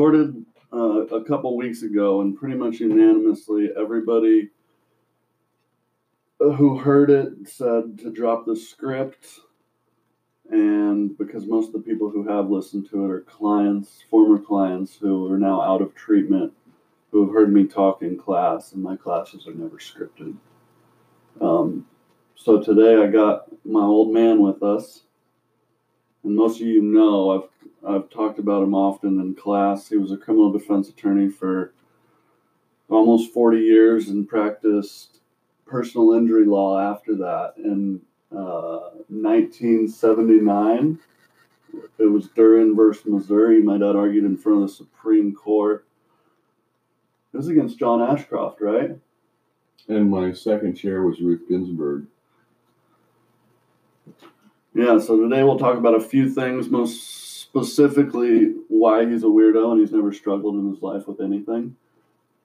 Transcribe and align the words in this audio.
Recorded 0.00 0.46
uh, 0.72 1.06
a 1.14 1.22
couple 1.24 1.54
weeks 1.58 1.82
ago, 1.82 2.22
and 2.22 2.34
pretty 2.34 2.54
much 2.54 2.80
unanimously, 2.80 3.68
everybody 3.78 4.48
who 6.38 6.78
heard 6.78 7.10
it 7.10 7.46
said 7.46 7.98
to 7.98 8.10
drop 8.10 8.46
the 8.46 8.56
script. 8.56 9.26
And 10.48 11.18
because 11.18 11.44
most 11.44 11.66
of 11.66 11.72
the 11.74 11.80
people 11.80 12.08
who 12.08 12.26
have 12.26 12.48
listened 12.48 12.88
to 12.88 13.04
it 13.04 13.10
are 13.10 13.20
clients, 13.20 14.02
former 14.08 14.38
clients 14.38 14.96
who 14.98 15.30
are 15.30 15.36
now 15.36 15.60
out 15.60 15.82
of 15.82 15.94
treatment, 15.94 16.54
who 17.12 17.26
have 17.26 17.34
heard 17.34 17.52
me 17.52 17.66
talk 17.66 18.00
in 18.00 18.16
class, 18.16 18.72
and 18.72 18.82
my 18.82 18.96
classes 18.96 19.46
are 19.46 19.52
never 19.52 19.76
scripted. 19.76 20.34
Um, 21.42 21.86
so 22.36 22.62
today 22.62 23.02
I 23.02 23.06
got 23.06 23.48
my 23.66 23.82
old 23.82 24.14
man 24.14 24.40
with 24.40 24.62
us, 24.62 25.02
and 26.24 26.34
most 26.34 26.58
of 26.58 26.66
you 26.66 26.80
know 26.80 27.32
I've 27.32 27.49
I've 27.86 28.10
talked 28.10 28.38
about 28.38 28.62
him 28.62 28.74
often 28.74 29.20
in 29.20 29.34
class. 29.34 29.88
He 29.88 29.96
was 29.96 30.12
a 30.12 30.16
criminal 30.16 30.52
defense 30.52 30.88
attorney 30.88 31.28
for 31.28 31.72
almost 32.88 33.32
40 33.32 33.58
years 33.58 34.08
and 34.08 34.28
practiced 34.28 35.20
personal 35.66 36.12
injury 36.12 36.44
law 36.44 36.78
after 36.78 37.14
that. 37.16 37.54
In 37.56 38.00
uh, 38.32 38.90
1979, 39.08 40.98
it 41.98 42.06
was 42.06 42.28
Duren 42.28 42.76
versus 42.76 43.06
Missouri. 43.06 43.62
My 43.62 43.78
dad 43.78 43.96
argued 43.96 44.24
in 44.24 44.36
front 44.36 44.62
of 44.62 44.68
the 44.68 44.74
Supreme 44.74 45.34
Court. 45.34 45.86
It 47.32 47.36
was 47.36 47.48
against 47.48 47.78
John 47.78 48.02
Ashcroft, 48.02 48.60
right? 48.60 48.98
And 49.88 50.10
my 50.10 50.32
second 50.32 50.74
chair 50.74 51.02
was 51.02 51.20
Ruth 51.20 51.48
Ginsburg. 51.48 52.06
Yeah, 54.74 54.98
so 54.98 55.20
today 55.20 55.42
we'll 55.42 55.58
talk 55.58 55.76
about 55.76 55.94
a 55.94 56.00
few 56.00 56.28
things, 56.28 56.68
most 56.68 57.29
specifically 57.50 58.54
why 58.68 59.04
he's 59.10 59.24
a 59.24 59.26
weirdo 59.26 59.72
and 59.72 59.80
he's 59.80 59.90
never 59.90 60.12
struggled 60.12 60.54
in 60.54 60.72
his 60.72 60.80
life 60.82 61.08
with 61.08 61.20
anything. 61.20 61.76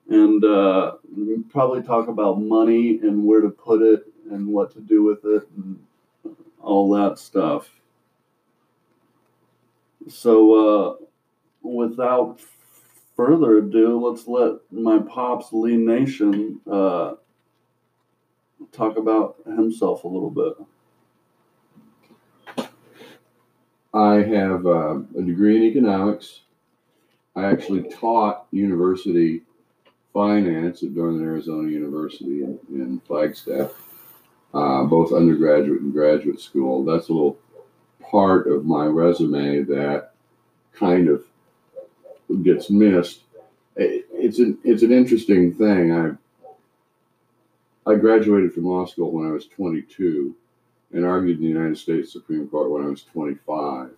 And 0.09 0.43
uh, 0.43 0.95
probably 1.51 1.83
talk 1.83 2.07
about 2.07 2.41
money 2.41 2.99
and 3.01 3.23
where 3.23 3.41
to 3.41 3.49
put 3.49 3.81
it 3.81 4.07
and 4.31 4.47
what 4.47 4.73
to 4.73 4.81
do 4.81 5.03
with 5.03 5.23
it 5.23 5.47
and 5.55 5.79
all 6.59 6.91
that 6.93 7.19
stuff. 7.19 7.69
So, 10.07 10.53
uh, 10.53 10.95
without 11.61 12.39
further 13.15 13.57
ado, 13.59 14.07
let's 14.07 14.27
let 14.27 14.59
my 14.71 14.99
pops, 14.99 15.51
Lee 15.51 15.77
Nation, 15.77 16.61
uh, 16.69 17.13
talk 18.71 18.97
about 18.97 19.37
himself 19.45 20.03
a 20.03 20.07
little 20.07 20.29
bit. 20.29 20.53
I 23.95 24.15
have 24.15 24.65
uh, 24.65 24.99
a 25.17 25.21
degree 25.21 25.55
in 25.55 25.63
economics. 25.63 26.41
I 27.33 27.45
actually 27.45 27.83
taught 27.83 28.45
university 28.51 29.43
finance 30.13 30.83
at 30.83 30.91
Northern 30.91 31.23
Arizona 31.23 31.69
University 31.69 32.43
in, 32.43 32.59
in 32.71 33.01
Flagstaff, 33.07 33.71
uh, 34.53 34.83
both 34.83 35.13
undergraduate 35.13 35.79
and 35.79 35.93
graduate 35.93 36.41
school. 36.41 36.83
That's 36.83 37.07
a 37.07 37.13
little 37.13 37.37
part 38.01 38.47
of 38.47 38.65
my 38.65 38.85
resume 38.85 39.63
that 39.63 40.11
kind 40.73 41.07
of 41.07 41.23
gets 42.43 42.69
missed. 42.69 43.21
It's 43.77 44.39
an 44.39 44.57
it's 44.65 44.83
an 44.83 44.91
interesting 44.91 45.53
thing. 45.53 45.91
I 45.93 47.89
I 47.89 47.95
graduated 47.95 48.53
from 48.53 48.65
law 48.65 48.85
school 48.85 49.11
when 49.11 49.27
I 49.27 49.31
was 49.31 49.47
22 49.47 50.35
and 50.93 51.05
argued 51.05 51.37
in 51.37 51.43
the 51.43 51.49
United 51.49 51.77
States 51.77 52.13
Supreme 52.13 52.47
Court 52.47 52.71
when 52.71 52.83
I 52.83 52.87
was 52.87 53.03
25. 53.03 53.91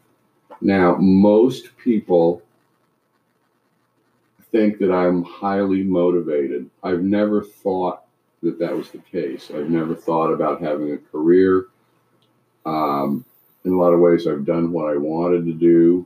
Now, 0.62 0.96
most 0.96 1.78
people 1.78 2.42
think 4.52 4.80
that 4.80 4.92
I'm 4.92 5.24
highly 5.24 5.84
motivated. 5.84 6.70
I've 6.84 7.04
never 7.04 7.44
thought 7.44 8.04
that 8.42 8.60
that 8.60 8.76
was 8.76 8.90
the 8.90 9.00
case. 9.00 9.52
I've 9.54 9.70
never 9.70 9.96
thought 9.96 10.32
about 10.32 10.62
having 10.62 10.94
a 10.94 10.98
career. 10.98 11.68
Um, 12.66 13.26
in 13.66 13.74
a 13.74 13.78
lot 13.78 13.94
of 13.94 14.00
ways, 14.00 14.28
I've 14.28 14.46
done 14.46 14.72
what 14.72 14.90
I 14.90 14.98
wanted 14.98 15.46
to 15.46 15.54
do. 15.54 16.06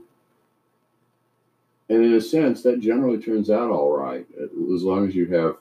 And 1.90 2.04
in 2.04 2.14
a 2.14 2.22
sense, 2.22 2.64
that 2.64 2.80
generally 2.80 3.22
turns 3.22 3.50
out 3.50 3.70
all 3.70 3.96
right, 3.96 4.26
as 4.42 4.84
long 4.84 5.08
as 5.08 5.16
you 5.16 5.28
have 5.28 5.58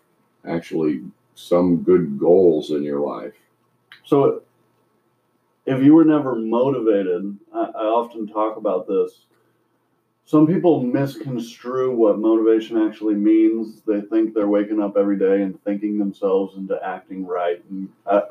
actually 0.46 1.02
some 1.34 1.82
good 1.82 2.18
goals 2.18 2.70
in 2.70 2.82
your 2.82 3.00
life. 3.00 3.34
So, 4.04 4.42
if 5.70 5.82
you 5.82 5.94
were 5.94 6.04
never 6.04 6.34
motivated, 6.34 7.38
I, 7.54 7.60
I 7.60 7.84
often 7.84 8.26
talk 8.26 8.56
about 8.56 8.88
this. 8.88 9.26
Some 10.24 10.46
people 10.46 10.82
misconstrue 10.82 11.94
what 11.94 12.18
motivation 12.18 12.76
actually 12.76 13.16
means. 13.16 13.82
They 13.86 14.00
think 14.00 14.32
they're 14.32 14.48
waking 14.48 14.80
up 14.80 14.96
every 14.96 15.18
day 15.18 15.42
and 15.42 15.62
thinking 15.64 15.98
themselves 15.98 16.56
into 16.56 16.78
acting 16.84 17.26
right. 17.26 17.62
And 17.68 17.88
I, 18.06 18.22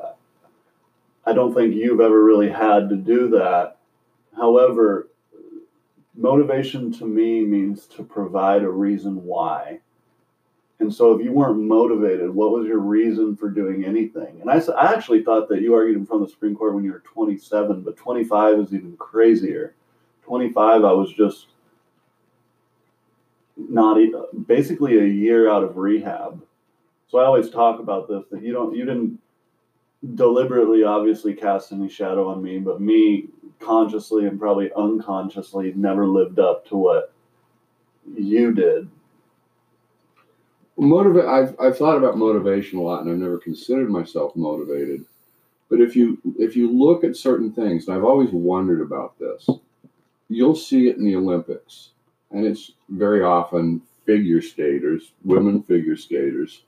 I 1.26 1.32
don't 1.32 1.54
think 1.54 1.74
you've 1.74 2.00
ever 2.00 2.24
really 2.24 2.48
had 2.48 2.88
to 2.88 2.96
do 2.96 3.28
that. 3.30 3.76
However, 4.34 5.08
motivation 6.16 6.92
to 6.92 7.06
me 7.06 7.44
means 7.44 7.86
to 7.86 8.02
provide 8.02 8.62
a 8.62 8.70
reason 8.70 9.24
why. 9.24 9.80
And 10.80 10.92
so, 10.92 11.12
if 11.12 11.22
you 11.22 11.30
weren't 11.32 11.60
motivated, 11.60 12.30
what 12.30 12.52
was 12.52 12.66
your 12.66 12.78
reason 12.78 13.36
for 13.36 13.50
doing 13.50 13.84
anything? 13.84 14.40
And 14.40 14.50
I, 14.50 14.60
I 14.72 14.94
actually 14.94 15.22
thought 15.22 15.48
that 15.50 15.60
you 15.60 15.74
argued 15.74 15.98
in 15.98 16.06
front 16.06 16.22
of 16.22 16.28
the 16.28 16.32
Supreme 16.32 16.56
Court 16.56 16.74
when 16.74 16.84
you 16.84 16.92
were 16.92 17.00
27, 17.00 17.82
but 17.82 17.98
25 17.98 18.58
is 18.60 18.74
even 18.74 18.96
crazier. 18.96 19.74
25, 20.24 20.84
I 20.84 20.92
was 20.92 21.12
just 21.12 21.48
not 23.58 23.98
basically 24.46 24.98
a 24.98 25.04
year 25.04 25.50
out 25.50 25.62
of 25.62 25.76
rehab. 25.76 26.42
So 27.08 27.18
I 27.18 27.26
always 27.26 27.50
talk 27.50 27.78
about 27.78 28.08
this 28.08 28.24
that 28.30 28.42
you 28.42 28.54
don't, 28.54 28.74
you 28.74 28.86
didn't 28.86 29.18
deliberately, 30.14 30.82
obviously, 30.82 31.34
cast 31.34 31.72
any 31.72 31.90
shadow 31.90 32.30
on 32.30 32.42
me, 32.42 32.58
but 32.58 32.80
me 32.80 33.26
consciously 33.58 34.26
and 34.26 34.40
probably 34.40 34.70
unconsciously 34.74 35.74
never 35.76 36.06
lived 36.06 36.38
up 36.38 36.66
to 36.68 36.76
what 36.76 37.12
you 38.16 38.54
did 38.54 38.88
Motivate. 40.80 41.26
I've 41.26 41.54
I've 41.60 41.76
thought 41.76 41.98
about 41.98 42.16
motivation 42.16 42.78
a 42.78 42.82
lot, 42.82 43.02
and 43.02 43.10
I've 43.10 43.18
never 43.18 43.36
considered 43.36 43.90
myself 43.90 44.34
motivated. 44.34 45.04
But 45.68 45.82
if 45.82 45.94
you 45.94 46.18
if 46.38 46.56
you 46.56 46.72
look 46.72 47.04
at 47.04 47.16
certain 47.16 47.52
things, 47.52 47.86
and 47.86 47.94
I've 47.94 48.04
always 48.04 48.30
wondered 48.30 48.80
about 48.80 49.18
this, 49.18 49.46
you'll 50.30 50.56
see 50.56 50.88
it 50.88 50.96
in 50.96 51.04
the 51.04 51.16
Olympics, 51.16 51.90
and 52.30 52.46
it's 52.46 52.72
very 52.88 53.22
often 53.22 53.82
figure 54.06 54.40
skaters, 54.40 55.12
women 55.22 55.62
figure 55.64 55.96
skaters, 55.96 56.62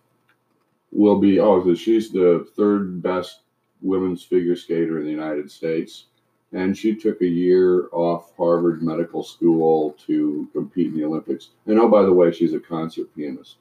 will 0.90 1.18
be 1.18 1.40
oh, 1.40 1.74
she's 1.74 2.10
the 2.10 2.46
third 2.54 3.02
best 3.02 3.40
women's 3.80 4.22
figure 4.22 4.56
skater 4.56 4.98
in 4.98 5.06
the 5.06 5.10
United 5.10 5.50
States, 5.50 6.04
and 6.52 6.76
she 6.76 6.94
took 6.94 7.22
a 7.22 7.26
year 7.26 7.88
off 7.92 8.36
Harvard 8.36 8.82
Medical 8.82 9.22
School 9.22 9.96
to 10.06 10.46
compete 10.52 10.88
in 10.88 10.98
the 10.98 11.04
Olympics. 11.06 11.48
And 11.64 11.80
oh, 11.80 11.88
by 11.88 12.02
the 12.02 12.12
way, 12.12 12.30
she's 12.30 12.52
a 12.52 12.60
concert 12.60 13.08
pianist 13.16 13.56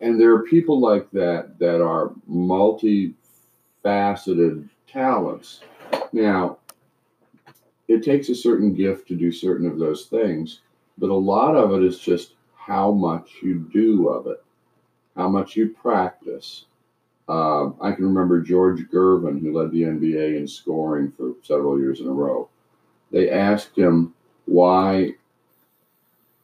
and 0.00 0.20
there 0.20 0.32
are 0.32 0.44
people 0.44 0.80
like 0.80 1.10
that 1.10 1.58
that 1.58 1.82
are 1.82 2.12
multifaceted 2.30 4.68
talents. 4.86 5.60
Now, 6.12 6.58
it 7.88 8.02
takes 8.02 8.28
a 8.28 8.34
certain 8.34 8.74
gift 8.74 9.08
to 9.08 9.16
do 9.16 9.32
certain 9.32 9.66
of 9.66 9.78
those 9.78 10.06
things, 10.06 10.60
but 10.98 11.10
a 11.10 11.14
lot 11.14 11.56
of 11.56 11.72
it 11.72 11.82
is 11.82 11.98
just 11.98 12.34
how 12.54 12.92
much 12.92 13.30
you 13.42 13.66
do 13.72 14.08
of 14.08 14.26
it, 14.26 14.44
how 15.16 15.28
much 15.28 15.56
you 15.56 15.70
practice. 15.70 16.66
Uh, 17.28 17.70
I 17.80 17.92
can 17.92 18.04
remember 18.04 18.40
George 18.40 18.88
Gervin, 18.90 19.40
who 19.40 19.56
led 19.56 19.70
the 19.70 19.82
NBA 19.82 20.36
in 20.36 20.46
scoring 20.46 21.12
for 21.16 21.34
several 21.42 21.78
years 21.78 22.00
in 22.00 22.06
a 22.06 22.12
row. 22.12 22.48
They 23.10 23.30
asked 23.30 23.76
him 23.76 24.14
why 24.44 25.14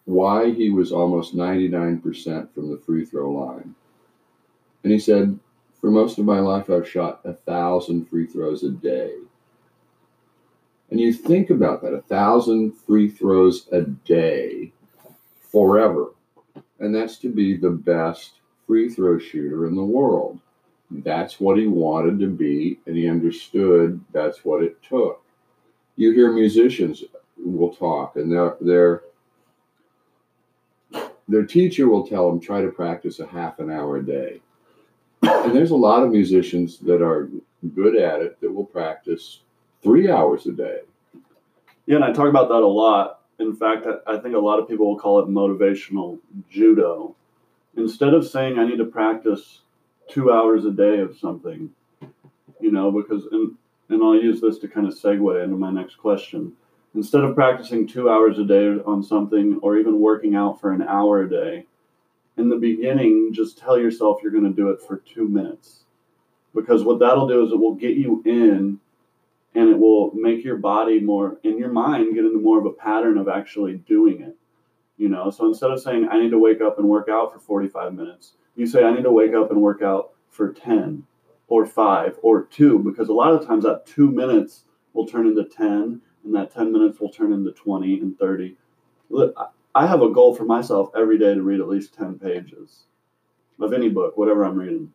why 0.05 0.51
he 0.53 0.71
was 0.71 0.93
almost 0.93 1.37
99% 1.37 2.53
from 2.53 2.71
the 2.71 2.79
free 2.79 3.05
throw 3.05 3.31
line. 3.31 3.75
And 4.83 4.93
he 4.93 4.99
said, 4.99 5.39
For 5.81 5.91
most 5.91 6.19
of 6.19 6.25
my 6.25 6.41
life, 6.41 6.69
I've 6.69 6.89
shot 6.89 7.21
a 7.25 7.33
thousand 7.33 8.06
free 8.09 8.27
throws 8.27 8.62
a 8.62 8.71
day. 8.71 9.15
And 10.91 11.01
you 11.01 11.12
think 11.12 11.51
about 11.51 11.83
that 11.83 11.95
a 11.95 12.03
thousand 12.03 12.73
free 12.73 13.09
throws 13.09 13.67
a 13.73 13.83
day 13.83 14.73
forever. 15.51 16.11
And 16.79 16.95
that's 16.95 17.17
to 17.19 17.31
be 17.31 17.56
the 17.56 17.71
best 17.71 18.33
free 18.67 18.89
throw 18.91 19.19
shooter 19.19 19.67
in 19.67 19.75
the 19.75 19.85
world. 19.85 20.39
That's 20.91 21.41
what 21.41 21.59
he 21.59 21.67
wanted 21.67 22.21
to 22.21 22.29
be, 22.29 22.79
and 22.87 22.97
he 22.97 23.09
understood 23.09 24.01
that's 24.12 24.45
what 24.45 24.62
it 24.62 24.81
took. 24.83 25.23
You 25.97 26.12
hear 26.12 26.33
musicians 26.33 27.03
will 27.39 27.75
talk, 27.75 28.17
and 28.17 28.31
they're, 28.31 28.56
they're 28.61 29.03
their 31.29 31.44
teacher 31.44 31.88
will 31.88 32.06
tell 32.06 32.29
them 32.29 32.41
try 32.41 32.61
to 32.61 32.69
practice 32.69 33.21
a 33.21 33.26
half 33.26 33.59
an 33.59 33.71
hour 33.71 33.97
a 33.97 34.05
day. 34.05 34.41
And 35.23 35.55
there's 35.55 35.71
a 35.71 35.76
lot 35.76 36.03
of 36.03 36.11
musicians 36.11 36.79
that 36.81 37.03
are 37.03 37.31
good 37.75 37.97
at 37.97 38.21
it 38.21 38.41
that 38.41 38.53
will 38.53 38.67
practice 38.67 39.41
three 39.82 40.11
hours 40.11 40.47
a 40.47 40.53
day. 40.53 40.81
Yeah, 41.87 41.97
and 41.97 42.05
I 42.05 42.12
talk 42.12 42.29
about 42.29 42.49
that 42.49 42.62
a 42.62 42.67
lot. 42.67 43.21
in 43.38 43.55
fact, 43.56 43.87
I, 44.06 44.19
think 44.19 44.35
a 44.35 44.38
lot 44.38 44.59
of 44.59 44.69
people 44.69 44.87
will 44.87 44.99
call 44.99 45.21
it 45.21 45.29
motivational 45.29 46.19
judo. 46.50 47.15
Instead 47.77 48.15
of 48.15 48.27
saying 48.27 48.59
I 48.59 48.67
need 48.67 48.79
to 48.79 48.85
practice 48.85 49.61
two 50.09 50.31
hours 50.32 50.65
a 50.65 50.70
day 50.70 51.00
of 51.00 51.19
something, 51.19 51.70
you 52.61 52.70
know, 52.70 52.91
because 52.91 53.27
and 53.32 53.56
and 53.88 54.03
I'll 54.03 54.15
use 54.15 54.41
this 54.41 54.59
to 54.59 54.69
kind 54.69 54.87
of 54.87 54.94
segue 54.94 55.43
into 55.43 55.56
my 55.56 55.70
next 55.70 55.97
question. 55.97 56.53
Instead 56.94 57.25
of 57.25 57.35
practicing 57.35 57.87
two 57.87 58.08
hours 58.08 58.38
a 58.38 58.44
day 58.44 58.69
on 58.87 59.02
something 59.02 59.58
or 59.62 59.76
even 59.76 59.99
working 59.99 60.37
out 60.37 60.61
for 60.61 60.73
an 60.73 60.82
hour 60.82 61.23
a 61.23 61.29
day, 61.29 61.67
in 62.37 62.49
the 62.49 62.56
beginning, 62.56 63.32
just 63.32 63.58
tell 63.58 63.79
yourself 63.79 64.20
you're 64.23 64.32
going 64.32 64.44
to 64.44 64.50
do 64.50 64.70
it 64.70 64.81
for 64.81 64.99
two 64.99 65.29
minutes. 65.29 65.85
Because 66.55 66.85
what 66.85 67.00
that'll 67.00 67.26
do 67.26 67.44
is 67.44 67.52
it 67.52 67.58
will 67.58 67.75
get 67.75 67.96
you 67.96 68.23
in 68.25 68.79
and 69.56 69.69
it 69.69 69.79
will 69.79 70.12
make 70.14 70.44
your 70.44 70.56
body 70.56 71.00
more, 71.00 71.38
in 71.43 71.58
your 71.58 71.73
mind, 71.73 72.14
get 72.14 72.25
into 72.25 72.41
more 72.41 72.58
of 72.58 72.67
a 72.67 72.73
pattern 72.73 73.19
of 73.19 73.29
actually 73.29 73.75
doing 73.75 74.20
it. 74.20 74.37
You 74.96 75.08
know, 75.08 75.31
so 75.31 75.46
instead 75.46 75.73
of 75.73 75.81
saying, 75.81 76.08
I 76.08 76.20
need 76.20 76.31
to 76.31 76.38
wake 76.38 76.61
up 76.61 76.79
and 76.79 76.88
work 76.88 77.08
out 77.08 77.32
for 77.32 77.41
45 77.41 77.94
minutes, 77.94 78.35
you 78.55 78.67
say, 78.67 78.85
I 78.85 78.94
need 78.94 79.02
to 79.02 79.11
wake 79.11 79.35
up 79.35 79.50
and 79.50 79.61
work 79.61 79.82
out 79.82 80.12
for 80.29 80.52
10 80.52 81.05
or 81.49 81.67
5 81.67 82.19
or 82.23 82.44
2, 82.44 82.79
because 82.81 83.08
a 83.08 83.12
lot 83.12 83.32
of 83.32 83.44
times 83.44 83.64
that 83.64 83.87
two 83.87 84.11
minutes 84.11 84.64
will 84.93 85.06
turn 85.06 85.26
into 85.26 85.44
10 85.44 86.00
and 86.25 86.35
that 86.35 86.53
10 86.53 86.73
minutes 86.73 87.00
will 87.00 87.11
turn 87.11 87.32
into 87.32 87.53
20 87.53 88.00
and 88.00 88.19
30. 88.19 88.56
Look, 89.11 89.37
I 89.75 89.87
have 89.87 90.03
a 90.03 90.11
goal 90.11 90.35
for 90.35 90.44
myself 90.44 90.91
every 90.97 91.19
day 91.19 91.35
to 91.35 91.43
read 91.43 91.61
at 91.61 91.69
least 91.69 91.94
10 91.94 92.19
pages 92.19 92.85
of 93.61 93.73
any 93.73 93.88
book, 93.88 94.17
whatever 94.17 94.44
I'm 94.44 94.59
reading. 94.59 94.93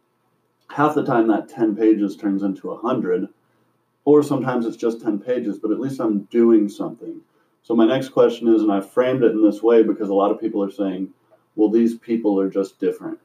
Half 0.69 0.95
the 0.95 1.05
time, 1.05 1.27
that 1.27 1.49
10 1.49 1.75
pages 1.75 2.15
turns 2.15 2.43
into 2.43 2.67
100, 2.67 3.27
or 4.05 4.23
sometimes 4.23 4.65
it's 4.65 4.77
just 4.77 5.01
10 5.01 5.19
pages, 5.19 5.59
but 5.59 5.71
at 5.71 5.79
least 5.79 5.99
I'm 5.99 6.21
doing 6.25 6.69
something. 6.69 7.21
So, 7.61 7.75
my 7.75 7.85
next 7.85 8.09
question 8.09 8.47
is, 8.53 8.61
and 8.61 8.71
I 8.71 8.81
framed 8.81 9.23
it 9.23 9.31
in 9.31 9.43
this 9.43 9.61
way 9.61 9.83
because 9.83 10.09
a 10.09 10.13
lot 10.13 10.31
of 10.31 10.39
people 10.39 10.63
are 10.63 10.71
saying, 10.71 11.09
well, 11.55 11.69
these 11.69 11.97
people 11.97 12.39
are 12.39 12.49
just 12.49 12.79
different, 12.79 13.19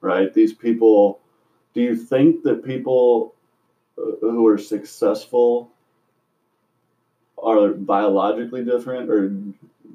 right? 0.00 0.32
These 0.32 0.52
people, 0.52 1.20
do 1.74 1.80
you 1.80 1.96
think 1.96 2.42
that 2.44 2.64
people 2.64 3.34
uh, 3.98 4.16
who 4.20 4.46
are 4.46 4.58
successful 4.58 5.72
are 7.42 7.70
biologically 7.70 8.64
different 8.64 9.10
or 9.10 9.24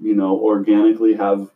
you 0.01 0.15
know 0.15 0.39
organically 0.39 1.13
have 1.13 1.49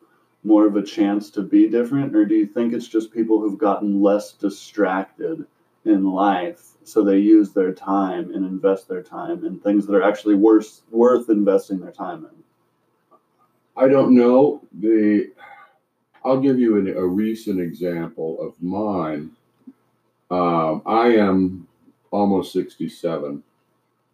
more 0.43 0.67
of 0.67 0.75
a 0.75 0.83
chance 0.83 1.31
to 1.31 1.41
be 1.41 1.67
different? 1.67 2.15
Or 2.15 2.25
do 2.25 2.35
you 2.35 2.45
think 2.45 2.73
it's 2.73 2.87
just 2.87 3.11
people 3.11 3.39
who've 3.39 3.57
gotten 3.57 4.01
less 4.01 4.33
distracted 4.33 5.45
in 5.83 6.11
life 6.11 6.61
so 6.83 7.03
they 7.03 7.17
use 7.17 7.51
their 7.51 7.73
time 7.73 8.31
and 8.33 8.45
invest 8.45 8.87
their 8.87 9.01
time 9.01 9.43
in 9.43 9.59
things 9.59 9.87
that 9.87 9.95
are 9.95 10.03
actually 10.03 10.35
worth 10.35 10.81
worth 10.91 11.29
investing 11.29 11.79
their 11.79 11.91
time 11.91 12.25
in? 12.25 12.43
I 13.75 13.87
don't 13.87 14.15
know. 14.15 14.61
The 14.79 15.31
i'll 16.23 16.39
give 16.39 16.57
you 16.59 16.77
an, 16.77 16.87
a 16.95 17.05
recent 17.05 17.59
example 17.59 18.37
of 18.41 18.61
mine. 18.61 19.31
Um, 20.31 20.81
i 20.85 21.09
am 21.09 21.67
almost 22.11 22.53
67 22.53 23.43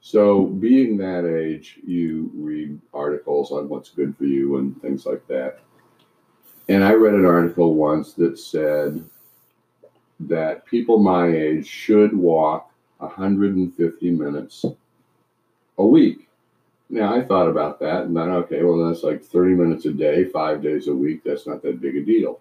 so, 0.03 0.45
being 0.45 0.97
that 0.97 1.25
age, 1.25 1.79
you 1.85 2.31
read 2.33 2.81
articles 2.91 3.51
on 3.51 3.69
what's 3.69 3.91
good 3.91 4.17
for 4.17 4.25
you 4.25 4.57
and 4.57 4.81
things 4.81 5.05
like 5.05 5.25
that. 5.27 5.59
And 6.69 6.83
I 6.83 6.93
read 6.93 7.13
an 7.13 7.25
article 7.25 7.75
once 7.75 8.13
that 8.13 8.39
said 8.39 9.03
that 10.21 10.65
people 10.65 10.97
my 10.97 11.27
age 11.27 11.67
should 11.67 12.17
walk 12.17 12.71
150 12.97 14.11
minutes 14.11 14.65
a 15.77 15.85
week. 15.85 16.27
Now, 16.89 17.15
I 17.15 17.23
thought 17.23 17.47
about 17.47 17.79
that 17.81 18.05
and 18.05 18.17
then, 18.17 18.29
okay, 18.29 18.63
well, 18.63 18.87
that's 18.87 19.03
like 19.03 19.23
30 19.23 19.53
minutes 19.53 19.85
a 19.85 19.93
day, 19.93 20.25
five 20.25 20.63
days 20.63 20.87
a 20.87 20.95
week. 20.95 21.23
That's 21.23 21.45
not 21.45 21.61
that 21.61 21.79
big 21.79 21.95
a 21.95 22.01
deal. 22.01 22.39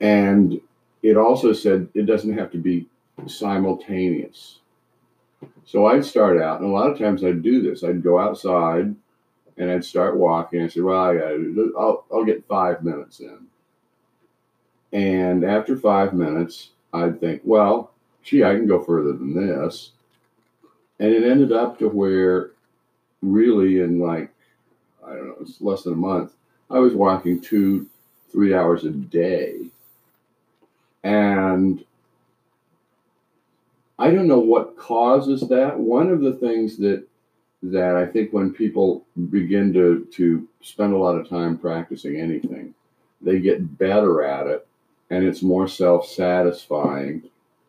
And 0.00 0.60
it 1.02 1.16
also 1.16 1.52
said 1.52 1.88
it 1.94 2.06
doesn't 2.06 2.36
have 2.36 2.50
to 2.50 2.58
be 2.58 2.88
simultaneous 3.26 4.59
so 5.64 5.86
I'd 5.86 6.04
start 6.04 6.40
out, 6.40 6.60
and 6.60 6.68
a 6.68 6.72
lot 6.72 6.90
of 6.90 6.98
times 6.98 7.24
I'd 7.24 7.42
do 7.42 7.62
this. 7.62 7.84
I'd 7.84 8.02
go 8.02 8.18
outside 8.18 8.94
and 9.56 9.70
I'd 9.70 9.84
start 9.84 10.16
walking. 10.16 10.62
I 10.62 10.68
said, 10.68 10.82
"Well, 10.82 11.00
I 11.00 11.16
got 11.16 11.32
I'll 11.78 12.04
I'll 12.12 12.24
get 12.24 12.46
five 12.46 12.82
minutes 12.82 13.20
in." 13.20 13.46
And 14.92 15.44
after 15.44 15.76
five 15.76 16.14
minutes, 16.14 16.70
I'd 16.92 17.20
think, 17.20 17.42
"Well, 17.44 17.92
gee, 18.22 18.42
I 18.42 18.54
can 18.54 18.66
go 18.66 18.82
further 18.82 19.12
than 19.12 19.34
this." 19.34 19.92
And 20.98 21.12
it 21.12 21.24
ended 21.24 21.52
up 21.52 21.78
to 21.78 21.88
where, 21.88 22.50
really, 23.22 23.80
in 23.80 24.00
like 24.00 24.30
I 25.06 25.14
don't 25.14 25.28
know, 25.28 25.36
it's 25.40 25.60
less 25.60 25.82
than 25.82 25.94
a 25.94 25.96
month, 25.96 26.32
I 26.70 26.78
was 26.78 26.94
walking 26.94 27.40
two, 27.40 27.86
three 28.30 28.54
hours 28.54 28.84
a 28.84 28.90
day, 28.90 29.70
and 31.02 31.84
I 34.00 34.10
don't 34.10 34.26
know 34.26 34.38
what 34.40 34.78
causes 34.78 35.42
that. 35.48 35.78
One 35.78 36.10
of 36.10 36.20
the 36.20 36.32
things 36.32 36.76
that 36.78 37.06
that 37.62 37.94
I 37.94 38.06
think 38.06 38.32
when 38.32 38.52
people 38.52 39.04
begin 39.30 39.72
to 39.74 40.06
to 40.12 40.48
spend 40.62 40.94
a 40.94 40.98
lot 40.98 41.16
of 41.16 41.28
time 41.28 41.58
practicing 41.58 42.16
anything, 42.16 42.74
they 43.20 43.38
get 43.38 43.78
better 43.78 44.22
at 44.22 44.46
it 44.46 44.66
and 45.10 45.24
it's 45.24 45.42
more 45.42 45.68
self-satisfying 45.68 47.22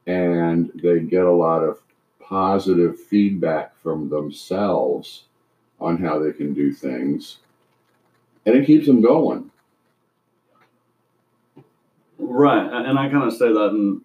and 0.07 0.71
they 0.75 0.99
get 0.99 1.25
a 1.25 1.31
lot 1.31 1.63
of 1.63 1.81
positive 2.19 2.99
feedback 2.99 3.75
from 3.81 4.09
themselves 4.09 5.23
on 5.79 5.97
how 5.97 6.19
they 6.19 6.31
can 6.31 6.53
do 6.53 6.71
things 6.71 7.37
and 8.45 8.55
it 8.55 8.65
keeps 8.65 8.85
them 8.85 9.01
going 9.01 9.49
right 12.17 12.71
and 12.71 12.97
i 12.97 13.09
kind 13.09 13.23
of 13.23 13.33
say 13.33 13.51
that 13.51 13.69
in 13.71 14.01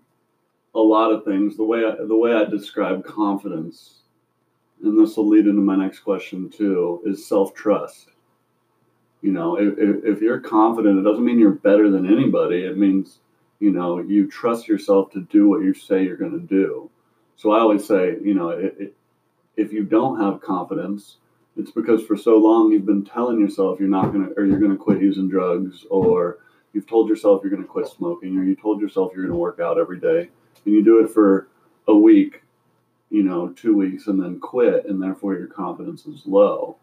a 0.77 0.81
lot 0.81 1.11
of 1.11 1.25
things. 1.25 1.57
The 1.57 1.65
way 1.65 1.85
I, 1.85 2.05
the 2.07 2.17
way 2.17 2.35
I 2.35 2.45
describe 2.45 3.05
confidence, 3.05 4.03
and 4.83 5.01
this 5.01 5.17
will 5.17 5.27
lead 5.27 5.47
into 5.47 5.63
my 5.63 5.75
next 5.75 6.01
question 6.01 6.51
too, 6.51 7.01
is 7.05 7.27
self 7.27 7.55
trust. 7.55 8.11
You 9.23 9.33
know, 9.33 9.57
if, 9.57 9.75
if 9.79 10.21
you're 10.21 10.41
confident, 10.41 10.99
it 10.99 11.03
doesn't 11.03 11.25
mean 11.25 11.39
you're 11.39 11.51
better 11.51 11.91
than 11.91 12.07
anybody. 12.07 12.65
It 12.65 12.77
means 12.77 13.21
you 13.59 13.73
know 13.73 14.01
you 14.01 14.29
trust 14.29 14.69
yourself 14.69 15.11
to 15.13 15.23
do 15.23 15.49
what 15.49 15.63
you 15.63 15.73
say 15.73 16.05
you're 16.05 16.17
going 16.17 16.39
to 16.39 16.47
do. 16.47 16.91
So 17.37 17.53
I 17.53 17.61
always 17.61 17.87
say, 17.87 18.17
you 18.23 18.35
know, 18.35 18.51
it, 18.51 18.75
it, 18.79 18.95
if 19.57 19.73
you 19.73 19.85
don't 19.85 20.21
have 20.21 20.41
confidence, 20.41 21.17
it's 21.57 21.71
because 21.71 22.05
for 22.05 22.17
so 22.17 22.37
long 22.37 22.71
you've 22.71 22.87
been 22.87 23.05
telling 23.05 23.41
yourself 23.41 23.81
you're 23.81 23.89
not 23.89 24.13
going 24.13 24.29
to, 24.29 24.35
or 24.39 24.45
you're 24.45 24.61
going 24.61 24.73
to 24.73 24.77
quit 24.77 25.01
using 25.01 25.29
drugs, 25.29 25.87
or 25.91 26.39
you've 26.75 26.87
told 26.87 27.09
yourself 27.09 27.41
you're 27.43 27.51
going 27.51 27.63
to 27.63 27.69
quit 27.69 27.89
smoking, 27.89 28.37
or 28.37 28.45
you 28.45 28.55
told 28.55 28.81
yourself 28.81 29.13
you're 29.15 29.25
going 29.25 29.33
to 29.33 29.39
work 29.39 29.59
out 29.59 29.79
every 29.79 29.99
day 29.99 30.29
and 30.67 30.75
you 30.75 30.85
do 30.85 31.03
it 31.03 31.11
for 31.11 31.49
a 31.89 31.97
week, 31.97 32.43
you 33.11 33.23
know, 33.23 33.49
two 33.51 33.75
weeks, 33.75 34.09
and 34.09 34.21
then 34.21 34.39
quit, 34.41 34.85
and 34.87 35.03
therefore 35.03 35.35
your 35.35 35.47
confidence 35.47 36.05
is 36.07 36.27
low. 36.27 36.77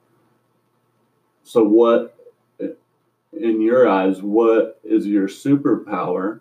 So, 1.43 1.63
what, 1.63 2.15
in 2.59 3.61
your 3.61 3.87
eyes, 3.87 4.21
what 4.21 4.79
is 4.83 5.05
your 5.05 5.27
superpower? 5.27 6.39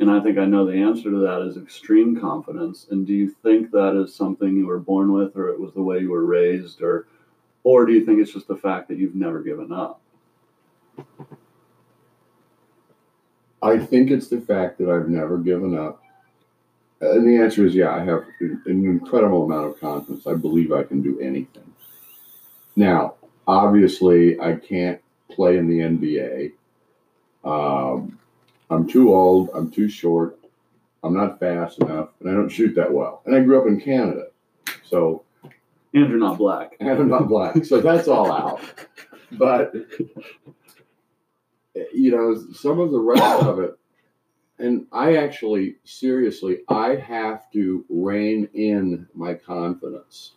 And 0.00 0.10
I 0.10 0.20
think 0.20 0.38
I 0.38 0.44
know 0.44 0.66
the 0.66 0.72
answer 0.72 1.10
to 1.10 1.18
that 1.18 1.42
is 1.42 1.56
extreme 1.56 2.20
confidence. 2.20 2.86
And 2.90 3.06
do 3.06 3.12
you 3.12 3.30
think 3.42 3.70
that 3.70 3.94
is 3.94 4.14
something 4.14 4.56
you 4.56 4.66
were 4.66 4.80
born 4.80 5.12
with, 5.12 5.36
or 5.36 5.48
it 5.48 5.60
was 5.60 5.72
the 5.72 5.82
way 5.82 6.00
you 6.00 6.10
were 6.10 6.24
raised, 6.24 6.82
or, 6.82 7.06
or 7.62 7.86
do 7.86 7.92
you 7.92 8.04
think 8.04 8.20
it's 8.20 8.32
just 8.32 8.48
the 8.48 8.56
fact 8.56 8.88
that 8.88 8.98
you've 8.98 9.14
never 9.14 9.40
given 9.40 9.70
up? 9.72 10.00
I 13.62 13.78
think 13.78 14.10
it's 14.10 14.28
the 14.28 14.40
fact 14.40 14.78
that 14.78 14.90
I've 14.90 15.08
never 15.08 15.38
given 15.38 15.78
up. 15.78 16.03
And 17.12 17.26
the 17.26 17.42
answer 17.42 17.66
is 17.66 17.74
yeah, 17.74 17.94
I 17.94 18.04
have 18.04 18.24
an 18.40 18.62
incredible 18.66 19.44
amount 19.44 19.66
of 19.66 19.80
confidence. 19.80 20.26
I 20.26 20.34
believe 20.34 20.72
I 20.72 20.82
can 20.82 21.02
do 21.02 21.20
anything. 21.20 21.72
Now, 22.76 23.14
obviously, 23.46 24.40
I 24.40 24.56
can't 24.56 25.00
play 25.30 25.58
in 25.58 25.68
the 25.68 25.78
NBA. 25.80 26.52
Um, 27.44 28.18
I'm 28.70 28.88
too 28.88 29.14
old. 29.14 29.50
I'm 29.54 29.70
too 29.70 29.88
short. 29.88 30.38
I'm 31.02 31.14
not 31.14 31.38
fast 31.38 31.78
enough, 31.80 32.08
and 32.20 32.30
I 32.30 32.32
don't 32.32 32.48
shoot 32.48 32.74
that 32.76 32.92
well. 32.92 33.22
And 33.26 33.36
I 33.36 33.40
grew 33.40 33.60
up 33.60 33.66
in 33.68 33.78
Canada, 33.78 34.28
so. 34.84 35.24
And 35.92 36.08
you're 36.08 36.18
not 36.18 36.38
black. 36.38 36.76
And 36.80 36.88
I'm 37.00 37.08
not 37.08 37.28
black, 37.28 37.64
so 37.64 37.80
that's 37.80 38.08
all 38.08 38.32
out. 38.32 38.60
But 39.32 39.74
you 41.92 42.10
know, 42.10 42.34
some 42.54 42.80
of 42.80 42.90
the 42.90 42.98
rest 42.98 43.42
of 43.44 43.58
it 43.60 43.78
and 44.58 44.86
I 44.92 45.16
actually, 45.16 45.76
seriously, 45.84 46.58
I 46.68 46.96
have 46.96 47.50
to 47.52 47.84
rein 47.88 48.48
in 48.54 49.08
my 49.14 49.34
confidence. 49.34 50.32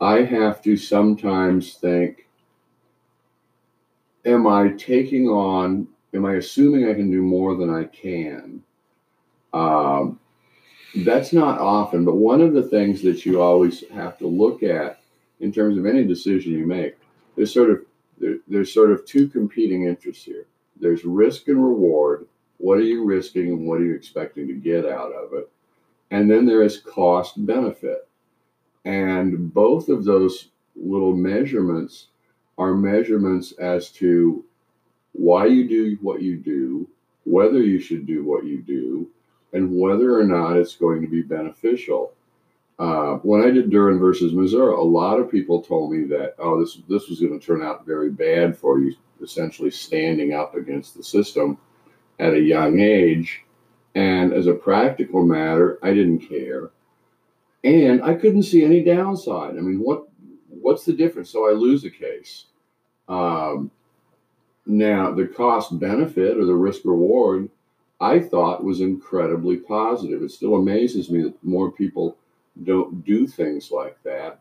I 0.00 0.22
have 0.22 0.62
to 0.62 0.76
sometimes 0.76 1.74
think, 1.74 2.28
am 4.24 4.46
I 4.46 4.68
taking 4.70 5.28
on, 5.28 5.88
am 6.14 6.24
I 6.24 6.34
assuming 6.34 6.88
I 6.88 6.94
can 6.94 7.10
do 7.10 7.22
more 7.22 7.56
than 7.56 7.70
I 7.70 7.84
can? 7.84 8.62
Um, 9.52 10.20
that's 11.04 11.32
not 11.32 11.60
often, 11.60 12.04
but 12.04 12.16
one 12.16 12.40
of 12.40 12.52
the 12.52 12.62
things 12.62 13.02
that 13.02 13.26
you 13.26 13.40
always 13.40 13.84
have 13.90 14.18
to 14.18 14.26
look 14.26 14.62
at 14.62 15.00
in 15.40 15.52
terms 15.52 15.76
of 15.78 15.86
any 15.86 16.04
decision 16.04 16.52
you 16.52 16.66
make 16.66 16.96
is 17.36 17.52
sort 17.52 17.70
of 17.70 17.80
there, 18.18 18.36
there's 18.48 18.72
sort 18.72 18.90
of 18.90 19.04
two 19.06 19.28
competing 19.28 19.84
interests 19.84 20.24
here. 20.24 20.46
There's 20.78 21.04
risk 21.04 21.48
and 21.48 21.62
reward. 21.62 22.26
What 22.60 22.76
are 22.76 22.82
you 22.82 23.04
risking 23.04 23.48
and 23.48 23.66
what 23.66 23.80
are 23.80 23.84
you 23.84 23.94
expecting 23.94 24.46
to 24.46 24.52
get 24.52 24.84
out 24.84 25.12
of 25.12 25.32
it? 25.32 25.50
And 26.10 26.30
then 26.30 26.44
there 26.44 26.62
is 26.62 26.78
cost 26.78 27.46
benefit. 27.46 28.06
And 28.84 29.52
both 29.54 29.88
of 29.88 30.04
those 30.04 30.48
little 30.76 31.16
measurements 31.16 32.08
are 32.58 32.74
measurements 32.74 33.52
as 33.52 33.90
to 33.92 34.44
why 35.12 35.46
you 35.46 35.66
do 35.66 35.96
what 36.02 36.20
you 36.20 36.36
do, 36.36 36.86
whether 37.24 37.62
you 37.62 37.80
should 37.80 38.06
do 38.06 38.24
what 38.24 38.44
you 38.44 38.60
do, 38.60 39.08
and 39.54 39.74
whether 39.74 40.18
or 40.18 40.24
not 40.24 40.58
it's 40.58 40.76
going 40.76 41.00
to 41.00 41.08
be 41.08 41.22
beneficial. 41.22 42.12
Uh, 42.78 43.14
when 43.22 43.42
I 43.42 43.50
did 43.50 43.70
Duren 43.70 43.98
versus 43.98 44.34
Missouri, 44.34 44.74
a 44.74 44.80
lot 44.80 45.18
of 45.18 45.30
people 45.30 45.62
told 45.62 45.92
me 45.92 46.04
that, 46.08 46.34
oh, 46.38 46.60
this 46.60 46.78
this 46.88 47.08
was 47.08 47.20
going 47.20 47.38
to 47.38 47.44
turn 47.44 47.62
out 47.62 47.86
very 47.86 48.10
bad 48.10 48.56
for 48.56 48.80
you, 48.80 48.94
essentially 49.22 49.70
standing 49.70 50.34
up 50.34 50.54
against 50.54 50.94
the 50.94 51.02
system 51.02 51.58
at 52.20 52.34
a 52.34 52.40
young 52.40 52.78
age. 52.78 53.42
And 53.94 54.32
as 54.32 54.46
a 54.46 54.54
practical 54.54 55.24
matter, 55.24 55.78
I 55.82 55.92
didn't 55.92 56.20
care, 56.20 56.70
and 57.64 58.00
I 58.04 58.14
couldn't 58.14 58.44
see 58.44 58.64
any 58.64 58.84
downside. 58.84 59.56
I 59.56 59.60
mean, 59.60 59.80
what 59.80 60.04
what's 60.48 60.84
the 60.84 60.92
difference? 60.92 61.30
So 61.30 61.48
I 61.48 61.52
lose 61.52 61.84
a 61.84 61.90
case. 61.90 62.46
Um, 63.08 63.72
now, 64.66 65.10
the 65.10 65.26
cost 65.26 65.76
benefit 65.80 66.36
or 66.36 66.44
the 66.44 66.54
risk 66.54 66.82
reward, 66.84 67.50
I 68.00 68.20
thought 68.20 68.62
was 68.62 68.80
incredibly 68.80 69.56
positive. 69.56 70.22
It 70.22 70.30
still 70.30 70.54
amazes 70.54 71.10
me 71.10 71.22
that 71.22 71.42
more 71.42 71.72
people 71.72 72.16
don't 72.62 73.04
do 73.04 73.26
things 73.26 73.72
like 73.72 74.00
that. 74.04 74.40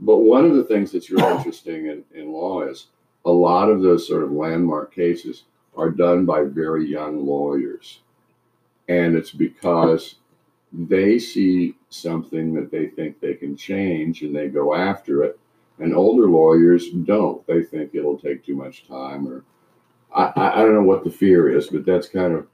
But 0.00 0.18
one 0.18 0.44
of 0.44 0.56
the 0.56 0.64
things 0.64 0.90
that's 0.90 1.10
really 1.10 1.32
interesting 1.36 1.86
in, 1.86 2.04
in 2.12 2.32
law 2.32 2.62
is 2.62 2.88
a 3.24 3.30
lot 3.30 3.68
of 3.68 3.82
those 3.82 4.08
sort 4.08 4.24
of 4.24 4.32
landmark 4.32 4.92
cases 4.92 5.44
are 5.76 5.90
done 5.90 6.26
by 6.26 6.44
very 6.44 6.86
young 6.86 7.26
lawyers. 7.26 8.00
And 8.88 9.14
it's 9.14 9.30
because 9.30 10.16
they 10.72 11.18
see 11.18 11.76
something 11.88 12.54
that 12.54 12.70
they 12.70 12.86
think 12.86 13.20
they 13.20 13.34
can 13.34 13.56
change 13.56 14.22
and 14.22 14.34
they 14.34 14.48
go 14.48 14.74
after 14.74 15.22
it. 15.24 15.38
And 15.78 15.94
older 15.94 16.28
lawyers 16.28 16.90
don't. 16.90 17.44
They 17.46 17.62
think 17.62 17.94
it'll 17.94 18.18
take 18.18 18.44
too 18.44 18.56
much 18.56 18.86
time 18.86 19.26
or 19.26 19.44
I, 20.14 20.32
I 20.36 20.62
don't 20.62 20.74
know 20.74 20.82
what 20.82 21.04
the 21.04 21.10
fear 21.10 21.56
is, 21.56 21.68
but 21.68 21.84
that's 21.86 22.08
kind 22.08 22.34
of 22.34 22.46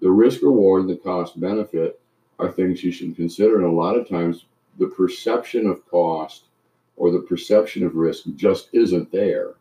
the 0.00 0.10
risk 0.10 0.42
reward 0.42 0.82
and 0.82 0.90
the 0.90 0.96
cost 0.96 1.38
benefit 1.40 2.00
are 2.38 2.50
things 2.50 2.82
you 2.82 2.92
should 2.92 3.16
consider. 3.16 3.56
And 3.56 3.66
a 3.66 3.70
lot 3.70 3.96
of 3.96 4.08
times, 4.08 4.46
the 4.78 4.86
perception 4.86 5.66
of 5.66 5.86
cost 5.88 6.44
or 6.96 7.10
the 7.10 7.20
perception 7.20 7.84
of 7.84 7.94
risk 7.94 8.24
just 8.36 8.68
isn't 8.72 9.10
there. 9.12 9.54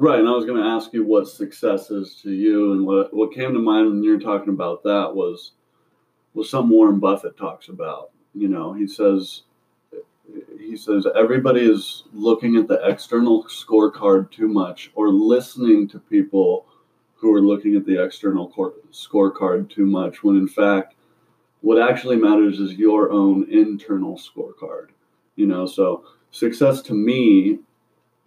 Right, 0.00 0.18
and 0.18 0.26
I 0.26 0.32
was 0.32 0.46
going 0.46 0.62
to 0.62 0.66
ask 0.66 0.94
you 0.94 1.04
what 1.04 1.28
success 1.28 1.90
is 1.90 2.14
to 2.22 2.30
you, 2.32 2.72
and 2.72 2.86
what 2.86 3.12
what 3.12 3.34
came 3.34 3.52
to 3.52 3.58
mind 3.58 3.86
when 3.86 4.02
you 4.02 4.12
were 4.12 4.18
talking 4.18 4.48
about 4.48 4.82
that 4.84 5.14
was 5.14 5.52
was 6.32 6.48
something 6.48 6.74
Warren 6.74 6.98
Buffett 6.98 7.36
talks 7.36 7.68
about. 7.68 8.10
You 8.34 8.48
know, 8.48 8.72
he 8.72 8.86
says 8.86 9.42
he 10.58 10.74
says 10.74 11.06
everybody 11.14 11.60
is 11.60 12.04
looking 12.14 12.56
at 12.56 12.66
the 12.66 12.80
external 12.82 13.44
scorecard 13.44 14.30
too 14.30 14.48
much, 14.48 14.90
or 14.94 15.10
listening 15.10 15.86
to 15.88 15.98
people 15.98 16.64
who 17.16 17.34
are 17.34 17.42
looking 17.42 17.76
at 17.76 17.84
the 17.84 18.02
external 18.02 18.50
scorecard 18.90 19.68
too 19.68 19.84
much 19.84 20.24
when 20.24 20.36
in 20.36 20.48
fact 20.48 20.94
what 21.60 21.78
actually 21.78 22.16
matters 22.16 22.58
is 22.58 22.72
your 22.72 23.12
own 23.12 23.46
internal 23.50 24.16
scorecard 24.16 24.86
you 25.36 25.46
know 25.46 25.66
so 25.66 26.06
success 26.30 26.80
to 26.80 26.94
me 26.94 27.58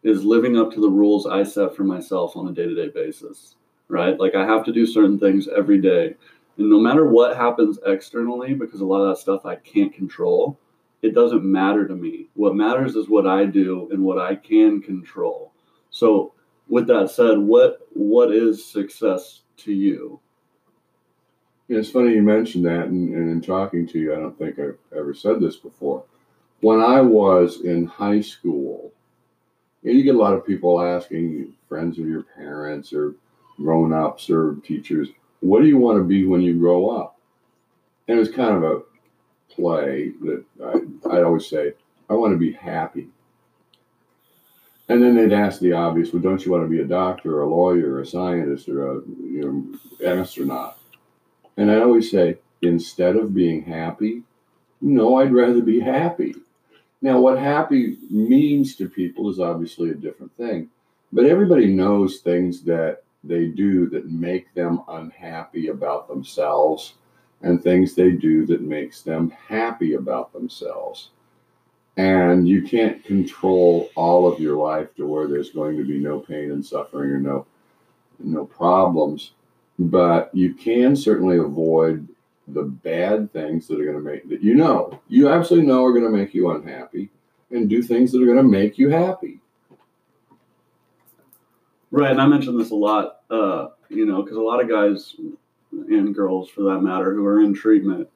is 0.04 0.24
living 0.24 0.58
up 0.58 0.72
to 0.72 0.82
the 0.82 0.90
rules 0.90 1.26
i 1.26 1.44
set 1.44 1.76
for 1.76 1.84
myself 1.84 2.36
on 2.36 2.48
a 2.48 2.52
day-to-day 2.52 2.90
basis 2.90 3.56
right 3.88 4.20
like 4.20 4.36
i 4.36 4.46
have 4.46 4.64
to 4.64 4.74
do 4.74 4.86
certain 4.86 5.20
things 5.20 5.48
every 5.56 5.80
day 5.80 6.16
and 6.58 6.70
no 6.70 6.80
matter 6.80 7.06
what 7.06 7.36
happens 7.36 7.80
externally 7.86 8.54
because 8.54 8.82
a 8.82 8.86
lot 8.86 9.02
of 9.02 9.10
that 9.10 9.22
stuff 9.22 9.46
i 9.46 9.56
can't 9.56 9.94
control 9.94 10.60
it 11.02 11.14
doesn't 11.14 11.44
matter 11.44 11.88
to 11.88 11.96
me 11.96 12.28
what 12.34 12.56
matters 12.56 12.96
is 12.96 13.10
what 13.10 13.28
i 13.28 13.46
do 13.46 13.88
and 13.92 14.04
what 14.04 14.18
i 14.18 14.36
can 14.36 14.82
control 14.82 15.52
so 15.90 16.34
with 16.68 16.88
that 16.88 17.12
said, 17.12 17.38
what 17.38 17.88
what 17.94 18.32
is 18.32 18.66
success 18.66 19.42
to 19.58 19.72
you? 19.72 20.20
Yeah, 21.68 21.80
it's 21.80 21.92
funny 21.92 22.14
you 22.14 22.22
mentioned 22.22 22.66
that, 22.66 22.88
and, 22.88 23.14
and 23.14 23.30
in 23.30 23.42
talking 23.42 23.88
to 23.88 24.00
you, 24.00 24.14
I 24.14 24.18
don't 24.18 24.38
think 24.38 24.60
I've 24.60 24.78
ever 24.96 25.14
said 25.14 25.40
this 25.40 25.56
before. 25.56 26.04
When 26.62 26.82
I 26.82 27.02
was 27.02 27.62
in 27.62 27.86
high 27.86 28.22
school, 28.22 28.92
you 29.84 30.04
get 30.04 30.16
a 30.16 30.18
lot 30.18 30.34
of 30.34 30.46
people 30.46 30.82
asking 30.82 31.54
friends 31.68 32.00
of 32.00 32.08
your 32.08 32.24
parents 32.24 32.94
or 32.94 33.16
grown 33.58 33.94
ups 33.94 34.30
or 34.30 34.56
teachers, 34.64 35.10
what 35.42 35.62
do 35.62 35.68
you 35.68 35.78
want 35.78 35.98
to 35.98 36.04
be 36.04 36.26
when 36.26 36.42
you 36.42 36.58
grow 36.58 36.90
up? 36.90 37.20
And 38.08 38.20
it's 38.20 38.34
kind 38.34 38.56
of 38.56 38.64
a 38.64 38.82
play 39.50 40.12
that 40.22 40.44
I, 40.64 41.18
I 41.18 41.24
always 41.24 41.48
say, 41.48 41.74
I 42.10 42.14
want 42.14 42.34
to 42.34 42.38
be 42.38 42.54
happy. 42.54 43.08
And 44.90 45.02
then 45.02 45.16
they'd 45.16 45.34
ask 45.34 45.60
the 45.60 45.74
obvious, 45.74 46.12
well, 46.12 46.22
don't 46.22 46.46
you 46.46 46.52
want 46.52 46.64
to 46.64 46.70
be 46.70 46.82
a 46.82 46.86
doctor, 46.86 47.38
or 47.38 47.42
a 47.42 47.50
lawyer, 47.50 47.94
or 47.94 48.02
a 48.02 48.06
scientist, 48.06 48.68
or 48.68 48.92
a 48.92 48.96
you 48.96 49.80
know, 50.02 50.10
astronaut? 50.10 50.78
And 51.56 51.72
I 51.72 51.80
always 51.80 52.12
say, 52.12 52.40
instead 52.62 53.16
of 53.16 53.34
being 53.34 53.64
happy, 53.64 54.24
no, 54.82 55.18
I'd 55.18 55.34
rather 55.34 55.62
be 55.62 55.80
happy. 55.80 56.36
Now, 57.04 57.20
what 57.20 57.38
happy 57.38 57.98
means 58.10 58.78
to 58.78 58.88
people 58.88 59.30
is 59.30 59.42
obviously 59.42 59.90
a 59.90 59.94
different 59.96 60.36
thing, 60.38 60.70
but 61.12 61.26
everybody 61.26 61.68
knows 61.68 62.20
things 62.20 62.62
that 62.62 63.04
they 63.26 63.48
do 63.48 63.90
that 63.90 64.10
make 64.10 64.54
them 64.54 64.82
unhappy 64.88 65.68
about 65.68 66.08
themselves 66.08 66.94
and 67.42 67.62
things 67.62 67.94
they 67.94 68.12
do 68.12 68.46
that 68.46 68.62
makes 68.62 69.02
them 69.02 69.32
happy 69.32 69.96
about 69.96 70.32
themselves. 70.32 71.10
And 71.98 72.48
you 72.48 72.62
can't 72.64 73.04
control 73.04 73.90
all 73.96 74.26
of 74.26 74.40
your 74.40 74.56
life 74.56 74.96
to 74.96 75.06
where 75.06 75.28
there's 75.28 75.52
going 75.52 75.76
to 75.76 75.84
be 75.84 76.00
no 76.00 76.20
pain 76.20 76.52
and 76.52 76.66
suffering 76.66 77.12
or 77.12 77.20
no 77.20 77.46
no 78.20 78.46
problems 78.46 79.32
but 79.80 80.30
you 80.34 80.54
can 80.54 80.96
certainly 80.96 81.38
avoid 81.38 82.08
the 82.48 82.64
bad 82.64 83.32
things 83.32 83.68
that 83.68 83.80
are 83.80 83.86
going 83.86 83.98
to 83.98 84.02
make 84.02 84.28
that 84.28 84.42
you 84.42 84.54
know 84.56 85.00
you 85.08 85.30
absolutely 85.30 85.68
know 85.68 85.84
are 85.86 85.94
going 85.94 86.04
to 86.04 86.10
make 86.10 86.34
you 86.34 86.52
unhappy 86.52 87.10
and 87.52 87.70
do 87.70 87.82
things 87.82 88.12
that 88.12 88.22
are 88.22 88.26
going 88.26 88.38
to 88.38 88.44
make 88.44 88.78
you 88.78 88.90
happy. 88.90 89.40
Right 91.92 92.12
and 92.12 92.22
i 92.22 92.26
mentioned 92.26 92.60
this 92.60 92.72
a 92.72 92.76
lot 92.76 93.22
uh, 93.30 93.68
you 93.90 94.06
know 94.06 94.24
because 94.24 94.38
a 94.38 94.42
lot 94.42 94.62
of 94.62 94.70
guys 94.70 95.16
and 95.72 96.14
girls 96.14 96.50
for 96.50 96.64
that 96.64 96.82
matter 96.82 97.14
who 97.14 97.26
are 97.26 97.42
in 97.42 97.54
treatment 97.54 98.08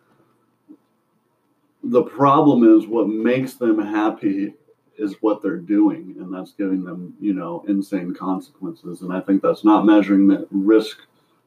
the 1.83 2.03
problem 2.03 2.63
is 2.63 2.87
what 2.87 3.07
makes 3.07 3.53
them 3.53 3.79
happy 3.79 4.53
is 4.97 5.15
what 5.21 5.41
they're 5.41 5.57
doing 5.57 6.15
and 6.19 6.33
that's 6.33 6.53
giving 6.53 6.83
them 6.83 7.13
you 7.19 7.33
know 7.33 7.63
insane 7.67 8.13
consequences 8.13 9.01
and 9.01 9.13
i 9.13 9.19
think 9.19 9.41
that's 9.41 9.63
not 9.63 9.85
measuring 9.85 10.45
risk 10.51 10.99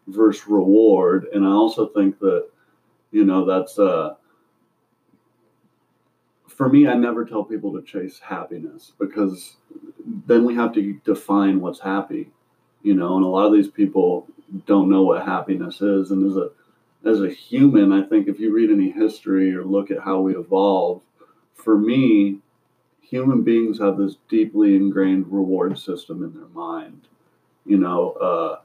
versus 0.06 0.46
reward 0.46 1.26
and 1.32 1.44
i 1.44 1.50
also 1.50 1.88
think 1.88 2.18
that 2.18 2.48
you 3.10 3.24
know 3.24 3.44
that's 3.44 3.78
uh 3.78 4.14
for 6.48 6.68
me 6.68 6.86
i 6.86 6.94
never 6.94 7.24
tell 7.24 7.44
people 7.44 7.72
to 7.72 7.82
chase 7.82 8.18
happiness 8.18 8.92
because 8.98 9.56
then 10.26 10.44
we 10.44 10.54
have 10.54 10.72
to 10.72 10.94
define 11.04 11.60
what's 11.60 11.80
happy 11.80 12.30
you 12.82 12.94
know 12.94 13.16
and 13.16 13.24
a 13.24 13.28
lot 13.28 13.46
of 13.46 13.52
these 13.52 13.70
people 13.70 14.26
don't 14.66 14.90
know 14.90 15.02
what 15.02 15.24
happiness 15.24 15.80
is 15.80 16.10
and 16.10 16.28
as 16.28 16.36
a 16.36 16.50
as 17.04 17.22
a 17.22 17.30
human, 17.30 17.92
I 17.92 18.02
think 18.02 18.28
if 18.28 18.38
you 18.38 18.52
read 18.52 18.70
any 18.70 18.90
history 18.90 19.54
or 19.54 19.64
look 19.64 19.90
at 19.90 20.00
how 20.00 20.20
we 20.20 20.36
evolve, 20.36 21.02
for 21.54 21.78
me, 21.78 22.38
human 23.00 23.42
beings 23.42 23.78
have 23.78 23.96
this 23.96 24.16
deeply 24.28 24.76
ingrained 24.76 25.26
reward 25.32 25.78
system 25.78 26.22
in 26.22 26.34
their 26.34 26.48
mind. 26.48 27.08
You 27.64 27.78
know, 27.78 28.12
uh, 28.12 28.60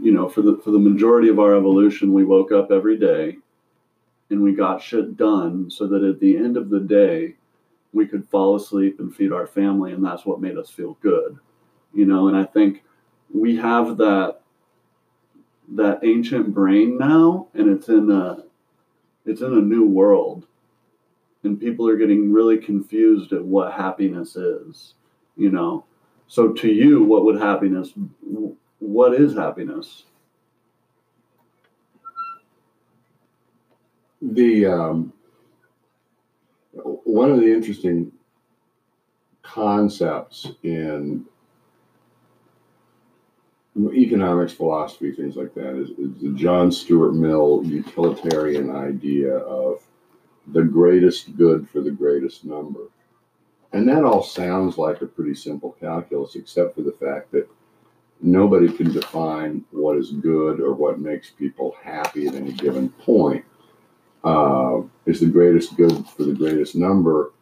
you 0.00 0.12
know, 0.12 0.28
for 0.28 0.42
the 0.42 0.58
for 0.64 0.70
the 0.70 0.78
majority 0.78 1.28
of 1.28 1.38
our 1.38 1.54
evolution, 1.54 2.12
we 2.12 2.24
woke 2.24 2.52
up 2.52 2.70
every 2.70 2.98
day 2.98 3.38
and 4.30 4.42
we 4.42 4.52
got 4.52 4.82
shit 4.82 5.16
done 5.16 5.70
so 5.70 5.86
that 5.86 6.02
at 6.02 6.20
the 6.20 6.36
end 6.36 6.56
of 6.56 6.70
the 6.70 6.80
day, 6.80 7.34
we 7.92 8.06
could 8.06 8.28
fall 8.28 8.56
asleep 8.56 9.00
and 9.00 9.14
feed 9.14 9.32
our 9.32 9.46
family, 9.46 9.92
and 9.92 10.04
that's 10.04 10.26
what 10.26 10.40
made 10.40 10.58
us 10.58 10.70
feel 10.70 10.98
good. 11.00 11.38
You 11.94 12.04
know, 12.04 12.28
and 12.28 12.36
I 12.36 12.44
think 12.44 12.82
we 13.32 13.56
have 13.56 13.96
that 13.98 14.40
that 15.74 16.00
ancient 16.04 16.54
brain 16.54 16.96
now, 16.98 17.48
and 17.54 17.68
it's 17.68 17.88
in 17.88 18.10
a 18.10 18.44
it's 19.24 19.40
in 19.40 19.52
a 19.52 19.60
new 19.60 19.86
world, 19.86 20.46
and 21.42 21.60
people 21.60 21.88
are 21.88 21.96
getting 21.96 22.32
really 22.32 22.58
confused 22.58 23.32
at 23.32 23.44
what 23.44 23.72
happiness 23.72 24.36
is. 24.36 24.94
You 25.36 25.50
know, 25.50 25.84
so 26.28 26.52
to 26.52 26.68
you, 26.68 27.02
what 27.02 27.24
would 27.24 27.40
happiness? 27.40 27.92
What 28.78 29.14
is 29.14 29.34
happiness? 29.34 30.04
The 34.22 34.66
um, 34.66 35.12
one 36.72 37.30
of 37.30 37.38
the 37.38 37.52
interesting 37.52 38.12
concepts 39.42 40.48
in 40.62 41.24
economics, 43.94 44.52
philosophy, 44.52 45.12
things 45.12 45.36
like 45.36 45.54
that 45.54 45.76
is, 45.76 45.90
is 45.90 46.20
the 46.20 46.32
John 46.34 46.72
Stuart 46.72 47.12
Mill 47.12 47.62
utilitarian 47.64 48.74
idea 48.74 49.36
of 49.36 49.82
the 50.48 50.62
greatest 50.62 51.36
good 51.36 51.68
for 51.68 51.80
the 51.80 51.90
greatest 51.90 52.44
number. 52.44 52.80
And 53.72 53.88
that 53.88 54.04
all 54.04 54.22
sounds 54.22 54.78
like 54.78 55.02
a 55.02 55.06
pretty 55.06 55.34
simple 55.34 55.76
calculus, 55.78 56.36
except 56.36 56.74
for 56.74 56.82
the 56.82 56.92
fact 56.92 57.32
that 57.32 57.48
nobody 58.20 58.72
can 58.72 58.92
define 58.92 59.64
what 59.70 59.98
is 59.98 60.12
good 60.12 60.60
or 60.60 60.72
what 60.72 60.98
makes 60.98 61.30
people 61.30 61.76
happy 61.82 62.26
at 62.26 62.34
any 62.34 62.52
given 62.52 62.88
point. 62.88 63.44
Uh, 64.24 64.82
is 65.04 65.20
the 65.20 65.26
greatest 65.26 65.76
good 65.76 66.06
for 66.08 66.24
the 66.24 66.32
greatest 66.32 66.74
number? 66.74 67.32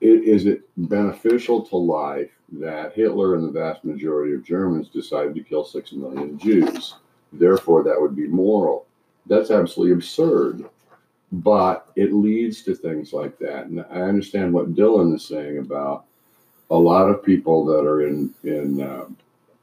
Is 0.00 0.46
it 0.46 0.62
beneficial 0.76 1.62
to 1.66 1.76
life 1.76 2.30
that 2.52 2.94
Hitler 2.94 3.34
and 3.34 3.44
the 3.44 3.58
vast 3.58 3.84
majority 3.84 4.34
of 4.34 4.44
Germans 4.44 4.88
decided 4.88 5.34
to 5.34 5.42
kill 5.42 5.64
six 5.64 5.92
million 5.92 6.38
Jews? 6.38 6.94
Therefore, 7.32 7.82
that 7.82 8.00
would 8.00 8.14
be 8.14 8.28
moral. 8.28 8.86
That's 9.26 9.50
absolutely 9.50 9.94
absurd. 9.94 10.64
But 11.32 11.90
it 11.96 12.12
leads 12.12 12.62
to 12.62 12.74
things 12.74 13.12
like 13.12 13.38
that. 13.38 13.66
And 13.66 13.84
I 13.90 14.02
understand 14.02 14.52
what 14.52 14.74
Dylan 14.74 15.14
is 15.14 15.26
saying 15.26 15.58
about 15.58 16.04
a 16.70 16.76
lot 16.76 17.08
of 17.08 17.22
people 17.22 17.64
that 17.66 17.84
are 17.84 18.06
in 18.06 18.32
in 18.44 18.80
uh, 18.80 19.06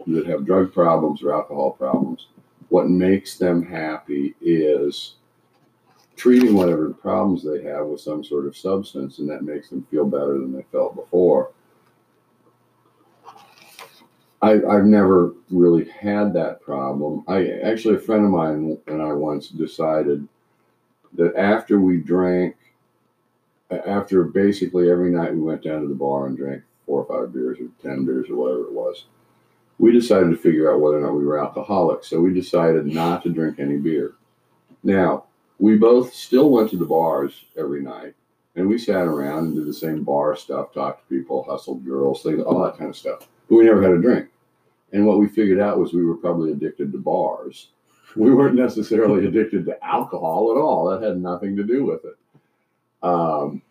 that 0.07 0.25
have 0.25 0.45
drug 0.45 0.73
problems 0.73 1.23
or 1.23 1.33
alcohol 1.33 1.71
problems, 1.71 2.27
what 2.69 2.89
makes 2.89 3.37
them 3.37 3.63
happy 3.63 4.35
is 4.41 5.15
treating 6.15 6.55
whatever 6.55 6.89
problems 6.89 7.43
they 7.43 7.63
have 7.63 7.87
with 7.87 8.01
some 8.01 8.23
sort 8.23 8.45
of 8.45 8.55
substance, 8.55 9.19
and 9.19 9.29
that 9.29 9.43
makes 9.43 9.69
them 9.69 9.85
feel 9.89 10.05
better 10.05 10.33
than 10.37 10.53
they 10.53 10.65
felt 10.71 10.95
before. 10.95 11.51
I, 14.41 14.61
I've 14.69 14.85
never 14.85 15.33
really 15.49 15.89
had 15.89 16.33
that 16.33 16.61
problem. 16.61 17.23
I 17.29 17.47
actually, 17.63 17.95
a 17.95 17.99
friend 17.99 18.25
of 18.25 18.31
mine 18.31 18.77
and 18.87 19.01
I 19.01 19.13
once 19.13 19.47
decided 19.47 20.27
that 21.13 21.35
after 21.37 21.79
we 21.79 21.97
drank, 21.97 22.57
after 23.71 24.23
basically 24.23 24.91
every 24.91 25.11
night 25.11 25.33
we 25.33 25.39
went 25.39 25.63
down 25.63 25.81
to 25.81 25.87
the 25.87 25.95
bar 25.95 26.27
and 26.27 26.37
drank 26.37 26.61
four 26.85 27.05
or 27.05 27.21
five 27.21 27.33
beers 27.33 27.57
or 27.59 27.69
10 27.81 28.05
beers 28.05 28.29
or 28.29 28.35
whatever 28.35 28.63
it 28.63 28.73
was, 28.73 29.05
we 29.79 29.93
decided 29.93 30.29
to 30.29 30.37
figure 30.37 30.71
out 30.71 30.81
whether 30.81 30.97
or 30.97 31.01
not 31.01 31.15
we 31.15 31.25
were 31.25 31.39
alcoholics. 31.39 32.09
So 32.09 32.19
we 32.19 32.33
decided 32.33 32.85
not 32.85 33.23
to 33.23 33.29
drink 33.29 33.59
any 33.59 33.77
beer. 33.77 34.15
Now, 34.83 35.25
we 35.63 35.77
both 35.77 36.13
still 36.13 36.49
went 36.49 36.69
to 36.69 36.75
the 36.75 36.83
bars 36.83 37.45
every 37.57 37.81
night 37.81 38.13
and 38.57 38.67
we 38.67 38.77
sat 38.77 39.07
around 39.07 39.45
and 39.45 39.55
did 39.55 39.65
the 39.65 39.73
same 39.73 40.03
bar 40.03 40.35
stuff, 40.35 40.73
talked 40.73 40.99
to 40.99 41.15
people, 41.15 41.41
hustled 41.43 41.85
girls, 41.85 42.21
things, 42.21 42.43
all 42.43 42.61
that 42.65 42.77
kind 42.77 42.89
of 42.89 42.97
stuff. 42.97 43.29
But 43.47 43.55
we 43.55 43.63
never 43.63 43.81
had 43.81 43.93
a 43.93 44.01
drink. 44.01 44.27
And 44.91 45.05
what 45.05 45.19
we 45.19 45.29
figured 45.29 45.61
out 45.61 45.79
was 45.79 45.93
we 45.93 46.03
were 46.03 46.17
probably 46.17 46.51
addicted 46.51 46.91
to 46.91 46.97
bars. 46.97 47.69
We 48.17 48.33
weren't 48.33 48.55
necessarily 48.55 49.25
addicted 49.27 49.65
to 49.67 49.81
alcohol 49.81 50.51
at 50.51 50.59
all. 50.59 50.89
That 50.89 51.01
had 51.01 51.21
nothing 51.21 51.55
to 51.55 51.63
do 51.63 51.85
with 51.85 52.01
it. 52.03 52.17
Um, 53.01 53.61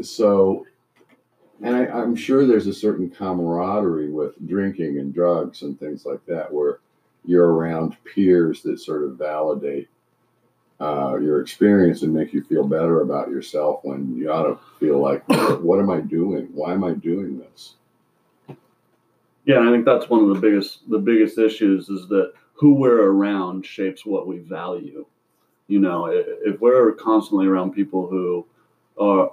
so 0.00 0.64
and 1.60 1.76
I, 1.76 1.84
I'm 1.84 2.16
sure 2.16 2.46
there's 2.46 2.66
a 2.66 2.72
certain 2.72 3.10
camaraderie 3.10 4.10
with 4.10 4.48
drinking 4.48 5.00
and 5.00 5.12
drugs 5.12 5.60
and 5.60 5.78
things 5.78 6.06
like 6.06 6.24
that, 6.28 6.50
where 6.50 6.78
you're 7.26 7.52
around 7.52 7.98
peers 8.06 8.62
that 8.62 8.80
sort 8.80 9.04
of 9.04 9.18
validate 9.18 9.90
uh, 10.82 11.16
your 11.16 11.40
experience 11.40 12.02
and 12.02 12.12
make 12.12 12.32
you 12.32 12.42
feel 12.42 12.66
better 12.66 13.02
about 13.02 13.30
yourself 13.30 13.80
when 13.84 14.16
you 14.16 14.32
ought 14.32 14.42
to 14.42 14.58
feel 14.80 14.98
like, 14.98 15.22
what 15.60 15.78
am 15.78 15.90
I 15.90 16.00
doing? 16.00 16.48
Why 16.52 16.72
am 16.72 16.82
I 16.82 16.94
doing 16.94 17.38
this? 17.38 17.74
Yeah, 19.44 19.60
I 19.60 19.70
think 19.70 19.84
that's 19.84 20.08
one 20.08 20.22
of 20.22 20.28
the 20.28 20.40
biggest 20.40 20.88
the 20.90 20.98
biggest 20.98 21.38
issues 21.38 21.88
is 21.88 22.08
that 22.08 22.32
who 22.54 22.74
we're 22.74 23.10
around 23.10 23.64
shapes 23.64 24.04
what 24.04 24.26
we 24.26 24.38
value. 24.38 25.06
You 25.68 25.80
know, 25.80 26.06
if 26.06 26.60
we're 26.60 26.92
constantly 26.92 27.46
around 27.46 27.72
people 27.72 28.08
who 28.08 28.46
are 28.98 29.30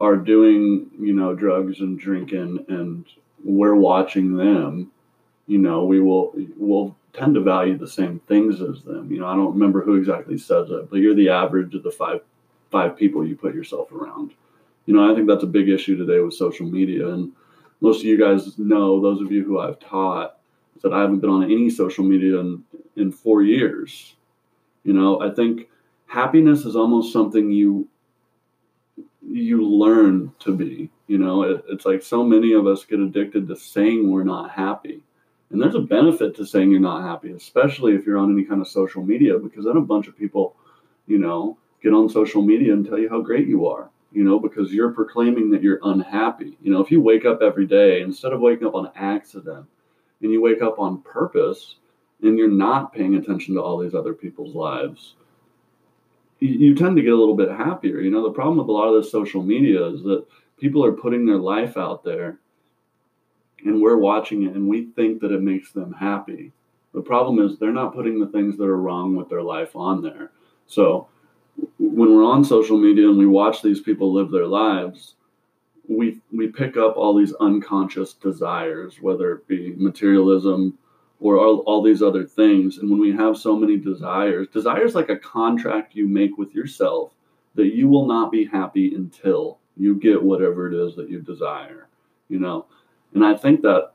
are 0.00 0.16
doing 0.16 0.90
you 0.98 1.12
know 1.12 1.34
drugs 1.34 1.80
and 1.80 1.98
drinking 1.98 2.64
and 2.68 3.04
we're 3.44 3.74
watching 3.74 4.36
them 4.36 4.90
you 5.50 5.58
know 5.58 5.84
we 5.84 6.00
will 6.00 6.32
will 6.56 6.96
tend 7.12 7.34
to 7.34 7.40
value 7.40 7.76
the 7.76 7.88
same 7.88 8.20
things 8.20 8.60
as 8.60 8.82
them 8.82 9.10
you 9.10 9.18
know 9.18 9.26
i 9.26 9.34
don't 9.34 9.52
remember 9.52 9.82
who 9.82 9.96
exactly 9.96 10.38
says 10.38 10.70
it 10.70 10.88
but 10.88 11.00
you're 11.00 11.14
the 11.14 11.28
average 11.28 11.74
of 11.74 11.82
the 11.82 11.90
five 11.90 12.20
five 12.70 12.96
people 12.96 13.26
you 13.26 13.34
put 13.34 13.54
yourself 13.54 13.90
around 13.90 14.32
you 14.86 14.94
know 14.94 15.10
i 15.10 15.14
think 15.14 15.26
that's 15.26 15.42
a 15.42 15.56
big 15.58 15.68
issue 15.68 15.96
today 15.96 16.20
with 16.20 16.34
social 16.34 16.66
media 16.66 17.08
and 17.08 17.32
most 17.80 17.98
of 17.98 18.04
you 18.04 18.16
guys 18.16 18.56
know 18.58 19.00
those 19.00 19.20
of 19.20 19.32
you 19.32 19.44
who 19.44 19.58
i've 19.58 19.80
taught 19.80 20.38
that 20.82 20.92
i 20.92 21.00
haven't 21.00 21.18
been 21.18 21.30
on 21.30 21.44
any 21.44 21.68
social 21.68 22.04
media 22.04 22.38
in 22.38 22.62
in 22.94 23.10
four 23.10 23.42
years 23.42 24.14
you 24.84 24.92
know 24.92 25.20
i 25.20 25.28
think 25.28 25.68
happiness 26.06 26.64
is 26.64 26.76
almost 26.76 27.12
something 27.12 27.50
you 27.50 27.88
you 29.30 29.64
learn 29.64 30.32
to 30.40 30.54
be. 30.54 30.90
You 31.06 31.18
know, 31.18 31.42
it, 31.42 31.64
it's 31.68 31.84
like 31.84 32.02
so 32.02 32.24
many 32.24 32.52
of 32.52 32.66
us 32.66 32.84
get 32.84 33.00
addicted 33.00 33.48
to 33.48 33.56
saying 33.56 34.10
we're 34.10 34.24
not 34.24 34.50
happy. 34.50 35.02
And 35.50 35.60
there's 35.60 35.74
a 35.74 35.80
benefit 35.80 36.36
to 36.36 36.46
saying 36.46 36.70
you're 36.70 36.80
not 36.80 37.02
happy, 37.02 37.32
especially 37.32 37.94
if 37.94 38.06
you're 38.06 38.18
on 38.18 38.32
any 38.32 38.44
kind 38.44 38.60
of 38.60 38.68
social 38.68 39.02
media, 39.02 39.38
because 39.38 39.64
then 39.64 39.76
a 39.76 39.80
bunch 39.80 40.06
of 40.06 40.16
people, 40.16 40.54
you 41.06 41.18
know, 41.18 41.58
get 41.82 41.92
on 41.92 42.08
social 42.08 42.42
media 42.42 42.72
and 42.72 42.86
tell 42.86 42.98
you 42.98 43.08
how 43.08 43.20
great 43.20 43.48
you 43.48 43.66
are, 43.66 43.90
you 44.12 44.22
know, 44.22 44.38
because 44.38 44.72
you're 44.72 44.92
proclaiming 44.92 45.50
that 45.50 45.62
you're 45.62 45.80
unhappy. 45.82 46.56
You 46.62 46.72
know, 46.72 46.80
if 46.80 46.90
you 46.90 47.00
wake 47.00 47.24
up 47.24 47.42
every 47.42 47.66
day, 47.66 48.02
instead 48.02 48.32
of 48.32 48.40
waking 48.40 48.68
up 48.68 48.74
on 48.74 48.92
accident, 48.94 49.66
and 50.22 50.30
you 50.30 50.40
wake 50.40 50.62
up 50.62 50.78
on 50.78 51.02
purpose, 51.02 51.76
and 52.22 52.38
you're 52.38 52.48
not 52.48 52.92
paying 52.92 53.16
attention 53.16 53.54
to 53.54 53.62
all 53.62 53.78
these 53.78 53.94
other 53.94 54.12
people's 54.12 54.54
lives, 54.54 55.14
you 56.38 56.74
tend 56.74 56.96
to 56.96 57.02
get 57.02 57.12
a 57.12 57.16
little 57.16 57.36
bit 57.36 57.50
happier. 57.50 58.00
You 58.00 58.10
know, 58.10 58.22
the 58.22 58.32
problem 58.32 58.58
with 58.58 58.68
a 58.68 58.72
lot 58.72 58.88
of 58.88 59.02
this 59.02 59.12
social 59.12 59.42
media 59.42 59.84
is 59.86 60.02
that 60.04 60.24
people 60.58 60.84
are 60.84 60.92
putting 60.92 61.26
their 61.26 61.38
life 61.38 61.76
out 61.76 62.04
there 62.04 62.38
and 63.64 63.80
we're 63.80 63.98
watching 63.98 64.44
it 64.44 64.54
and 64.54 64.68
we 64.68 64.86
think 64.96 65.20
that 65.20 65.32
it 65.32 65.42
makes 65.42 65.72
them 65.72 65.92
happy. 65.92 66.52
The 66.92 67.02
problem 67.02 67.38
is 67.38 67.58
they're 67.58 67.72
not 67.72 67.94
putting 67.94 68.18
the 68.18 68.26
things 68.26 68.56
that 68.56 68.64
are 68.64 68.76
wrong 68.76 69.14
with 69.14 69.28
their 69.28 69.42
life 69.42 69.76
on 69.76 70.02
there. 70.02 70.32
So 70.66 71.08
when 71.78 72.14
we're 72.14 72.24
on 72.24 72.44
social 72.44 72.78
media 72.78 73.08
and 73.08 73.18
we 73.18 73.26
watch 73.26 73.62
these 73.62 73.80
people 73.80 74.12
live 74.12 74.30
their 74.30 74.46
lives, 74.46 75.14
we 75.88 76.20
we 76.32 76.46
pick 76.46 76.76
up 76.76 76.96
all 76.96 77.16
these 77.16 77.34
unconscious 77.34 78.14
desires, 78.14 79.00
whether 79.00 79.32
it 79.32 79.48
be 79.48 79.74
materialism, 79.76 80.78
or 81.20 81.38
all, 81.38 81.58
all 81.66 81.82
these 81.82 82.02
other 82.02 82.24
things. 82.24 82.78
And 82.78 82.90
when 82.90 83.00
we 83.00 83.12
have 83.12 83.36
so 83.36 83.56
many 83.56 83.76
desires, 83.76 84.48
desires 84.48 84.94
like 84.94 85.10
a 85.10 85.18
contract 85.18 85.94
you 85.94 86.08
make 86.08 86.38
with 86.38 86.54
yourself 86.54 87.12
that 87.54 87.74
you 87.74 87.88
will 87.88 88.06
not 88.06 88.32
be 88.32 88.44
happy 88.44 88.94
until 88.94 89.58
you 89.76 89.96
get 89.96 90.22
whatever 90.22 90.66
it 90.68 90.74
is 90.74 90.96
that 90.96 91.10
you 91.10 91.20
desire, 91.20 91.88
you 92.28 92.38
know. 92.38 92.66
And 93.14 93.24
I 93.24 93.36
think 93.36 93.62
that 93.62 93.92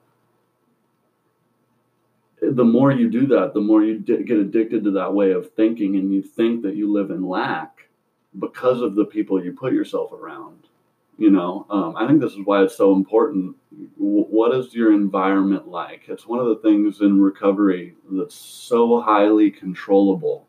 the 2.42 2.64
more 2.64 2.92
you 2.92 3.10
do 3.10 3.28
that, 3.28 3.54
the 3.54 3.62
more 3.62 3.84
you 3.84 4.00
get 4.00 4.38
addicted 4.38 4.84
to 4.84 4.92
that 4.92 5.14
way 5.14 5.32
of 5.32 5.52
thinking, 5.54 5.96
and 5.96 6.14
you 6.14 6.22
think 6.22 6.64
that 6.64 6.76
you 6.76 6.92
live 6.92 7.12
in 7.12 7.28
lack 7.28 7.88
because 8.40 8.82
of 8.82 8.96
the 8.96 9.06
people 9.06 9.44
you 9.44 9.54
put 9.54 9.74
yourself 9.74 10.12
around. 10.12 10.68
You 11.18 11.32
know, 11.32 11.66
um, 11.70 11.96
I 11.96 12.06
think 12.06 12.20
this 12.20 12.34
is 12.34 12.42
why 12.44 12.62
it's 12.64 12.76
so 12.76 12.94
important. 12.94 13.56
What 13.98 14.54
is 14.54 14.74
your 14.74 14.92
environment 14.92 15.68
like? 15.68 16.04
It's 16.10 16.28
one 16.28 16.40
of 16.40 16.48
the 16.48 16.58
things 16.58 17.00
in 17.00 17.22
recovery 17.22 17.96
that's 18.12 18.36
so 18.36 19.00
highly 19.00 19.50
controllable 19.50 20.48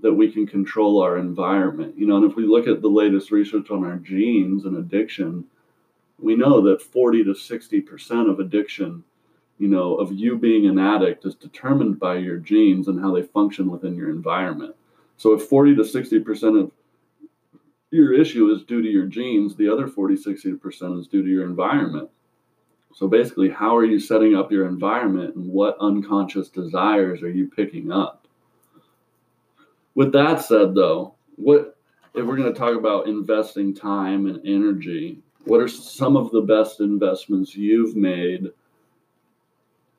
that 0.00 0.12
we 0.12 0.32
can 0.32 0.46
control 0.46 1.00
our 1.00 1.16
environment. 1.18 1.96
You 1.96 2.06
know, 2.06 2.16
and 2.16 2.28
if 2.28 2.36
we 2.36 2.44
look 2.44 2.66
at 2.66 2.82
the 2.82 2.88
latest 2.88 3.30
research 3.30 3.70
on 3.70 3.84
our 3.84 3.96
genes 3.96 4.64
and 4.64 4.78
addiction, 4.78 5.44
we 6.18 6.36
know 6.36 6.60
that 6.62 6.82
40 6.82 7.24
to 7.24 7.30
60% 7.30 8.30
of 8.30 8.40
addiction, 8.40 9.04
you 9.58 9.68
know, 9.68 9.94
of 9.94 10.12
you 10.12 10.36
being 10.36 10.66
an 10.66 10.78
addict 10.78 11.24
is 11.24 11.34
determined 11.34 11.98
by 11.98 12.16
your 12.16 12.38
genes 12.38 12.88
and 12.88 13.00
how 13.00 13.14
they 13.14 13.22
function 13.22 13.70
within 13.70 13.94
your 13.94 14.10
environment. 14.10 14.74
So 15.16 15.32
if 15.34 15.42
40 15.44 15.76
to 15.76 15.82
60% 15.82 16.60
of 16.60 16.70
your 17.90 18.12
issue 18.12 18.50
is 18.50 18.64
due 18.64 18.82
to 18.82 18.88
your 18.88 19.06
genes, 19.06 19.56
the 19.56 19.68
other 19.68 19.88
40, 19.88 20.16
60% 20.16 21.00
is 21.00 21.08
due 21.08 21.22
to 21.22 21.28
your 21.28 21.44
environment. 21.44 22.08
So 22.94 23.06
basically, 23.06 23.50
how 23.50 23.76
are 23.76 23.84
you 23.84 24.00
setting 24.00 24.34
up 24.34 24.50
your 24.50 24.66
environment 24.66 25.36
and 25.36 25.46
what 25.46 25.76
unconscious 25.80 26.48
desires 26.48 27.22
are 27.22 27.30
you 27.30 27.48
picking 27.48 27.92
up? 27.92 28.26
With 29.94 30.12
that 30.12 30.42
said, 30.42 30.74
though, 30.74 31.14
what 31.36 31.76
if 32.14 32.26
we're 32.26 32.36
going 32.36 32.52
to 32.52 32.58
talk 32.58 32.76
about 32.76 33.08
investing 33.08 33.74
time 33.74 34.26
and 34.26 34.40
energy? 34.46 35.22
What 35.44 35.60
are 35.60 35.68
some 35.68 36.16
of 36.16 36.30
the 36.30 36.42
best 36.42 36.80
investments 36.80 37.56
you've 37.56 37.96
made 37.96 38.50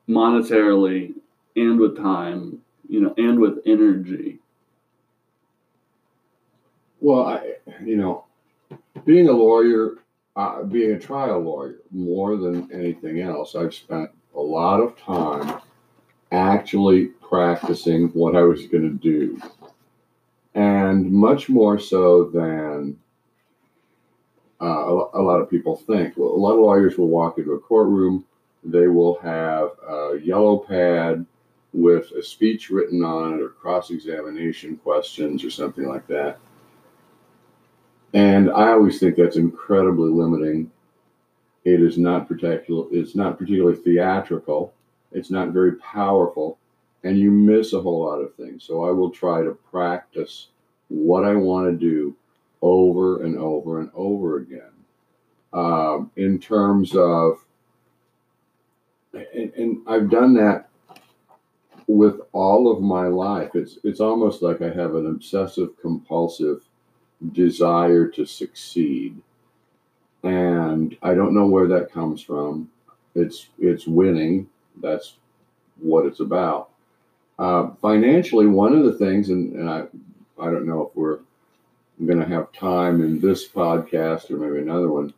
monetarily 0.08 1.14
and 1.56 1.78
with 1.80 1.96
time, 1.96 2.58
you 2.88 3.00
know, 3.00 3.14
and 3.16 3.40
with 3.40 3.58
energy 3.66 4.38
well, 7.00 7.26
I, 7.26 7.54
you 7.84 7.96
know, 7.96 8.24
being 9.04 9.28
a 9.28 9.32
lawyer 9.32 9.96
uh, 10.36 10.62
being 10.62 10.92
a 10.92 10.98
trial 10.98 11.40
lawyer, 11.40 11.76
more 11.90 12.36
than 12.36 12.70
anything 12.72 13.20
else, 13.20 13.56
I've 13.56 13.74
spent 13.74 14.10
a 14.34 14.40
lot 14.40 14.80
of 14.80 14.96
time 14.96 15.60
actually 16.30 17.06
practicing 17.06 18.08
what 18.10 18.36
I 18.36 18.42
was 18.42 18.66
going 18.68 18.84
to 18.84 18.96
do. 18.96 19.40
And 20.54 21.10
much 21.10 21.48
more 21.48 21.78
so 21.78 22.24
than 22.24 22.98
uh, 24.60 25.06
a, 25.14 25.22
lot 25.22 25.40
of 25.40 25.50
people 25.50 25.76
think. 25.76 26.14
Well, 26.16 26.30
a 26.30 26.36
lot 26.36 26.52
of 26.52 26.60
lawyers 26.60 26.98
will 26.98 27.08
walk 27.08 27.38
into 27.38 27.52
a 27.52 27.58
courtroom, 27.58 28.24
they 28.62 28.88
will 28.88 29.18
have 29.20 29.70
a 29.88 30.18
yellow 30.22 30.58
pad 30.58 31.24
with 31.72 32.10
a 32.12 32.22
speech 32.22 32.68
written 32.68 33.02
on 33.02 33.34
it 33.34 33.42
or 33.42 33.50
cross 33.50 33.90
examination 33.90 34.76
questions 34.76 35.44
or 35.44 35.50
something 35.50 35.88
like 35.88 36.06
that. 36.08 36.38
And 38.12 38.50
I 38.50 38.72
always 38.72 38.98
think 38.98 39.16
that's 39.16 39.36
incredibly 39.36 40.10
limiting. 40.10 40.70
It 41.64 41.80
is 41.80 41.96
not 41.96 42.26
particular 42.26 42.86
it's 42.90 43.14
not 43.14 43.38
particularly 43.38 43.78
theatrical. 43.78 44.74
It's 45.12 45.30
not 45.30 45.50
very 45.50 45.76
powerful 45.76 46.58
and 47.04 47.18
you 47.18 47.30
miss 47.30 47.72
a 47.72 47.80
whole 47.80 48.04
lot 48.04 48.18
of 48.18 48.34
things. 48.34 48.64
So 48.64 48.84
I 48.84 48.90
will 48.90 49.10
try 49.10 49.42
to 49.42 49.56
practice 49.70 50.48
what 50.88 51.24
I 51.24 51.34
want 51.34 51.70
to 51.70 51.76
do 51.76 52.14
over 52.62 53.22
and 53.22 53.38
over 53.38 53.80
and 53.80 53.90
over 53.94 54.38
again. 54.38 54.62
Um, 55.52 56.10
in 56.16 56.38
terms 56.38 56.94
of, 56.94 57.44
and, 59.12 59.52
and 59.54 59.78
I've 59.88 60.10
done 60.10 60.34
that 60.34 60.70
with 61.90 62.20
all 62.32 62.70
of 62.70 62.80
my 62.80 63.08
life. 63.08 63.50
It's 63.54 63.78
it's 63.82 63.98
almost 63.98 64.42
like 64.42 64.62
I 64.62 64.70
have 64.70 64.94
an 64.94 65.06
obsessive 65.06 65.70
compulsive 65.80 66.62
desire 67.32 68.06
to 68.08 68.24
succeed, 68.24 69.20
and 70.22 70.96
I 71.02 71.14
don't 71.14 71.34
know 71.34 71.46
where 71.46 71.66
that 71.66 71.90
comes 71.90 72.22
from. 72.22 72.70
It's 73.16 73.48
it's 73.58 73.88
winning. 73.88 74.48
That's 74.80 75.16
what 75.80 76.06
it's 76.06 76.20
about. 76.20 76.70
Uh, 77.40 77.70
financially, 77.82 78.46
one 78.46 78.72
of 78.72 78.84
the 78.84 78.92
things, 78.92 79.30
and, 79.30 79.52
and 79.54 79.68
I 79.68 79.80
I 80.40 80.44
don't 80.44 80.66
know 80.66 80.86
if 80.86 80.96
we're 80.96 81.18
going 82.06 82.20
to 82.20 82.26
have 82.26 82.52
time 82.52 83.02
in 83.02 83.20
this 83.20 83.48
podcast 83.48 84.30
or 84.30 84.36
maybe 84.36 84.62
another 84.62 84.88
one. 84.88 85.12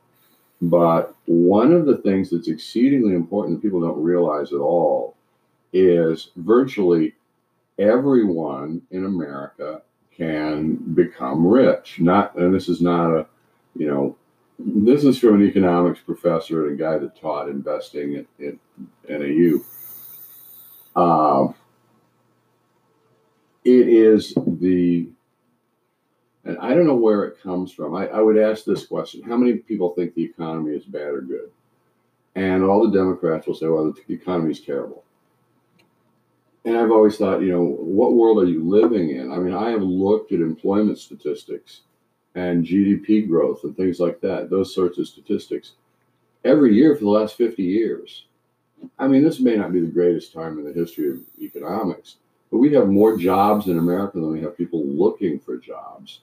But 0.60 1.14
one 1.26 1.72
of 1.72 1.86
the 1.86 1.98
things 1.98 2.30
that's 2.30 2.48
exceedingly 2.48 3.14
important 3.14 3.56
that 3.56 3.66
people 3.66 3.80
don't 3.80 4.02
realize 4.02 4.52
at 4.52 4.60
all 4.60 5.16
is 5.72 6.30
virtually 6.36 7.14
everyone 7.78 8.82
in 8.90 9.04
America 9.04 9.82
can 10.16 10.76
become 10.94 11.46
rich. 11.46 11.98
Not, 12.00 12.36
and 12.36 12.54
this 12.54 12.68
is 12.68 12.80
not 12.80 13.10
a, 13.10 13.26
you 13.74 13.88
know, 13.88 14.16
this 14.58 15.04
is 15.04 15.18
from 15.18 15.36
an 15.36 15.42
economics 15.48 16.00
professor 16.00 16.68
and 16.68 16.78
a 16.78 16.82
guy 16.82 16.98
that 16.98 17.20
taught 17.20 17.48
investing 17.48 18.16
at, 18.16 18.26
at 18.44 18.54
NAU. 19.08 19.58
Uh, 20.94 21.52
it 23.64 23.88
is 23.88 24.34
the 24.46 25.08
and 26.44 26.58
I 26.58 26.74
don't 26.74 26.86
know 26.86 26.96
where 26.96 27.24
it 27.24 27.40
comes 27.42 27.72
from. 27.72 27.94
I, 27.94 28.08
I 28.08 28.20
would 28.20 28.36
ask 28.36 28.64
this 28.64 28.86
question 28.86 29.22
How 29.22 29.36
many 29.36 29.54
people 29.54 29.94
think 29.94 30.14
the 30.14 30.24
economy 30.24 30.74
is 30.74 30.84
bad 30.84 31.08
or 31.08 31.20
good? 31.20 31.50
And 32.34 32.64
all 32.64 32.88
the 32.88 32.96
Democrats 32.96 33.46
will 33.46 33.54
say, 33.54 33.66
well, 33.66 33.92
the 33.92 34.14
economy 34.14 34.52
is 34.52 34.60
terrible. 34.60 35.04
And 36.64 36.78
I've 36.78 36.90
always 36.90 37.18
thought, 37.18 37.42
you 37.42 37.52
know, 37.52 37.62
what 37.62 38.14
world 38.14 38.38
are 38.38 38.48
you 38.48 38.66
living 38.66 39.10
in? 39.10 39.30
I 39.30 39.36
mean, 39.36 39.52
I 39.52 39.70
have 39.70 39.82
looked 39.82 40.32
at 40.32 40.40
employment 40.40 40.98
statistics 40.98 41.82
and 42.34 42.64
GDP 42.64 43.28
growth 43.28 43.64
and 43.64 43.76
things 43.76 44.00
like 44.00 44.20
that, 44.22 44.48
those 44.48 44.74
sorts 44.74 44.96
of 44.98 45.08
statistics, 45.08 45.72
every 46.44 46.74
year 46.74 46.96
for 46.96 47.04
the 47.04 47.10
last 47.10 47.36
50 47.36 47.62
years. 47.62 48.24
I 48.98 49.08
mean, 49.08 49.22
this 49.22 49.38
may 49.38 49.56
not 49.56 49.72
be 49.72 49.80
the 49.80 49.86
greatest 49.86 50.32
time 50.32 50.58
in 50.58 50.64
the 50.64 50.72
history 50.72 51.10
of 51.10 51.18
economics, 51.40 52.16
but 52.50 52.58
we 52.58 52.72
have 52.72 52.88
more 52.88 53.18
jobs 53.18 53.66
in 53.66 53.78
America 53.78 54.18
than 54.18 54.32
we 54.32 54.40
have 54.40 54.56
people 54.56 54.84
looking 54.86 55.38
for 55.38 55.58
jobs 55.58 56.20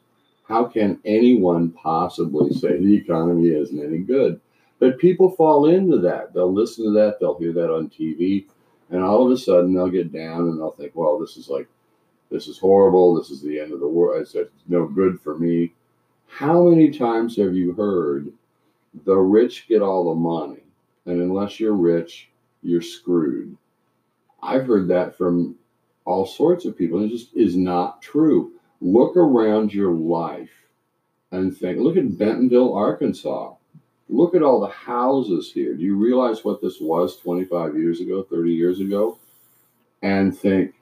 how 0.50 0.66
can 0.66 1.00
anyone 1.06 1.70
possibly 1.72 2.52
say 2.52 2.78
the 2.78 2.98
economy 2.98 3.50
isn't 3.50 3.86
any 3.86 4.00
good? 4.00 4.42
But 4.80 4.98
people 4.98 5.30
fall 5.30 5.68
into 5.68 6.00
that. 6.00 6.34
They'll 6.34 6.52
listen 6.52 6.86
to 6.86 6.92
that, 6.92 7.20
they'll 7.20 7.38
hear 7.38 7.54
that 7.54 7.72
on 7.72 7.90
TV, 7.90 8.48
and 8.90 9.04
all 9.04 9.26
of 9.26 9.32
a 9.32 9.38
sudden 9.38 9.74
they'll 9.74 9.90
get 9.90 10.12
down 10.12 10.42
and 10.42 10.60
they'll 10.60 10.72
think, 10.72 10.94
well, 10.96 11.20
this 11.20 11.38
is 11.38 11.50
like, 11.50 11.68
this 12.32 12.48
is 12.48 12.58
horrible. 12.58 13.16
This 13.16 13.30
is 13.30 13.42
the 13.42 13.60
end 13.60 13.74
of 13.74 13.80
the 13.80 13.88
world. 13.88 14.22
It's 14.22 14.36
no 14.68 14.86
good 14.86 15.20
for 15.22 15.38
me. 15.38 15.74
How 16.28 16.64
many 16.64 16.92
times 16.92 17.36
have 17.38 17.56
you 17.56 17.74
heard 17.74 18.32
the 19.06 19.16
rich 19.16 19.68
get 19.68 19.82
all 19.82 20.10
the 20.10 20.20
money, 20.20 20.64
and 21.06 21.22
unless 21.22 21.60
you're 21.60 21.74
rich, 21.74 22.30
you're 22.64 22.82
screwed? 22.82 23.56
I've 24.42 24.66
heard 24.66 24.88
that 24.88 25.18
from 25.18 25.56
all 26.06 26.26
sorts 26.26 26.66
of 26.66 26.78
people. 26.78 27.04
It 27.04 27.10
just 27.10 27.36
is 27.36 27.56
not 27.56 28.02
true 28.02 28.54
look 28.82 29.18
around 29.18 29.74
your 29.74 29.94
life 29.94 30.50
and 31.32 31.56
think 31.56 31.80
look 31.80 31.98
at 31.98 32.18
Bentonville, 32.18 32.74
Arkansas. 32.74 33.54
Look 34.12 34.34
at 34.34 34.42
all 34.42 34.60
the 34.60 34.68
houses 34.68 35.52
here. 35.52 35.76
Do 35.76 35.84
you 35.84 35.96
realize 35.96 36.44
what 36.44 36.62
this 36.62 36.80
was 36.82 37.18
25 37.18 37.78
years 37.78 38.02
ago, 38.02 38.24
30 38.24 38.52
years 38.52 38.80
ago? 38.80 39.20
And 40.02 40.36
think 40.36 40.74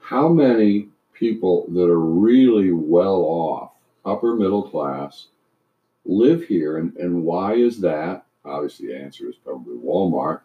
how 0.00 0.28
many 0.28 0.88
people 1.18 1.66
that 1.70 1.90
are 1.90 2.00
really 2.00 2.72
well 2.72 3.22
off, 3.22 3.72
upper 4.04 4.34
middle 4.34 4.62
class, 4.62 5.28
live 6.04 6.44
here. 6.44 6.78
And, 6.78 6.96
and 6.96 7.22
why 7.22 7.54
is 7.54 7.80
that? 7.80 8.24
Obviously, 8.44 8.88
the 8.88 8.98
answer 8.98 9.28
is 9.28 9.36
probably 9.36 9.76
Walmart. 9.76 10.40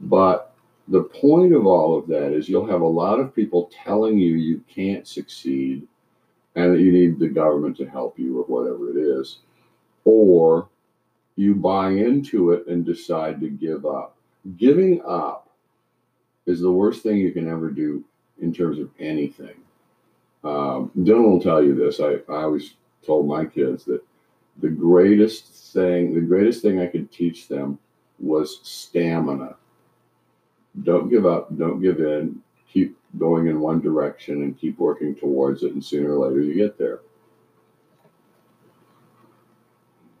But 0.00 0.54
the 0.88 1.04
point 1.04 1.54
of 1.54 1.66
all 1.66 1.96
of 1.96 2.06
that 2.08 2.32
is 2.32 2.48
you'll 2.48 2.66
have 2.66 2.82
a 2.82 2.86
lot 2.86 3.20
of 3.20 3.34
people 3.34 3.70
telling 3.84 4.18
you 4.18 4.34
you 4.34 4.62
can't 4.68 5.06
succeed 5.06 5.86
and 6.54 6.74
that 6.74 6.80
you 6.80 6.92
need 6.92 7.18
the 7.18 7.28
government 7.28 7.76
to 7.76 7.88
help 7.88 8.18
you 8.18 8.40
or 8.40 8.44
whatever 8.44 8.90
it 8.90 9.00
is, 9.00 9.38
or 10.04 10.68
you 11.36 11.54
buy 11.54 11.90
into 11.90 12.52
it 12.52 12.66
and 12.66 12.84
decide 12.84 13.40
to 13.40 13.48
give 13.48 13.84
up. 13.84 14.16
Giving 14.56 15.02
up 15.06 15.50
is 16.46 16.60
the 16.60 16.70
worst 16.70 17.02
thing 17.02 17.16
you 17.16 17.32
can 17.32 17.48
ever 17.48 17.70
do 17.70 18.04
in 18.40 18.52
terms 18.52 18.78
of 18.78 18.90
anything. 18.98 19.56
Um, 20.44 20.90
Dylan 20.98 21.24
will 21.24 21.40
tell 21.40 21.62
you 21.62 21.74
this. 21.74 22.00
I, 22.00 22.16
I 22.32 22.42
always 22.42 22.74
told 23.04 23.26
my 23.26 23.46
kids 23.46 23.84
that 23.84 24.02
the 24.60 24.68
greatest 24.68 25.72
thing, 25.72 26.14
the 26.14 26.20
greatest 26.20 26.62
thing 26.62 26.80
I 26.80 26.86
could 26.86 27.10
teach 27.10 27.48
them 27.48 27.78
was 28.18 28.60
stamina. 28.62 29.56
Don't 30.82 31.08
give 31.08 31.26
up, 31.26 31.56
don't 31.56 31.80
give 31.80 32.00
in, 32.00 32.40
keep 32.74 32.98
going 33.18 33.46
in 33.46 33.60
one 33.60 33.80
direction 33.80 34.42
and 34.42 34.58
keep 34.58 34.78
working 34.78 35.14
towards 35.14 35.62
it, 35.62 35.72
and 35.72 35.82
sooner 35.82 36.18
or 36.18 36.28
later 36.28 36.42
you 36.42 36.54
get 36.54 36.76
there. 36.76 37.00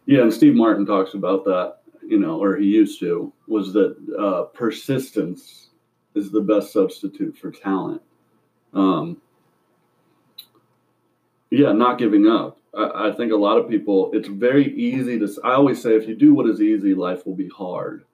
Yeah, 0.06 0.22
and 0.22 0.32
Steve 0.32 0.54
Martin 0.54 0.86
talks 0.86 1.14
about 1.14 1.44
that, 1.44 1.78
you 2.06 2.18
know, 2.18 2.40
or 2.40 2.56
he 2.56 2.66
used 2.66 3.00
to, 3.00 3.32
was 3.48 3.72
that 3.72 3.96
uh, 4.18 4.44
persistence 4.56 5.70
is 6.14 6.30
the 6.30 6.40
best 6.40 6.72
substitute 6.72 7.36
for 7.36 7.50
talent. 7.50 8.02
Um, 8.72 9.20
yeah, 11.50 11.72
not 11.72 11.98
giving 11.98 12.26
up. 12.28 12.58
I, 12.76 13.08
I 13.08 13.12
think 13.12 13.32
a 13.32 13.36
lot 13.36 13.58
of 13.58 13.68
people, 13.68 14.10
it's 14.12 14.28
very 14.28 14.74
easy 14.76 15.18
to, 15.18 15.28
I 15.42 15.54
always 15.54 15.82
say, 15.82 15.96
if 15.96 16.06
you 16.06 16.14
do 16.14 16.34
what 16.34 16.48
is 16.48 16.60
easy, 16.60 16.94
life 16.94 17.26
will 17.26 17.34
be 17.34 17.48
hard. 17.48 18.04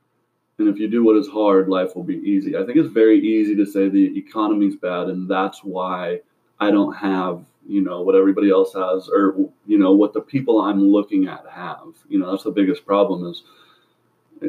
And 0.60 0.68
if 0.68 0.78
you 0.78 0.88
do 0.88 1.02
what 1.02 1.16
is 1.16 1.26
hard, 1.26 1.70
life 1.70 1.96
will 1.96 2.04
be 2.04 2.18
easy. 2.18 2.54
I 2.54 2.66
think 2.66 2.76
it's 2.76 2.92
very 2.92 3.18
easy 3.18 3.56
to 3.56 3.64
say 3.64 3.88
the 3.88 4.18
economy's 4.18 4.76
bad, 4.76 5.08
and 5.08 5.26
that's 5.26 5.64
why 5.64 6.20
I 6.60 6.70
don't 6.70 6.92
have, 6.92 7.42
you 7.66 7.80
know, 7.80 8.02
what 8.02 8.14
everybody 8.14 8.50
else 8.50 8.74
has, 8.74 9.08
or 9.08 9.48
you 9.66 9.78
know, 9.78 9.92
what 9.92 10.12
the 10.12 10.20
people 10.20 10.60
I'm 10.60 10.82
looking 10.82 11.28
at 11.28 11.46
have. 11.50 11.94
You 12.10 12.18
know, 12.18 12.30
that's 12.30 12.44
the 12.44 12.50
biggest 12.50 12.84
problem 12.84 13.26
is, 13.26 13.42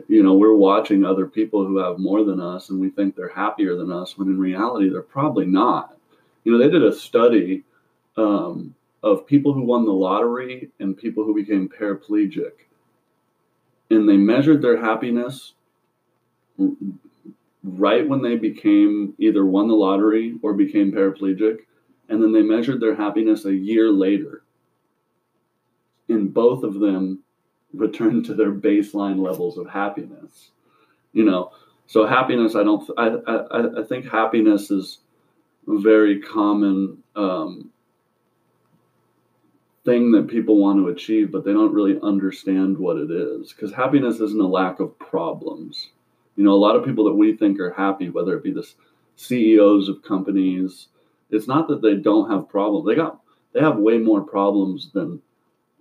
you 0.10 0.22
know, 0.22 0.34
we're 0.34 0.54
watching 0.54 1.06
other 1.06 1.28
people 1.28 1.66
who 1.66 1.78
have 1.78 1.98
more 1.98 2.26
than 2.26 2.42
us, 2.42 2.72
and 2.72 2.82
we 2.82 2.90
think 2.90 3.16
they're 3.16 3.30
happier 3.30 3.78
than 3.78 3.90
us, 3.90 4.18
when 4.18 4.28
in 4.28 4.38
reality 4.38 4.90
they're 4.90 5.02
probably 5.02 5.46
not. 5.46 5.96
You 6.44 6.52
know, 6.52 6.58
they 6.58 6.70
did 6.70 6.84
a 6.84 6.94
study 6.94 7.64
um, 8.18 8.76
of 9.02 9.26
people 9.26 9.54
who 9.54 9.64
won 9.64 9.86
the 9.86 9.94
lottery 9.94 10.72
and 10.82 10.98
people 10.98 11.24
who 11.24 11.34
became 11.34 11.70
paraplegic, 11.70 12.52
and 13.90 14.10
they 14.10 14.18
measured 14.18 14.62
their 14.62 14.76
happiness 14.78 15.54
right 17.64 18.08
when 18.08 18.22
they 18.22 18.36
became 18.36 19.14
either 19.20 19.46
won 19.46 19.68
the 19.68 19.76
lottery 19.76 20.36
or 20.42 20.54
became 20.54 20.92
paraplegic, 20.92 21.60
and 22.10 22.22
then 22.22 22.32
they 22.32 22.42
measured 22.42 22.82
their 22.82 22.96
happiness 22.96 23.46
a 23.46 23.54
year 23.54 23.90
later. 23.90 24.44
And 26.10 26.34
both 26.34 26.64
of 26.64 26.80
them 26.80 27.24
returned 27.74 28.26
to 28.26 28.34
their 28.34 28.52
baseline 28.52 29.20
levels 29.20 29.58
of 29.58 29.70
happiness. 29.70 30.52
You 31.14 31.24
know, 31.24 31.52
so 31.88 32.06
happiness, 32.06 32.56
I 32.56 32.64
don't, 32.64 32.90
I, 32.98 33.08
I, 33.28 33.82
I 33.82 33.84
think 33.84 34.10
happiness 34.10 34.72
is 34.72 35.00
a 35.68 35.80
very 35.80 36.20
common 36.22 36.98
um, 37.16 37.70
thing 39.86 40.12
that 40.12 40.28
people 40.28 40.58
want 40.58 40.80
to 40.80 40.90
achieve, 40.90 41.32
but 41.32 41.46
they 41.46 41.54
don't 41.54 41.74
really 41.74 42.00
understand 42.02 42.78
what 42.78 42.98
it 42.98 43.12
is. 43.12 43.54
Because 43.54 43.74
happiness 43.74 44.20
isn't 44.20 44.42
a 44.42 44.48
lack 44.48 44.80
of 44.80 44.98
problems. 45.00 45.90
You 46.42 46.48
know, 46.48 46.54
a 46.54 46.66
lot 46.66 46.76
of 46.76 46.84
people 46.84 47.04
that 47.04 47.14
we 47.14 47.38
think 47.38 47.60
are 47.60 47.72
happy, 47.72 48.10
whether 48.10 48.36
it 48.36 48.44
be 48.44 48.52
the 48.52 48.68
CEOs 49.16 49.90
of 49.90 50.02
companies, 50.02 50.88
it's 51.30 51.48
not 51.48 51.68
that 51.68 51.84
they 51.84 51.94
don't 51.94 52.32
have 52.32 52.50
problems. 52.50 52.88
They 52.88 52.96
got 52.96 53.22
they 53.54 53.60
have 53.60 53.78
way 53.78 54.00
more 54.00 54.22
problems 54.22 54.92
than 54.92 55.22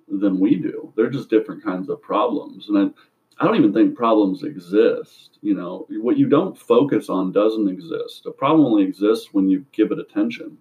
than 0.07 0.39
we 0.39 0.57
do. 0.57 0.93
They're 0.95 1.09
just 1.09 1.31
different 1.31 1.65
kinds 1.65 1.89
of 1.89 2.03
problems. 2.03 2.69
And 2.69 2.77
I, 2.77 3.43
I 3.43 3.47
don't 3.47 3.57
even 3.57 3.73
think 3.73 3.97
problems 3.97 4.43
exist. 4.43 5.39
You 5.41 5.55
know, 5.55 5.87
what 5.89 6.19
you 6.19 6.29
don't 6.29 6.59
focus 6.59 7.09
on 7.09 7.33
doesn't 7.33 7.71
exist. 7.71 8.27
A 8.27 8.31
problem 8.31 8.67
only 8.67 8.83
exists 8.83 9.33
when 9.33 9.49
you 9.49 9.65
give 9.73 9.93
it 9.93 9.99
attention. 9.99 10.59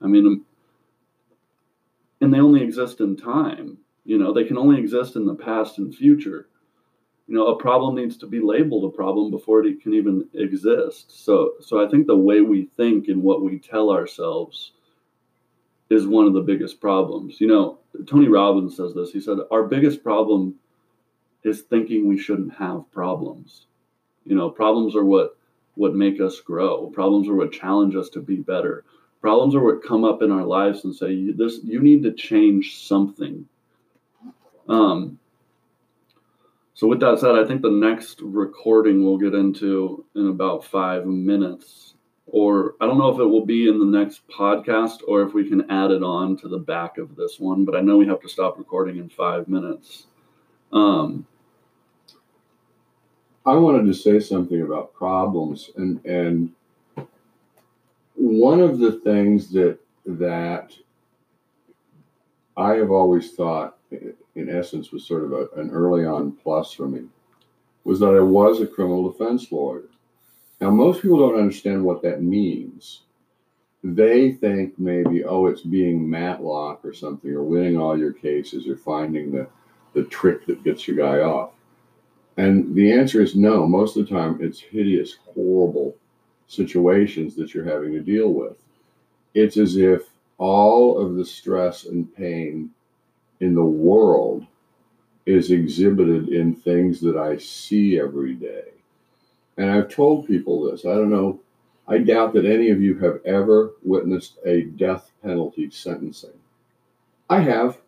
I 0.00 0.06
mean, 0.06 0.24
um, 0.24 0.44
and 2.20 2.32
they 2.32 2.38
only 2.38 2.62
exist 2.62 3.00
in 3.00 3.16
time. 3.16 3.78
You 4.04 4.18
know, 4.18 4.32
they 4.32 4.44
can 4.44 4.56
only 4.56 4.78
exist 4.78 5.16
in 5.16 5.26
the 5.26 5.34
past 5.34 5.78
and 5.78 5.92
future. 5.92 6.46
You 7.28 7.34
know, 7.34 7.48
a 7.48 7.56
problem 7.56 7.96
needs 7.96 8.16
to 8.18 8.26
be 8.26 8.40
labeled 8.40 8.84
a 8.84 8.96
problem 8.96 9.30
before 9.30 9.64
it 9.64 9.82
can 9.82 9.94
even 9.94 10.28
exist. 10.34 11.24
So, 11.24 11.54
so 11.60 11.84
I 11.84 11.88
think 11.88 12.06
the 12.06 12.16
way 12.16 12.40
we 12.40 12.66
think 12.76 13.08
and 13.08 13.22
what 13.22 13.42
we 13.42 13.58
tell 13.58 13.90
ourselves 13.90 14.72
is 15.90 16.06
one 16.06 16.26
of 16.26 16.34
the 16.34 16.40
biggest 16.40 16.80
problems. 16.80 17.40
You 17.40 17.48
know, 17.48 17.78
Tony 18.06 18.28
Robbins 18.28 18.76
says 18.76 18.94
this. 18.94 19.10
He 19.10 19.20
said, 19.20 19.38
Our 19.50 19.64
biggest 19.64 20.04
problem 20.04 20.54
is 21.42 21.62
thinking 21.62 22.06
we 22.06 22.18
shouldn't 22.18 22.54
have 22.54 22.90
problems. 22.92 23.66
You 24.24 24.36
know, 24.36 24.50
problems 24.50 24.96
are 24.96 25.04
what 25.04 25.36
what 25.74 25.94
make 25.94 26.20
us 26.20 26.40
grow. 26.40 26.90
Problems 26.90 27.28
are 27.28 27.34
what 27.34 27.52
challenge 27.52 27.94
us 27.96 28.08
to 28.10 28.20
be 28.20 28.36
better. 28.36 28.84
Problems 29.20 29.54
are 29.54 29.62
what 29.62 29.84
come 29.84 30.04
up 30.04 30.22
in 30.22 30.30
our 30.30 30.44
lives 30.44 30.84
and 30.84 30.94
say, 30.94 31.30
this 31.32 31.60
you 31.62 31.80
need 31.80 32.02
to 32.02 32.12
change 32.12 32.78
something. 32.78 33.46
Um, 34.68 35.18
so 36.76 36.86
with 36.86 37.00
that 37.00 37.18
said, 37.18 37.34
I 37.34 37.46
think 37.46 37.62
the 37.62 37.70
next 37.70 38.20
recording 38.20 39.02
we'll 39.02 39.16
get 39.16 39.34
into 39.34 40.04
in 40.14 40.28
about 40.28 40.62
five 40.62 41.06
minutes, 41.06 41.94
or 42.26 42.74
I 42.82 42.86
don't 42.86 42.98
know 42.98 43.08
if 43.08 43.18
it 43.18 43.24
will 43.24 43.46
be 43.46 43.66
in 43.66 43.78
the 43.78 43.98
next 43.98 44.28
podcast 44.28 44.98
or 45.08 45.22
if 45.22 45.32
we 45.32 45.48
can 45.48 45.70
add 45.70 45.90
it 45.90 46.02
on 46.02 46.36
to 46.36 46.48
the 46.48 46.58
back 46.58 46.98
of 46.98 47.16
this 47.16 47.40
one, 47.40 47.64
but 47.64 47.74
I 47.74 47.80
know 47.80 47.96
we 47.96 48.06
have 48.08 48.20
to 48.20 48.28
stop 48.28 48.58
recording 48.58 48.98
in 48.98 49.08
five 49.08 49.48
minutes. 49.48 50.06
Um, 50.70 51.26
I 53.46 53.54
wanted 53.54 53.86
to 53.86 53.94
say 53.94 54.20
something 54.20 54.60
about 54.60 54.92
problems 54.92 55.70
and 55.76 56.04
and 56.04 56.52
one 58.16 58.60
of 58.60 58.80
the 58.80 58.92
things 59.00 59.50
that 59.52 59.78
that 60.04 60.74
I 62.54 62.74
have 62.74 62.90
always 62.90 63.32
thought, 63.32 63.75
in 64.34 64.48
essence, 64.50 64.92
was 64.92 65.06
sort 65.06 65.24
of 65.24 65.32
a, 65.32 65.48
an 65.60 65.70
early 65.70 66.04
on 66.04 66.32
plus 66.32 66.72
for 66.72 66.88
me, 66.88 67.04
was 67.84 68.00
that 68.00 68.14
I 68.14 68.20
was 68.20 68.60
a 68.60 68.66
criminal 68.66 69.10
defense 69.10 69.50
lawyer. 69.50 69.84
Now, 70.60 70.70
most 70.70 71.02
people 71.02 71.18
don't 71.18 71.38
understand 71.38 71.84
what 71.84 72.02
that 72.02 72.22
means. 72.22 73.02
They 73.84 74.32
think 74.32 74.78
maybe, 74.78 75.24
oh, 75.24 75.46
it's 75.46 75.60
being 75.60 76.08
Matlock 76.08 76.84
or 76.84 76.92
something, 76.92 77.30
or 77.30 77.42
winning 77.42 77.76
all 77.78 77.98
your 77.98 78.12
cases, 78.12 78.66
or 78.66 78.76
finding 78.76 79.30
the, 79.30 79.46
the 79.92 80.04
trick 80.04 80.46
that 80.46 80.64
gets 80.64 80.88
your 80.88 80.96
guy 80.96 81.20
off. 81.20 81.50
And 82.38 82.74
the 82.74 82.92
answer 82.92 83.22
is 83.22 83.34
no. 83.34 83.66
Most 83.66 83.96
of 83.96 84.06
the 84.06 84.14
time, 84.14 84.38
it's 84.40 84.60
hideous, 84.60 85.16
horrible 85.34 85.94
situations 86.48 87.34
that 87.36 87.54
you're 87.54 87.64
having 87.64 87.92
to 87.92 88.00
deal 88.00 88.32
with. 88.32 88.56
It's 89.34 89.56
as 89.56 89.76
if 89.76 90.02
all 90.38 90.98
of 90.98 91.16
the 91.16 91.24
stress 91.24 91.84
and 91.86 92.14
pain 92.14 92.70
in 93.40 93.54
the 93.54 93.64
world 93.64 94.46
is 95.26 95.50
exhibited 95.50 96.28
in 96.28 96.54
things 96.54 97.00
that 97.00 97.16
I 97.16 97.36
see 97.36 97.98
every 97.98 98.34
day. 98.34 98.68
And 99.56 99.70
I've 99.70 99.88
told 99.88 100.26
people 100.26 100.64
this. 100.64 100.84
I 100.84 100.94
don't 100.94 101.10
know. 101.10 101.40
I 101.88 101.98
doubt 101.98 102.32
that 102.34 102.44
any 102.44 102.70
of 102.70 102.80
you 102.80 102.98
have 102.98 103.20
ever 103.24 103.72
witnessed 103.82 104.38
a 104.44 104.62
death 104.62 105.10
penalty 105.22 105.70
sentencing. 105.70 106.38
I 107.28 107.40
have. 107.40 107.78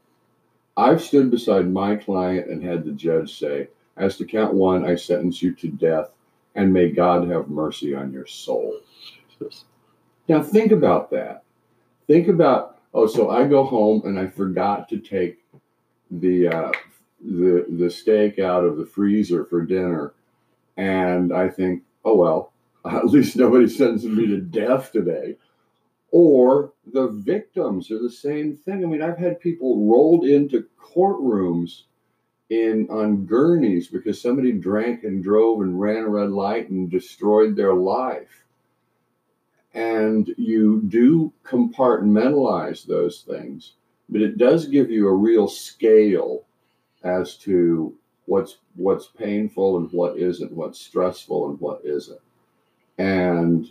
I've 0.77 1.03
stood 1.03 1.31
beside 1.31 1.71
my 1.71 1.97
client 1.97 2.49
and 2.49 2.63
had 2.63 2.85
the 2.85 2.93
judge 2.93 3.39
say, 3.39 3.69
as 3.97 4.17
to 4.17 4.25
count 4.25 4.55
one, 4.55 4.85
I 4.85 4.95
sentence 4.95 5.43
you 5.43 5.53
to 5.55 5.69
death 5.69 6.11
and 6.55 6.73
may 6.73 6.91
God 6.91 7.29
have 7.29 7.49
mercy 7.49 7.95
on 7.95 8.13
your 8.13 8.27
soul. 8.27 8.81
Now, 10.29 10.43
think 10.43 10.73
about 10.73 11.11
that. 11.11 11.45
Think 12.07 12.29
about, 12.29 12.78
oh, 12.95 13.07
so 13.07 13.31
I 13.31 13.47
go 13.47 13.65
home 13.65 14.03
and 14.05 14.19
I 14.19 14.27
forgot 14.27 14.89
to 14.91 14.99
take 14.99 15.39
the, 16.11 16.49
uh, 16.49 16.73
the, 17.21 17.67
the 17.69 17.91
steak 17.91 18.39
out 18.39 18.65
of 18.65 18.77
the 18.77 18.87
freezer 18.87 19.45
for 19.45 19.65
dinner. 19.65 20.15
And 20.77 21.33
I 21.33 21.49
think, 21.49 21.83
oh, 22.05 22.17
well, 22.17 22.53
at 22.85 23.07
least 23.07 23.37
nobody 23.37 23.69
sentencing 23.69 24.17
me 24.17 24.27
to 24.29 24.41
death 24.41 24.93
today. 24.93 25.37
Or 26.11 26.73
the 26.91 27.09
victims 27.09 27.91
are 27.91 28.01
the 28.01 28.11
same 28.11 28.57
thing. 28.57 28.83
I 28.83 28.87
mean, 28.87 29.03
I've 29.03 29.19
had 29.19 29.41
people 29.41 29.87
rolled 29.87 30.25
into 30.25 30.67
courtrooms 30.81 31.83
in 32.49 32.89
on 32.91 33.27
gurneys 33.27 33.89
because 33.89 34.21
somebody 34.21 34.53
drank 34.53 35.05
and 35.05 35.23
drove 35.23 35.61
and 35.61 35.79
ran 35.79 36.05
a 36.05 36.09
red 36.09 36.31
light 36.31 36.71
and 36.71 36.91
destroyed 36.91 37.57
their 37.57 37.75
life. 37.75 38.38
And 39.75 40.35
you 40.37 40.83
do 40.89 41.33
compartmentalize 41.45 42.87
those 42.87 43.21
things, 43.21 43.75
but 44.09 44.23
it 44.23 44.39
does 44.39 44.67
give 44.67 44.91
you 44.91 45.09
a 45.09 45.15
real 45.15 45.47
scale 45.47 46.45
as 47.05 47.37
to 47.37 47.95
what's 48.27 48.59
what's 48.77 49.07
painful 49.07 49.79
and 49.79 49.91
what 49.93 50.19
isn't, 50.19 50.53
what's 50.53 50.81
stressful 50.81 51.51
and 51.51 51.61
what 51.61 51.81
isn't. 51.85 52.21
And 52.99 53.71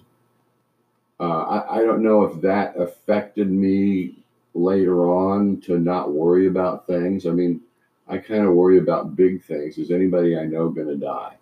uh, 1.20 1.24
I, 1.24 1.78
I 1.78 1.84
don't 1.84 2.04
know 2.04 2.24
if 2.24 2.42
that 2.42 2.78
affected 2.78 3.52
me 3.52 4.24
later 4.54 5.10
on 5.10 5.62
to 5.62 5.80
not 5.80 6.12
worry 6.12 6.48
about 6.48 6.88
things. 6.88 7.26
I 7.26 7.32
mean, 7.32 7.62
I 8.08 8.18
kind 8.18 8.46
of 8.46 8.54
worry 8.54 8.78
about 8.78 9.16
big 9.16 9.44
things. 9.44 9.78
Is 9.78 9.92
anybody 9.92 10.38
I 10.38 10.46
know 10.46 10.70
going 10.70 10.88
to 10.88 10.96
die? 10.96 11.36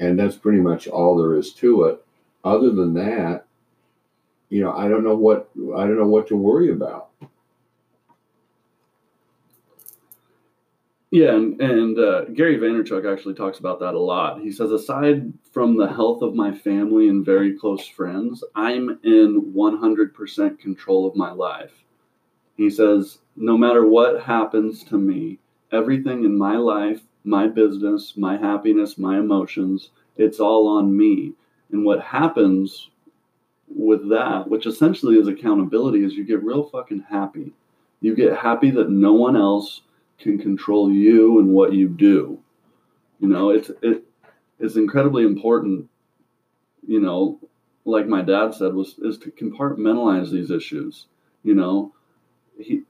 And 0.00 0.18
that's 0.18 0.36
pretty 0.36 0.60
much 0.60 0.88
all 0.88 1.16
there 1.16 1.36
is 1.36 1.52
to 1.54 1.84
it. 1.84 2.04
Other 2.44 2.70
than 2.70 2.94
that, 2.94 3.43
you 4.54 4.62
know, 4.62 4.72
I 4.72 4.86
don't 4.86 5.02
know 5.02 5.16
what 5.16 5.50
I 5.76 5.80
don't 5.80 5.98
know 5.98 6.06
what 6.06 6.28
to 6.28 6.36
worry 6.36 6.70
about. 6.70 7.08
Yeah, 11.10 11.34
and, 11.34 11.60
and 11.60 11.98
uh, 11.98 12.26
Gary 12.26 12.58
Vaynerchuk 12.58 13.12
actually 13.12 13.34
talks 13.34 13.58
about 13.58 13.80
that 13.80 13.94
a 13.94 13.98
lot. 13.98 14.40
He 14.40 14.52
says, 14.52 14.70
aside 14.70 15.32
from 15.50 15.76
the 15.76 15.88
health 15.88 16.22
of 16.22 16.36
my 16.36 16.52
family 16.52 17.08
and 17.08 17.26
very 17.26 17.58
close 17.58 17.88
friends, 17.88 18.44
I'm 18.54 19.00
in 19.02 19.52
100% 19.56 20.58
control 20.60 21.06
of 21.06 21.16
my 21.16 21.32
life. 21.32 21.72
He 22.56 22.70
says, 22.70 23.18
no 23.34 23.58
matter 23.58 23.84
what 23.84 24.22
happens 24.22 24.84
to 24.84 24.98
me, 24.98 25.40
everything 25.72 26.22
in 26.22 26.38
my 26.38 26.56
life, 26.56 27.00
my 27.24 27.48
business, 27.48 28.16
my 28.16 28.36
happiness, 28.36 28.98
my 28.98 29.18
emotions, 29.18 29.90
it's 30.16 30.38
all 30.38 30.68
on 30.68 30.96
me. 30.96 31.32
And 31.72 31.84
what 31.84 32.00
happens 32.00 32.90
with 33.74 34.08
that, 34.10 34.48
which 34.48 34.66
essentially 34.66 35.16
is 35.16 35.28
accountability, 35.28 36.04
is 36.04 36.14
you 36.14 36.24
get 36.24 36.42
real 36.42 36.64
fucking 36.64 37.04
happy. 37.08 37.52
You 38.00 38.14
get 38.14 38.36
happy 38.36 38.70
that 38.72 38.90
no 38.90 39.12
one 39.12 39.36
else 39.36 39.82
can 40.18 40.38
control 40.38 40.90
you 40.92 41.38
and 41.40 41.48
what 41.48 41.72
you 41.72 41.88
do. 41.88 42.38
You 43.20 43.28
know, 43.28 43.50
it's 43.50 43.70
it 43.82 44.04
it's 44.60 44.76
incredibly 44.76 45.24
important, 45.24 45.88
you 46.86 47.00
know, 47.00 47.40
like 47.84 48.06
my 48.06 48.22
dad 48.22 48.54
said, 48.54 48.74
was 48.74 48.98
is 48.98 49.18
to 49.18 49.30
compartmentalize 49.30 50.30
these 50.30 50.50
issues. 50.50 51.06
You 51.42 51.54
know, 51.54 51.92
he 52.58 52.82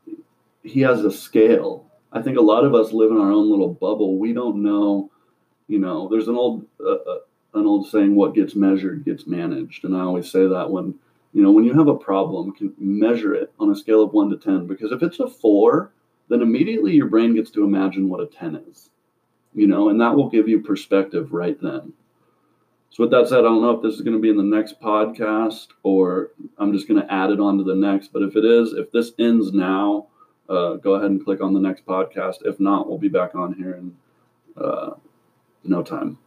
he 0.63 0.81
has 0.81 1.05
a 1.05 1.11
scale 1.11 1.87
I 2.15 2.23
think 2.23 2.39
a 2.39 2.43
lot 2.43 2.65
of 2.65 2.75
us 2.75 2.93
live 2.93 3.11
in 3.11 3.19
our 3.19 3.33
own 3.33 3.51
little 3.51 3.75
bubble. 3.75 4.19
We 4.19 4.33
don't 4.33 4.63
know, 4.63 5.11
you 5.67 5.81
know, 5.81 6.09
there's 6.09 6.29
an 6.29 6.37
old 6.37 6.65
uh, 6.81 6.93
uh, 6.93 7.19
an 7.55 7.67
old 7.67 7.89
saying 7.89 8.15
what 8.15 8.35
gets 8.35 8.55
measured 8.55 9.05
gets 9.05 9.27
managed. 9.27 9.85
And 9.85 9.97
I 9.97 10.01
always 10.01 10.31
say 10.31 10.47
that 10.47 10.71
when, 10.71 10.95
you 11.33 11.43
know, 11.43 11.53
when 11.53 11.65
you 11.65 11.75
have 11.75 11.89
a 11.89 11.97
problem, 11.97 12.53
can 12.53 12.75
measure 12.79 13.35
it 13.35 13.53
on 13.59 13.71
a 13.71 13.77
scale 13.77 14.03
of 14.03 14.13
1 14.13 14.31
to 14.31 14.37
10 14.37 14.67
because 14.67 14.93
if 14.93 15.03
it's 15.03 15.21
a 15.21 15.29
4, 15.29 15.93
then 16.29 16.43
immediately 16.43 16.95
your 16.95 17.07
brain 17.07 17.35
gets 17.35 17.51
to 17.53 17.65
imagine 17.65 18.09
what 18.09 18.21
a 18.21 18.27
10 18.27 18.65
is. 18.69 18.91
You 19.55 19.69
know, 19.69 19.89
and 19.89 20.01
that 20.01 20.17
will 20.17 20.29
give 20.29 20.49
you 20.49 20.61
perspective 20.61 21.33
right 21.33 21.61
then. 21.61 21.93
So 22.91 23.03
with 23.03 23.11
that 23.11 23.29
said, 23.29 23.41
I 23.41 23.43
don't 23.43 23.63
know 23.63 23.73
if 23.73 23.83
this 23.83 23.95
is 23.95 24.03
going 24.03 24.17
to 24.17 24.23
be 24.23 24.31
in 24.31 24.37
the 24.37 24.43
next 24.43 24.81
podcast 24.81 25.69
or 25.83 26.31
I'm 26.59 26.73
just 26.73 26.89
going 26.89 27.01
to 27.01 27.13
add 27.13 27.31
it 27.31 27.41
on 27.41 27.59
to 27.59 27.65
the 27.65 27.75
next. 27.75 28.13
But 28.13 28.23
if 28.23 28.37
it 28.37 28.45
is, 28.45 28.73
if 28.73 28.91
this 28.93 29.13
ends 29.19 29.53
now, 29.53 30.07
uh, 30.49 30.75
go 30.75 30.95
ahead 30.95 31.11
and 31.11 31.25
click 31.25 31.41
on 31.41 31.55
the 31.55 31.61
next 31.61 31.87
podcast. 31.87 32.37
If 32.45 32.61
not, 32.61 32.89
we'll 32.89 32.99
be 32.99 33.09
back 33.09 33.35
on 33.35 33.55
here 33.55 33.75
in 33.75 33.97
uh, 34.57 34.91
no 35.65 35.83
time. 35.83 36.19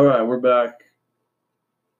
All 0.00 0.06
right, 0.06 0.22
we're 0.22 0.38
back. 0.38 0.80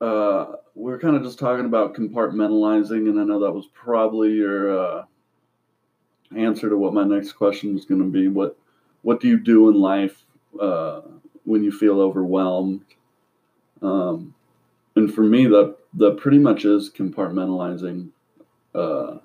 Uh, 0.00 0.52
we're 0.74 0.98
kind 0.98 1.16
of 1.16 1.22
just 1.22 1.38
talking 1.38 1.66
about 1.66 1.94
compartmentalizing, 1.94 3.10
and 3.10 3.20
I 3.20 3.24
know 3.24 3.40
that 3.40 3.52
was 3.52 3.66
probably 3.74 4.32
your 4.32 4.74
uh, 4.74 5.04
answer 6.34 6.70
to 6.70 6.78
what 6.78 6.94
my 6.94 7.04
next 7.04 7.32
question 7.32 7.74
was 7.74 7.84
going 7.84 8.00
to 8.00 8.08
be. 8.08 8.26
What 8.26 8.56
what 9.02 9.20
do 9.20 9.28
you 9.28 9.38
do 9.38 9.68
in 9.68 9.78
life 9.78 10.24
uh, 10.58 11.02
when 11.44 11.62
you 11.62 11.70
feel 11.70 12.00
overwhelmed? 12.00 12.86
Um, 13.82 14.34
and 14.96 15.12
for 15.12 15.22
me, 15.22 15.44
that 15.48 15.76
that 15.98 16.16
pretty 16.16 16.38
much 16.38 16.64
is 16.64 16.88
compartmentalizing. 16.88 18.08
Uh, 18.74 19.18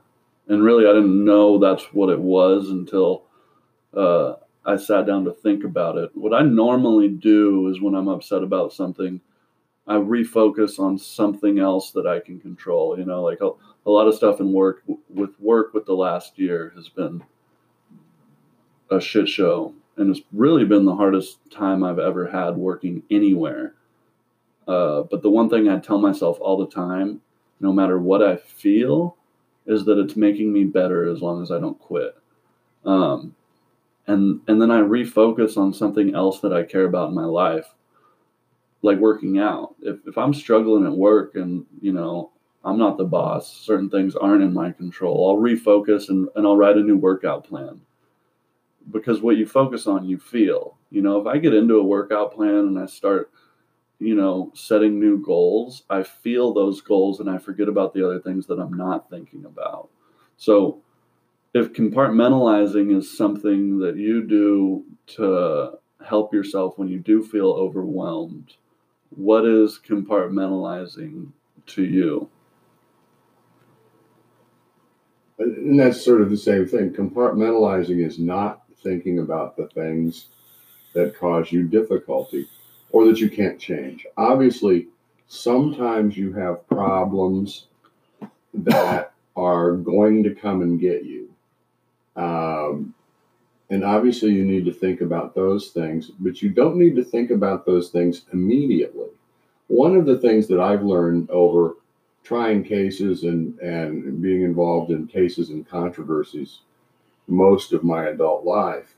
and 0.49 0.61
really, 0.61 0.85
I 0.85 0.91
didn't 0.91 1.23
know 1.23 1.59
that's 1.59 1.93
what 1.93 2.09
it 2.09 2.19
was 2.19 2.71
until 2.71 3.23
uh, 3.95 4.33
I 4.65 4.77
sat 4.77 5.05
down 5.05 5.25
to 5.25 5.31
think 5.31 5.63
about 5.63 5.97
it. 5.97 6.09
What 6.13 6.33
I 6.33 6.41
normally 6.41 7.09
do 7.09 7.67
is 7.69 7.81
when 7.81 7.93
I'm 7.93 8.07
upset 8.07 8.41
about 8.41 8.73
something, 8.73 9.21
I 9.87 9.95
refocus 9.95 10.79
on 10.79 10.97
something 10.97 11.59
else 11.59 11.91
that 11.91 12.07
I 12.07 12.19
can 12.19 12.39
control. 12.39 12.97
You 12.97 13.05
know, 13.05 13.21
like 13.21 13.41
a, 13.41 13.51
a 13.85 13.91
lot 13.91 14.07
of 14.07 14.15
stuff 14.15 14.39
in 14.39 14.51
work 14.51 14.81
with 15.09 15.39
work 15.39 15.73
with 15.73 15.85
the 15.85 15.93
last 15.93 16.39
year 16.39 16.73
has 16.75 16.89
been 16.89 17.23
a 18.89 18.99
shit 18.99 19.29
show, 19.29 19.73
and 19.97 20.09
it's 20.09 20.25
really 20.33 20.65
been 20.65 20.85
the 20.85 20.95
hardest 20.95 21.37
time 21.51 21.83
I've 21.83 21.99
ever 21.99 22.27
had 22.27 22.57
working 22.57 23.03
anywhere. 23.11 23.75
Uh, 24.67 25.03
but 25.03 25.21
the 25.21 25.29
one 25.29 25.49
thing 25.49 25.69
I 25.69 25.77
tell 25.77 25.99
myself 25.99 26.39
all 26.41 26.57
the 26.57 26.73
time, 26.73 27.21
no 27.59 27.71
matter 27.71 27.99
what 27.99 28.23
I 28.23 28.37
feel, 28.37 29.15
is 29.67 29.85
that 29.85 29.99
it's 29.99 30.15
making 30.15 30.51
me 30.51 30.63
better 30.63 31.07
as 31.07 31.21
long 31.21 31.43
as 31.43 31.51
I 31.51 31.59
don't 31.59 31.79
quit. 31.79 32.17
Um, 32.83 33.34
and 34.07 34.41
and 34.47 34.61
then 34.61 34.71
I 34.71 34.79
refocus 34.81 35.57
on 35.57 35.73
something 35.73 36.13
else 36.13 36.39
that 36.41 36.53
I 36.53 36.63
care 36.63 36.85
about 36.85 37.09
in 37.09 37.15
my 37.15 37.25
life, 37.25 37.67
like 38.81 38.99
working 38.99 39.39
out. 39.39 39.75
If 39.81 39.97
if 40.05 40.17
I'm 40.17 40.33
struggling 40.33 40.85
at 40.85 40.97
work 40.97 41.35
and 41.35 41.65
you 41.81 41.93
know 41.93 42.31
I'm 42.63 42.77
not 42.77 42.97
the 42.97 43.05
boss, 43.05 43.51
certain 43.51 43.89
things 43.89 44.15
aren't 44.15 44.43
in 44.43 44.53
my 44.53 44.71
control. 44.71 45.29
I'll 45.29 45.41
refocus 45.41 46.09
and, 46.09 46.27
and 46.35 46.47
I'll 46.47 46.57
write 46.57 46.77
a 46.77 46.81
new 46.81 46.97
workout 46.97 47.43
plan. 47.43 47.81
Because 48.91 49.21
what 49.21 49.37
you 49.37 49.45
focus 49.45 49.87
on, 49.87 50.05
you 50.05 50.17
feel. 50.17 50.77
You 50.91 51.01
know, 51.01 51.19
if 51.19 51.27
I 51.27 51.37
get 51.37 51.53
into 51.53 51.75
a 51.75 51.83
workout 51.83 52.33
plan 52.33 52.55
and 52.55 52.79
I 52.79 52.85
start 52.85 53.31
you 53.99 54.15
know, 54.15 54.51
setting 54.53 54.99
new 54.99 55.23
goals, 55.23 55.83
I 55.89 56.03
feel 56.03 56.53
those 56.53 56.81
goals 56.81 57.19
and 57.19 57.29
I 57.29 57.37
forget 57.37 57.69
about 57.69 57.93
the 57.93 58.05
other 58.05 58.19
things 58.19 58.45
that 58.47 58.59
I'm 58.59 58.73
not 58.73 59.09
thinking 59.09 59.45
about. 59.45 59.89
So, 60.37 60.81
if 61.55 61.71
compartmentalizing 61.71 62.93
is 62.95 63.17
something 63.17 63.79
that 63.79 63.95
you 63.95 64.21
do 64.27 64.83
to 65.07 65.71
help 66.05 66.33
yourself 66.33 66.77
when 66.77 66.89
you 66.89 66.99
do 66.99 67.23
feel 67.23 67.51
overwhelmed, 67.51 68.55
what 69.09 69.45
is 69.45 69.79
compartmentalizing 69.87 71.31
to 71.67 71.85
you? 71.85 72.29
And 75.39 75.79
that's 75.79 76.03
sort 76.03 76.21
of 76.21 76.29
the 76.29 76.35
same 76.35 76.67
thing. 76.67 76.91
Compartmentalizing 76.91 78.05
is 78.05 78.19
not 78.19 78.63
thinking 78.83 79.19
about 79.19 79.55
the 79.55 79.67
things 79.69 80.27
that 80.93 81.17
cause 81.17 81.53
you 81.53 81.69
difficulty 81.69 82.49
or 82.91 83.05
that 83.05 83.19
you 83.19 83.29
can't 83.29 83.59
change. 83.59 84.05
Obviously, 84.17 84.87
sometimes 85.29 86.17
you 86.17 86.33
have 86.33 86.67
problems 86.67 87.67
that 88.53 89.13
are 89.37 89.71
going 89.71 90.21
to 90.23 90.35
come 90.35 90.61
and 90.61 90.81
get 90.81 91.05
you. 91.05 91.24
Um, 92.15 92.93
and 93.69 93.83
obviously, 93.83 94.31
you 94.31 94.45
need 94.45 94.65
to 94.65 94.73
think 94.73 95.01
about 95.01 95.33
those 95.33 95.69
things, 95.69 96.11
but 96.19 96.41
you 96.41 96.49
don't 96.49 96.77
need 96.77 96.95
to 96.95 97.03
think 97.03 97.31
about 97.31 97.65
those 97.65 97.89
things 97.89 98.25
immediately. 98.31 99.09
One 99.67 99.95
of 99.95 100.05
the 100.05 100.19
things 100.19 100.47
that 100.47 100.59
I've 100.59 100.83
learned 100.83 101.29
over 101.31 101.77
trying 102.23 102.63
cases 102.63 103.23
and, 103.23 103.57
and 103.59 104.21
being 104.21 104.43
involved 104.43 104.91
in 104.91 105.07
cases 105.07 105.49
and 105.49 105.67
controversies 105.67 106.59
most 107.27 107.73
of 107.73 107.83
my 107.83 108.07
adult 108.07 108.45
life 108.45 108.95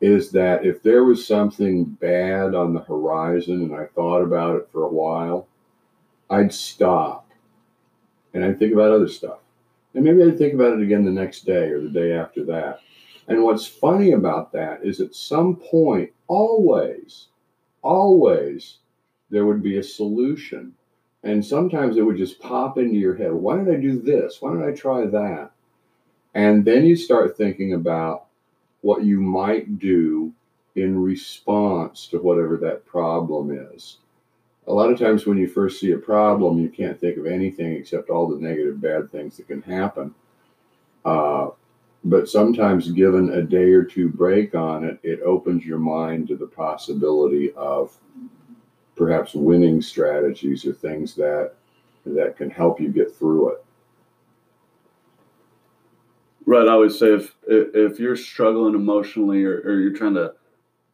is 0.00 0.32
that 0.32 0.64
if 0.64 0.82
there 0.82 1.04
was 1.04 1.26
something 1.26 1.84
bad 1.84 2.54
on 2.54 2.74
the 2.74 2.80
horizon 2.80 3.62
and 3.62 3.74
I 3.74 3.86
thought 3.86 4.22
about 4.22 4.56
it 4.56 4.68
for 4.72 4.82
a 4.84 4.88
while, 4.88 5.46
I'd 6.28 6.52
stop 6.52 7.30
and 8.34 8.44
I'd 8.44 8.58
think 8.58 8.72
about 8.72 8.90
other 8.90 9.08
stuff. 9.08 9.38
And 9.94 10.04
maybe 10.04 10.22
I'd 10.22 10.38
think 10.38 10.54
about 10.54 10.78
it 10.78 10.82
again 10.82 11.04
the 11.04 11.10
next 11.10 11.44
day 11.44 11.68
or 11.68 11.80
the 11.80 11.88
day 11.88 12.12
after 12.12 12.44
that. 12.44 12.80
And 13.28 13.42
what's 13.42 13.66
funny 13.66 14.12
about 14.12 14.52
that 14.52 14.84
is 14.84 15.00
at 15.00 15.14
some 15.14 15.56
point, 15.56 16.10
always, 16.26 17.28
always, 17.82 18.78
there 19.30 19.46
would 19.46 19.62
be 19.62 19.78
a 19.78 19.82
solution. 19.82 20.74
And 21.22 21.44
sometimes 21.44 21.96
it 21.96 22.02
would 22.02 22.16
just 22.16 22.40
pop 22.40 22.78
into 22.78 22.96
your 22.96 23.14
head. 23.14 23.32
Why 23.32 23.58
did 23.58 23.72
I 23.72 23.76
do 23.78 24.00
this? 24.00 24.40
Why 24.40 24.54
did 24.54 24.64
I 24.64 24.72
try 24.72 25.06
that? 25.06 25.52
And 26.34 26.64
then 26.64 26.84
you 26.84 26.96
start 26.96 27.36
thinking 27.36 27.74
about 27.74 28.26
what 28.80 29.04
you 29.04 29.20
might 29.20 29.78
do 29.78 30.32
in 30.74 31.02
response 31.02 32.06
to 32.08 32.18
whatever 32.18 32.56
that 32.56 32.86
problem 32.86 33.50
is. 33.74 33.98
A 34.68 34.72
lot 34.72 34.92
of 34.92 34.98
times, 34.98 35.26
when 35.26 35.38
you 35.38 35.48
first 35.48 35.80
see 35.80 35.92
a 35.92 35.98
problem, 35.98 36.58
you 36.58 36.68
can't 36.68 36.98
think 36.98 37.16
of 37.16 37.26
anything 37.26 37.72
except 37.72 38.10
all 38.10 38.28
the 38.28 38.40
negative, 38.40 38.80
bad 38.80 39.10
things 39.10 39.36
that 39.36 39.48
can 39.48 39.62
happen. 39.62 40.14
Uh, 41.04 41.48
but 42.04 42.28
sometimes, 42.28 42.90
given 42.92 43.30
a 43.30 43.42
day 43.42 43.70
or 43.72 43.84
two 43.84 44.08
break 44.08 44.54
on 44.54 44.84
it, 44.84 44.98
it 45.02 45.20
opens 45.22 45.64
your 45.64 45.78
mind 45.78 46.28
to 46.28 46.36
the 46.36 46.46
possibility 46.46 47.52
of 47.54 47.96
perhaps 48.94 49.34
winning 49.34 49.82
strategies 49.82 50.64
or 50.64 50.72
things 50.72 51.14
that 51.14 51.54
that 52.04 52.36
can 52.36 52.50
help 52.50 52.80
you 52.80 52.88
get 52.88 53.14
through 53.14 53.52
it. 53.52 53.64
Right. 56.44 56.66
I 56.66 56.72
always 56.72 56.98
say 56.98 57.14
if 57.14 57.34
if 57.46 58.00
you're 58.00 58.16
struggling 58.16 58.74
emotionally 58.74 59.44
or, 59.44 59.60
or 59.60 59.80
you're 59.80 59.96
trying 59.96 60.14
to 60.14 60.34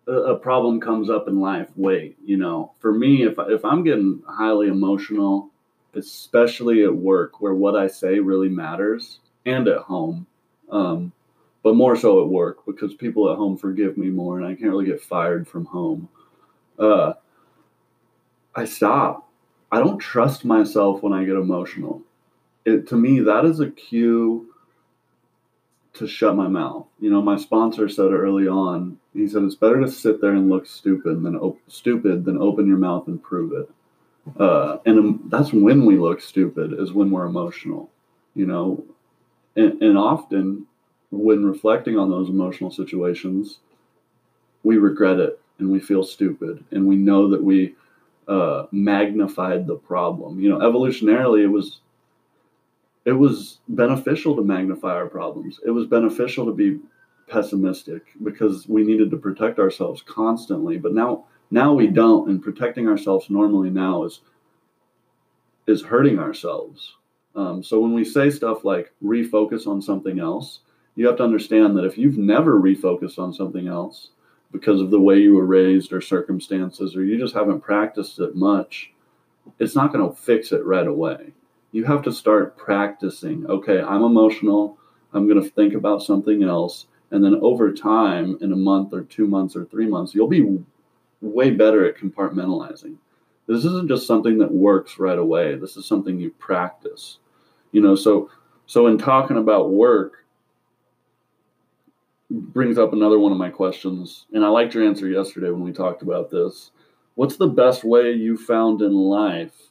a 0.09 0.37
problem 0.37 0.81
comes 0.81 1.11
up 1.11 1.29
in 1.29 1.40
life, 1.40 1.68
wait. 1.77 2.16
You 2.25 2.37
know, 2.37 2.73
for 2.79 2.92
me, 2.92 3.23
if 3.23 3.35
if 3.38 3.64
I'm 3.64 3.85
getting 3.85 4.23
highly 4.27 4.68
emotional, 4.68 5.51
especially 5.94 6.85
at 6.85 6.94
work 6.94 7.40
where 7.40 7.55
what 7.55 7.77
I 7.77 7.87
say 7.87 8.18
really 8.18 8.49
matters, 8.49 9.21
and 9.44 9.68
at 9.68 9.79
home, 9.79 10.27
um, 10.71 11.12
but 11.62 11.75
more 11.75 11.97
so 11.97 12.23
at 12.23 12.29
work 12.29 12.64
because 12.66 12.94
people 12.94 13.31
at 13.31 13.37
home 13.37 13.57
forgive 13.57 13.97
me 13.99 14.09
more, 14.09 14.38
and 14.38 14.47
I 14.47 14.55
can't 14.55 14.71
really 14.71 14.87
get 14.87 15.03
fired 15.03 15.47
from 15.47 15.66
home. 15.66 16.09
Uh, 16.79 17.14
I 18.55 18.64
stop. 18.64 19.29
I 19.71 19.79
don't 19.81 19.99
trust 19.99 20.44
myself 20.44 21.03
when 21.03 21.12
I 21.12 21.25
get 21.25 21.37
emotional. 21.37 22.03
It, 22.64 22.87
to 22.88 22.97
me, 22.97 23.21
that 23.21 23.44
is 23.44 23.61
a 23.61 23.71
cue 23.71 24.47
to 25.98 26.08
shut 26.08 26.37
my 26.37 26.48
mouth. 26.48 26.87
You 27.00 27.11
know, 27.11 27.22
my 27.22 27.37
sponsor 27.37 27.88
said 27.88 28.12
early 28.12 28.48
on, 28.48 28.98
he 29.14 29.26
said 29.28 29.42
it's 29.42 29.54
better 29.54 29.80
to 29.80 29.90
sit 29.90 30.20
there 30.20 30.32
and 30.32 30.48
look 30.48 30.66
stupid 30.66 31.22
than 31.22 31.37
op- 31.37 31.61
stupid 31.68 32.24
than 32.24 32.38
open 32.38 32.66
your 32.66 32.78
mouth 32.78 33.06
and 33.08 33.22
prove 33.22 33.52
it. 33.52 33.70
Uh, 34.40 34.78
and 34.87 34.98
um, 34.98 35.28
that's 35.28 35.52
when 35.52 35.84
we 35.84 35.96
look 35.98 36.20
stupid 36.20 36.74
is 36.78 36.92
when 36.92 37.11
we're 37.11 37.26
emotional, 37.26 37.90
you 38.34 38.46
know, 38.46 38.84
and, 39.56 39.82
and 39.82 39.96
often 39.96 40.66
when 41.11 41.44
reflecting 41.44 41.98
on 41.98 42.11
those 42.11 42.28
emotional 42.28 42.70
situations, 42.70 43.58
we 44.62 44.76
regret 44.76 45.18
it 45.18 45.40
and 45.58 45.70
we 45.70 45.80
feel 45.80 46.02
stupid 46.02 46.62
and 46.70 46.87
we 46.87 46.96
know 46.96 47.28
that 47.30 47.42
we 47.42 47.74
uh, 48.28 48.66
magnified 48.70 49.66
the 49.66 49.76
problem. 49.76 50.38
You 50.38 50.50
know, 50.50 50.58
evolutionarily, 50.58 51.42
it 51.42 51.48
was 51.48 51.81
it 53.09 53.13
was 53.13 53.61
beneficial 53.69 54.37
to 54.37 54.42
magnify 54.42 54.92
our 54.92 55.06
problems. 55.06 55.61
It 55.65 55.71
was 55.71 55.87
beneficial 55.87 56.44
to 56.44 56.52
be 56.52 56.79
pessimistic 57.27 58.02
because 58.23 58.69
we 58.69 58.85
needed 58.85 59.11
to 59.11 59.17
protect 59.17 59.59
ourselves 59.59 60.02
constantly. 60.02 60.77
But 60.77 60.92
now 60.92 61.25
now 61.50 61.73
we 61.73 61.87
don't, 61.87 62.29
and 62.29 62.42
protecting 62.42 62.87
ourselves 62.87 63.31
normally 63.31 63.71
now 63.71 64.04
is 64.04 64.21
is 65.67 65.81
hurting 65.81 66.19
ourselves. 66.19 66.96
Um, 67.35 67.63
so 67.63 67.81
when 67.81 67.94
we 67.94 68.04
say 68.04 68.29
stuff 68.29 68.63
like 68.63 68.92
refocus 69.02 69.67
on 69.67 69.81
something 69.81 70.19
else, 70.19 70.61
you 70.94 71.06
have 71.06 71.17
to 71.17 71.25
understand 71.25 71.79
that 71.79 71.87
if 71.87 71.96
you've 71.96 72.19
never 72.19 72.61
refocused 72.61 73.19
on 73.19 73.33
something 73.33 73.69
else 73.69 74.11
because 74.52 74.83
of 74.83 74.90
the 74.90 75.00
way 75.00 75.19
you 75.19 75.35
were 75.35 75.46
raised 75.46 75.94
or 75.94 76.02
circumstances, 76.02 76.94
or 76.94 77.04
you 77.04 77.19
just 77.19 77.35
haven't 77.35 77.63
practiced 77.63 78.19
it 78.19 78.37
much, 78.37 78.92
it's 79.59 79.75
not 79.75 79.94
going 79.94 80.06
to 80.06 80.15
fix 80.15 80.52
it 80.52 80.65
right 80.67 80.87
away 80.87 81.33
you 81.73 81.85
have 81.85 82.02
to 82.02 82.12
start 82.12 82.56
practicing. 82.56 83.46
Okay, 83.46 83.81
I'm 83.81 84.02
emotional. 84.02 84.79
I'm 85.12 85.29
going 85.29 85.42
to 85.42 85.50
think 85.50 85.75
about 85.75 86.02
something 86.02 86.42
else. 86.42 86.87
And 87.10 87.25
then 87.25 87.38
over 87.40 87.73
time, 87.73 88.38
in 88.40 88.52
a 88.52 88.56
month 88.56 88.92
or 88.92 89.02
two 89.02 89.27
months 89.27 89.56
or 89.56 89.64
three 89.64 89.87
months, 89.87 90.14
you'll 90.14 90.29
be 90.29 90.58
way 91.21 91.50
better 91.50 91.87
at 91.87 91.96
compartmentalizing. 91.96 92.96
This 93.46 93.64
isn't 93.64 93.88
just 93.88 94.06
something 94.06 94.38
that 94.38 94.52
works 94.52 94.98
right 94.98 95.19
away. 95.19 95.56
This 95.56 95.77
is 95.77 95.87
something 95.87 96.21
you 96.21 96.31
practice. 96.33 97.19
You 97.73 97.81
know, 97.81 97.94
so 97.94 98.31
so 98.66 98.87
in 98.87 98.98
talking 98.98 99.38
about 99.38 99.71
work 99.71 100.27
brings 102.31 102.77
up 102.77 102.92
another 102.92 103.19
one 103.19 103.33
of 103.33 103.38
my 103.38 103.48
questions. 103.48 104.27
And 104.33 104.44
I 104.44 104.48
liked 104.48 104.75
your 104.75 104.87
answer 104.87 105.08
yesterday 105.08 105.50
when 105.50 105.62
we 105.62 105.73
talked 105.73 106.02
about 106.02 106.31
this. 106.31 106.73
What's 107.14 107.37
the 107.37 107.46
best 107.46 107.85
way 107.85 108.12
you 108.12 108.37
found 108.37 108.83
in 108.83 108.92
life 108.92 109.67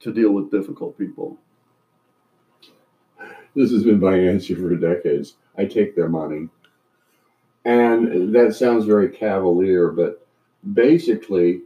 to 0.00 0.12
deal 0.12 0.32
with 0.32 0.50
difficult 0.50 0.96
people. 0.96 1.36
This 3.54 3.72
has 3.72 3.82
been 3.84 4.00
my 4.00 4.16
answer 4.16 4.54
for 4.54 4.74
decades. 4.76 5.34
I 5.56 5.64
take 5.64 5.96
their 5.96 6.08
money. 6.08 6.48
And 7.64 8.34
that 8.34 8.54
sounds 8.54 8.84
very 8.84 9.08
cavalier, 9.08 9.88
but 9.88 10.26
basically, 10.74 11.62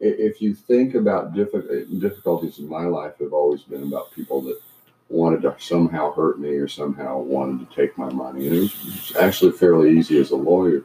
if 0.00 0.40
you 0.40 0.54
think 0.54 0.94
about 0.94 1.34
difficulties 1.34 2.58
in 2.58 2.68
my 2.68 2.84
life, 2.84 3.18
have 3.18 3.32
always 3.32 3.62
been 3.62 3.82
about 3.82 4.12
people 4.12 4.40
that 4.42 4.60
wanted 5.08 5.42
to 5.42 5.54
somehow 5.58 6.12
hurt 6.12 6.38
me 6.40 6.50
or 6.50 6.68
somehow 6.68 7.18
wanted 7.18 7.68
to 7.68 7.74
take 7.74 7.98
my 7.98 8.10
money. 8.10 8.46
And 8.46 8.56
it 8.56 8.60
was 8.60 9.16
actually 9.18 9.52
fairly 9.52 9.98
easy 9.98 10.18
as 10.18 10.30
a 10.30 10.36
lawyer 10.36 10.84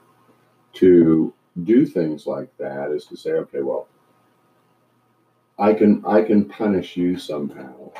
to 0.73 1.33
do 1.63 1.85
things 1.85 2.25
like 2.25 2.55
that 2.57 2.91
is 2.91 3.05
to 3.05 3.15
say, 3.17 3.31
okay, 3.31 3.61
well, 3.61 3.87
I 5.59 5.73
can 5.73 6.03
I 6.05 6.21
can 6.21 6.45
punish 6.45 6.95
you 6.95 7.17
somehow. 7.17 7.91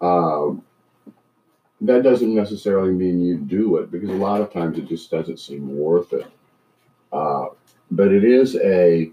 Um, 0.00 0.62
that 1.80 2.02
doesn't 2.02 2.34
necessarily 2.34 2.92
mean 2.92 3.20
you 3.20 3.36
do 3.36 3.76
it 3.76 3.90
because 3.90 4.10
a 4.10 4.14
lot 4.14 4.40
of 4.40 4.52
times 4.52 4.78
it 4.78 4.88
just 4.88 5.10
doesn't 5.10 5.38
seem 5.38 5.76
worth 5.76 6.12
it. 6.12 6.26
Uh, 7.12 7.46
but 7.90 8.12
it 8.12 8.24
is 8.24 8.56
a 8.56 9.10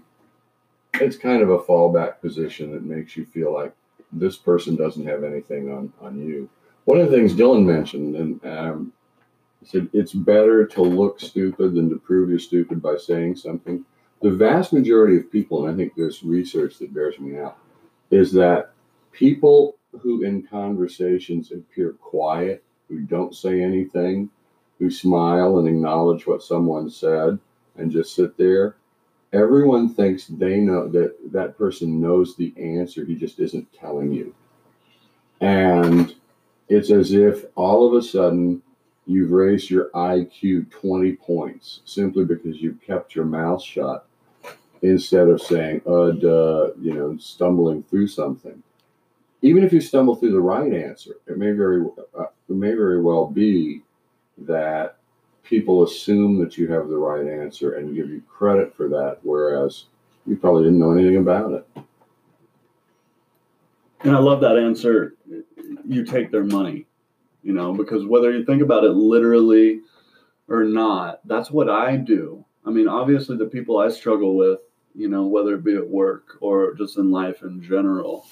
it's 0.94 1.16
kind 1.16 1.42
of 1.42 1.50
a 1.50 1.58
fallback 1.58 2.20
position 2.20 2.72
that 2.72 2.84
makes 2.84 3.16
you 3.16 3.24
feel 3.24 3.52
like 3.52 3.72
this 4.12 4.36
person 4.36 4.76
doesn't 4.76 5.06
have 5.06 5.24
anything 5.24 5.72
on 5.72 5.92
on 6.00 6.18
you. 6.18 6.48
One 6.84 6.98
of 6.98 7.10
the 7.10 7.16
things 7.16 7.34
Dylan 7.34 7.64
mentioned, 7.64 8.16
and 8.16 8.44
um, 8.44 8.92
said 9.64 9.88
it's 9.92 10.12
better 10.12 10.66
to 10.66 10.82
look 10.82 11.20
stupid 11.20 11.74
than 11.74 11.88
to 11.90 11.96
prove 11.98 12.28
you're 12.28 12.38
stupid 12.38 12.82
by 12.82 12.96
saying 12.96 13.36
something. 13.36 13.84
The 14.22 14.30
vast 14.30 14.72
majority 14.72 15.16
of 15.16 15.32
people, 15.32 15.66
and 15.66 15.74
I 15.74 15.76
think 15.76 15.94
there's 15.96 16.22
research 16.22 16.78
that 16.78 16.94
bears 16.94 17.18
me 17.18 17.38
out, 17.38 17.58
is 18.12 18.32
that 18.34 18.72
people 19.10 19.76
who 20.00 20.22
in 20.22 20.44
conversations 20.44 21.50
appear 21.50 21.94
quiet, 21.94 22.62
who 22.88 23.00
don't 23.00 23.34
say 23.34 23.60
anything, 23.60 24.30
who 24.78 24.90
smile 24.90 25.58
and 25.58 25.66
acknowledge 25.66 26.26
what 26.26 26.42
someone 26.42 26.88
said 26.88 27.38
and 27.76 27.90
just 27.90 28.14
sit 28.14 28.36
there, 28.36 28.76
everyone 29.32 29.92
thinks 29.92 30.26
they 30.26 30.60
know 30.60 30.88
that 30.88 31.16
that 31.32 31.58
person 31.58 32.00
knows 32.00 32.36
the 32.36 32.54
answer. 32.56 33.04
He 33.04 33.16
just 33.16 33.40
isn't 33.40 33.72
telling 33.72 34.12
you. 34.12 34.34
And 35.40 36.14
it's 36.68 36.90
as 36.90 37.12
if 37.12 37.44
all 37.56 37.86
of 37.86 37.94
a 37.94 38.06
sudden 38.06 38.62
you've 39.06 39.32
raised 39.32 39.68
your 39.68 39.90
IQ 39.94 40.70
20 40.70 41.16
points 41.16 41.80
simply 41.84 42.24
because 42.24 42.60
you've 42.60 42.80
kept 42.80 43.16
your 43.16 43.24
mouth 43.24 43.60
shut 43.60 44.06
instead 44.82 45.28
of 45.28 45.40
saying, 45.40 45.80
uh, 45.86 46.10
duh, 46.10 46.70
you 46.80 46.92
know, 46.94 47.16
stumbling 47.18 47.82
through 47.84 48.08
something. 48.08 48.62
Even 49.42 49.64
if 49.64 49.72
you 49.72 49.80
stumble 49.80 50.14
through 50.14 50.32
the 50.32 50.40
right 50.40 50.72
answer, 50.72 51.16
it 51.26 51.36
may 51.36 51.52
very, 51.52 51.84
uh, 52.18 52.24
it 52.48 52.54
may 52.54 52.72
very 52.72 53.00
well 53.00 53.26
be 53.26 53.82
that 54.38 54.96
people 55.42 55.82
assume 55.82 56.38
that 56.38 56.56
you 56.56 56.70
have 56.70 56.88
the 56.88 56.96
right 56.96 57.26
answer 57.26 57.74
and 57.74 57.94
give 57.94 58.08
you 58.08 58.22
credit 58.28 58.74
for 58.76 58.88
that, 58.88 59.18
whereas 59.22 59.86
you 60.26 60.36
probably 60.36 60.64
didn't 60.64 60.78
know 60.78 60.92
anything 60.92 61.16
about 61.16 61.52
it. 61.52 61.66
And 64.04 64.16
I 64.16 64.18
love 64.18 64.40
that 64.40 64.56
answer. 64.56 65.14
You 65.86 66.04
take 66.04 66.30
their 66.30 66.44
money 66.44 66.86
you 67.42 67.52
know, 67.52 67.72
because 67.72 68.06
whether 68.06 68.30
you 68.30 68.44
think 68.44 68.62
about 68.62 68.84
it 68.84 68.92
literally 68.92 69.80
or 70.48 70.64
not, 70.64 71.20
that's 71.26 71.50
what 71.50 71.68
I 71.68 71.96
do. 71.96 72.44
I 72.64 72.70
mean, 72.70 72.88
obviously, 72.88 73.36
the 73.36 73.46
people 73.46 73.78
I 73.78 73.88
struggle 73.88 74.36
with, 74.36 74.60
you 74.94 75.08
know, 75.08 75.26
whether 75.26 75.54
it 75.54 75.64
be 75.64 75.76
at 75.76 75.88
work 75.88 76.36
or 76.40 76.74
just 76.74 76.98
in 76.98 77.10
life 77.10 77.42
in 77.42 77.62
general, 77.62 78.26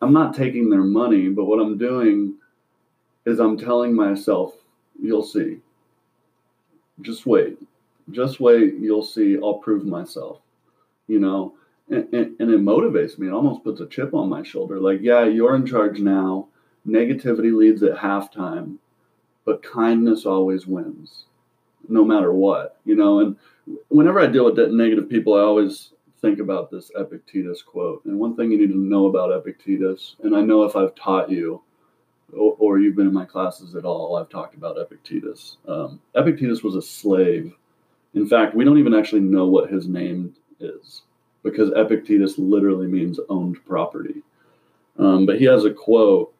I'm 0.00 0.12
not 0.12 0.34
taking 0.34 0.70
their 0.70 0.84
money, 0.84 1.28
but 1.28 1.46
what 1.46 1.60
I'm 1.60 1.78
doing 1.78 2.34
is 3.24 3.40
I'm 3.40 3.58
telling 3.58 3.94
myself, 3.94 4.54
you'll 5.00 5.24
see. 5.24 5.58
Just 7.00 7.26
wait. 7.26 7.58
Just 8.10 8.40
wait. 8.40 8.74
You'll 8.78 9.02
see. 9.04 9.36
I'll 9.42 9.54
prove 9.54 9.84
myself, 9.84 10.40
you 11.08 11.18
know, 11.18 11.54
and, 11.90 12.12
and, 12.14 12.40
and 12.40 12.50
it 12.50 12.60
motivates 12.60 13.18
me. 13.18 13.26
It 13.26 13.32
almost 13.32 13.64
puts 13.64 13.80
a 13.80 13.86
chip 13.86 14.14
on 14.14 14.28
my 14.28 14.42
shoulder. 14.42 14.80
Like, 14.80 15.00
yeah, 15.02 15.24
you're 15.24 15.56
in 15.56 15.66
charge 15.66 15.98
now 15.98 16.48
Negativity 16.86 17.52
leads 17.52 17.82
at 17.82 17.96
halftime, 17.96 18.76
but 19.44 19.62
kindness 19.62 20.24
always 20.24 20.68
wins, 20.68 21.24
no 21.88 22.04
matter 22.04 22.32
what, 22.32 22.78
you 22.84 22.94
know. 22.94 23.20
And 23.20 23.36
whenever 23.88 24.20
I 24.20 24.26
deal 24.26 24.44
with 24.44 24.58
negative 24.72 25.08
people, 25.08 25.34
I 25.34 25.40
always 25.40 25.92
think 26.20 26.38
about 26.38 26.70
this 26.70 26.90
Epictetus 26.96 27.62
quote. 27.62 28.04
And 28.04 28.18
one 28.18 28.36
thing 28.36 28.50
you 28.50 28.58
need 28.58 28.72
to 28.72 28.78
know 28.78 29.06
about 29.06 29.32
Epictetus, 29.32 30.16
and 30.22 30.34
I 30.34 30.40
know 30.40 30.64
if 30.64 30.76
I've 30.76 30.94
taught 30.94 31.30
you 31.30 31.62
or, 32.32 32.56
or 32.58 32.78
you've 32.78 32.96
been 32.96 33.06
in 33.06 33.14
my 33.14 33.24
classes 33.24 33.76
at 33.76 33.84
all, 33.84 34.16
I've 34.16 34.28
talked 34.28 34.54
about 34.54 34.78
Epictetus. 34.78 35.58
Um, 35.68 36.00
Epictetus 36.14 36.62
was 36.62 36.74
a 36.74 36.82
slave. 36.82 37.54
In 38.14 38.26
fact, 38.26 38.54
we 38.54 38.64
don't 38.64 38.78
even 38.78 38.94
actually 38.94 39.20
know 39.20 39.46
what 39.46 39.70
his 39.70 39.86
name 39.86 40.34
is 40.58 41.02
because 41.42 41.70
Epictetus 41.76 42.38
literally 42.38 42.86
means 42.86 43.20
owned 43.28 43.64
property. 43.66 44.22
Um, 44.98 45.26
but 45.26 45.38
he 45.38 45.44
has 45.44 45.64
a 45.64 45.70
quote 45.70 46.32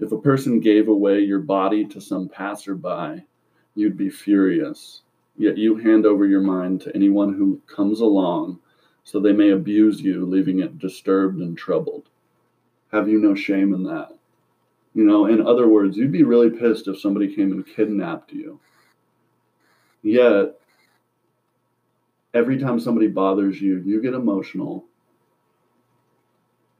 if 0.00 0.12
a 0.12 0.18
person 0.18 0.60
gave 0.60 0.88
away 0.88 1.20
your 1.20 1.40
body 1.40 1.84
to 1.86 2.00
some 2.00 2.28
passerby, 2.28 3.22
you'd 3.80 3.96
be 3.96 4.10
furious. 4.10 5.02
Yet 5.36 5.56
you 5.56 5.76
hand 5.76 6.06
over 6.06 6.26
your 6.26 6.42
mind 6.42 6.82
to 6.82 6.94
anyone 6.94 7.32
who 7.34 7.60
comes 7.66 8.00
along 8.00 8.60
so 9.04 9.18
they 9.18 9.32
may 9.32 9.50
abuse 9.50 10.00
you, 10.00 10.26
leaving 10.26 10.60
it 10.60 10.78
disturbed 10.78 11.40
and 11.40 11.56
troubled. 11.56 12.08
Have 12.92 13.08
you 13.08 13.18
no 13.18 13.34
shame 13.34 13.72
in 13.72 13.82
that? 13.84 14.10
You 14.94 15.04
know, 15.04 15.26
in 15.26 15.44
other 15.44 15.68
words, 15.68 15.96
you'd 15.96 16.12
be 16.12 16.24
really 16.24 16.50
pissed 16.50 16.88
if 16.88 17.00
somebody 17.00 17.34
came 17.34 17.52
and 17.52 17.66
kidnapped 17.66 18.32
you. 18.32 18.60
Yet, 20.02 20.60
every 22.34 22.58
time 22.58 22.78
somebody 22.78 23.08
bothers 23.08 23.60
you, 23.60 23.78
you 23.78 24.02
get 24.02 24.14
emotional 24.14 24.84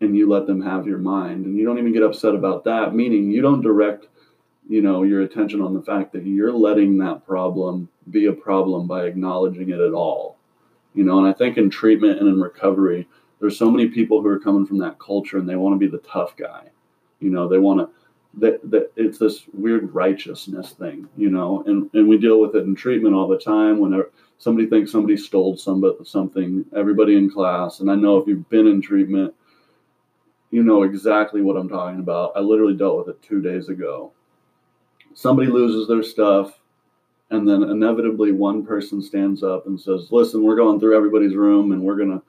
and 0.01 0.17
you 0.17 0.29
let 0.29 0.47
them 0.47 0.63
have 0.63 0.87
your 0.87 0.99
mind 0.99 1.47
and 1.47 1.57
you 1.57 1.65
don't 1.65 1.79
even 1.79 1.93
get 1.93 2.03
upset 2.03 2.35
about 2.35 2.65
that 2.65 2.95
meaning 2.95 3.31
you 3.31 3.43
don't 3.43 3.61
direct 3.61 4.07
you 4.71 4.81
know 4.81 5.03
your 5.03 5.23
attention 5.23 5.61
on 5.61 5.75
the 5.75 5.83
fact 5.83 6.13
that 6.13 6.25
you're 6.25 6.53
letting 6.53 6.97
that 6.97 7.27
problem 7.27 7.89
be 8.11 8.27
a 8.27 8.33
problem 8.33 8.87
by 8.87 9.05
acknowledging 9.05 9.71
it 9.71 9.81
at 9.81 9.93
all 9.93 10.39
you 10.95 11.03
know 11.03 11.19
and 11.19 11.27
i 11.27 11.33
think 11.33 11.59
in 11.59 11.69
treatment 11.69 12.21
and 12.21 12.29
in 12.29 12.41
recovery 12.41 13.07
there's 13.41 13.59
so 13.59 13.69
many 13.69 13.89
people 13.89 14.23
who 14.23 14.29
are 14.29 14.39
coming 14.39 14.65
from 14.65 14.79
that 14.79 14.99
culture 15.01 15.39
and 15.39 15.49
they 15.49 15.57
want 15.57 15.75
to 15.75 15.79
be 15.79 15.91
the 15.91 16.03
tough 16.07 16.37
guy 16.37 16.63
you 17.19 17.31
know 17.31 17.49
they 17.49 17.59
want 17.59 17.81
to 17.81 17.91
that, 18.35 18.61
that 18.71 18.93
it's 18.95 19.19
this 19.19 19.43
weird 19.53 19.93
righteousness 19.93 20.71
thing 20.71 21.09
you 21.17 21.31
know 21.31 21.65
and, 21.67 21.91
and 21.95 22.09
we 22.09 22.17
deal 22.17 22.41
with 22.41 22.55
it 22.55 22.63
in 22.63 22.77
treatment 22.77 23.13
all 23.13 23.27
the 23.27 23.37
time 23.37 23.81
whenever 23.81 24.13
somebody 24.39 24.69
thinks 24.69 24.93
somebody 24.93 25.17
stole 25.17 25.57
somebody 25.57 25.97
something 26.05 26.65
everybody 26.77 27.17
in 27.17 27.29
class 27.29 27.81
and 27.81 27.91
i 27.91 27.95
know 27.97 28.19
if 28.19 28.29
you've 28.29 28.49
been 28.49 28.69
in 28.69 28.81
treatment 28.81 29.35
you 30.53 30.63
know 30.63 30.83
exactly 30.83 31.43
what 31.43 31.57
I'm 31.57 31.69
talking 31.69 32.01
about. 32.01 32.33
I 32.35 32.41
literally 32.41 32.77
dealt 32.77 32.99
with 32.99 33.15
it 33.15 33.23
two 33.23 33.41
days 33.41 33.69
ago. 33.69 34.13
Somebody 35.15 35.49
loses 35.49 35.89
their 35.89 36.03
stuff, 36.03 36.59
and 37.31 37.49
then 37.49 37.63
inevitably 37.63 38.33
one 38.33 38.65
person 38.65 39.03
stands 39.03 39.43
up 39.43 39.67
and 39.67 39.81
says, 39.81 40.09
Listen, 40.11 40.43
we're 40.43 40.57
going 40.57 40.81
through 40.81 40.97
everybody's 40.97 41.35
room 41.35 41.73
and 41.73 41.83
we're 41.83 41.97
going 41.97 42.11
to, 42.11 42.23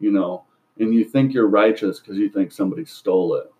you 0.00 0.10
know, 0.10 0.44
and 0.78 0.94
you 0.94 1.04
think 1.04 1.32
you're 1.32 1.48
righteous 1.48 2.00
because 2.00 2.16
you 2.16 2.28
think 2.28 2.52
somebody 2.52 2.84
stole 2.84 3.34
it. 3.34 3.52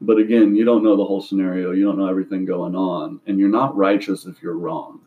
But 0.00 0.18
again, 0.18 0.56
you 0.56 0.64
don't 0.64 0.82
know 0.82 0.96
the 0.96 1.04
whole 1.04 1.22
scenario, 1.22 1.70
you 1.70 1.84
don't 1.84 1.98
know 1.98 2.08
everything 2.08 2.44
going 2.44 2.74
on, 2.74 3.20
and 3.26 3.38
you're 3.38 3.48
not 3.48 3.76
righteous 3.76 4.26
if 4.26 4.42
you're 4.42 4.58
wrong. 4.58 5.00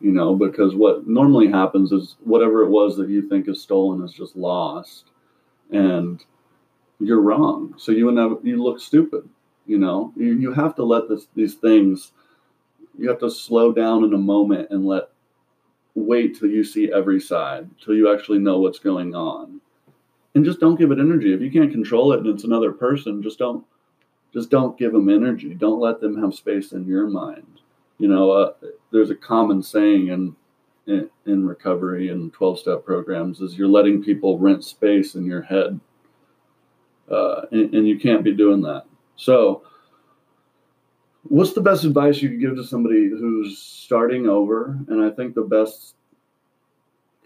You 0.00 0.12
know, 0.12 0.34
because 0.34 0.74
what 0.74 1.06
normally 1.06 1.48
happens 1.48 1.92
is 1.92 2.16
whatever 2.24 2.62
it 2.62 2.70
was 2.70 2.96
that 2.96 3.10
you 3.10 3.28
think 3.28 3.46
is 3.46 3.60
stolen 3.60 4.02
is 4.02 4.12
just 4.14 4.36
lost. 4.36 5.10
And 5.70 6.24
you're 6.98 7.20
wrong. 7.20 7.74
So 7.76 7.92
you 7.92 8.08
end 8.08 8.38
you 8.42 8.62
look 8.62 8.80
stupid. 8.80 9.28
You 9.66 9.78
know, 9.78 10.12
you, 10.16 10.34
you 10.38 10.52
have 10.52 10.74
to 10.76 10.84
let 10.84 11.08
this, 11.08 11.26
these 11.34 11.54
things, 11.54 12.12
you 12.98 13.08
have 13.08 13.20
to 13.20 13.30
slow 13.30 13.72
down 13.72 14.04
in 14.04 14.14
a 14.14 14.18
moment 14.18 14.68
and 14.70 14.86
let, 14.86 15.08
wait 15.94 16.38
till 16.38 16.48
you 16.48 16.64
see 16.64 16.92
every 16.92 17.20
side, 17.20 17.68
till 17.82 17.94
you 17.94 18.12
actually 18.12 18.38
know 18.38 18.58
what's 18.60 18.78
going 18.78 19.14
on. 19.14 19.60
And 20.34 20.44
just 20.44 20.60
don't 20.60 20.78
give 20.78 20.90
it 20.90 20.98
energy. 20.98 21.32
If 21.32 21.40
you 21.40 21.50
can't 21.50 21.70
control 21.70 22.12
it 22.12 22.20
and 22.20 22.28
it's 22.28 22.44
another 22.44 22.72
person, 22.72 23.22
just 23.22 23.38
don't, 23.38 23.64
just 24.32 24.50
don't 24.50 24.78
give 24.78 24.92
them 24.92 25.08
energy. 25.08 25.54
Don't 25.54 25.80
let 25.80 26.00
them 26.00 26.20
have 26.22 26.34
space 26.34 26.72
in 26.72 26.86
your 26.86 27.06
mind. 27.06 27.60
You 27.98 28.08
know, 28.08 28.30
uh, 28.30 28.52
there's 28.90 29.10
a 29.10 29.14
common 29.14 29.62
saying 29.62 30.08
in, 30.08 30.34
in, 30.86 31.10
in 31.26 31.46
recovery 31.46 32.08
and 32.08 32.32
12 32.32 32.58
step 32.58 32.84
programs 32.84 33.40
is 33.40 33.56
you're 33.58 33.68
letting 33.68 34.02
people 34.02 34.38
rent 34.38 34.64
space 34.64 35.14
in 35.14 35.26
your 35.26 35.42
head 35.42 35.78
uh, 37.10 37.42
and, 37.52 37.74
and 37.74 37.86
you 37.86 37.98
can't 37.98 38.24
be 38.24 38.32
doing 38.32 38.62
that. 38.62 38.84
So, 39.16 39.62
what's 41.24 41.52
the 41.52 41.60
best 41.60 41.84
advice 41.84 42.20
you 42.20 42.30
could 42.30 42.40
give 42.40 42.56
to 42.56 42.64
somebody 42.64 43.08
who's 43.08 43.58
starting 43.58 44.28
over? 44.28 44.78
And 44.88 45.02
I 45.02 45.10
think 45.10 45.34
the 45.34 45.42
best 45.42 45.94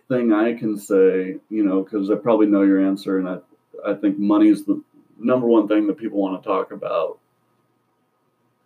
thing 0.09 0.32
I 0.32 0.55
can 0.55 0.76
say, 0.78 1.36
you 1.51 1.64
know, 1.64 1.82
because 1.82 2.11
I 2.11 2.14
probably 2.14 2.47
know 2.47 2.62
your 2.62 2.80
answer, 2.80 3.18
and 3.18 3.28
I, 3.28 3.38
I 3.86 3.94
think 3.94 4.18
money 4.18 4.49
is 4.49 4.64
the 4.64 4.82
number 5.18 5.47
one 5.47 5.66
thing 5.66 5.86
that 5.86 5.99
people 5.99 6.20
want 6.20 6.42
to 6.42 6.49
talk 6.49 6.72
about. 6.72 7.18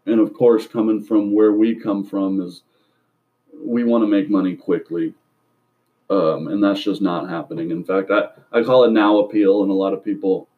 And 0.06 0.20
of 0.20 0.34
course, 0.34 0.66
coming 0.66 1.02
from 1.02 1.32
where 1.32 1.52
we 1.52 1.74
come 1.74 2.04
from 2.04 2.40
is 2.40 2.62
we 3.62 3.84
want 3.84 4.02
to 4.02 4.08
make 4.08 4.30
money 4.30 4.56
quickly. 4.56 5.14
Um, 6.08 6.48
and 6.48 6.62
that's 6.62 6.82
just 6.82 7.00
not 7.00 7.28
happening. 7.28 7.70
In 7.70 7.84
fact, 7.84 8.10
I, 8.10 8.30
I 8.52 8.64
call 8.64 8.82
it 8.84 8.90
now 8.90 9.18
appeal, 9.18 9.62
and 9.62 9.70
a 9.70 9.74
lot 9.74 9.92
of 9.92 10.04
people, 10.04 10.48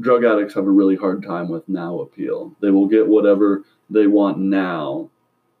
drug 0.00 0.24
addicts 0.24 0.54
have 0.54 0.66
a 0.66 0.70
really 0.70 0.96
hard 0.96 1.22
time 1.22 1.48
with 1.48 1.68
now 1.68 2.00
appeal. 2.00 2.54
They 2.60 2.70
will 2.70 2.86
get 2.86 3.06
whatever 3.06 3.64
they 3.90 4.06
want 4.06 4.38
now, 4.38 5.10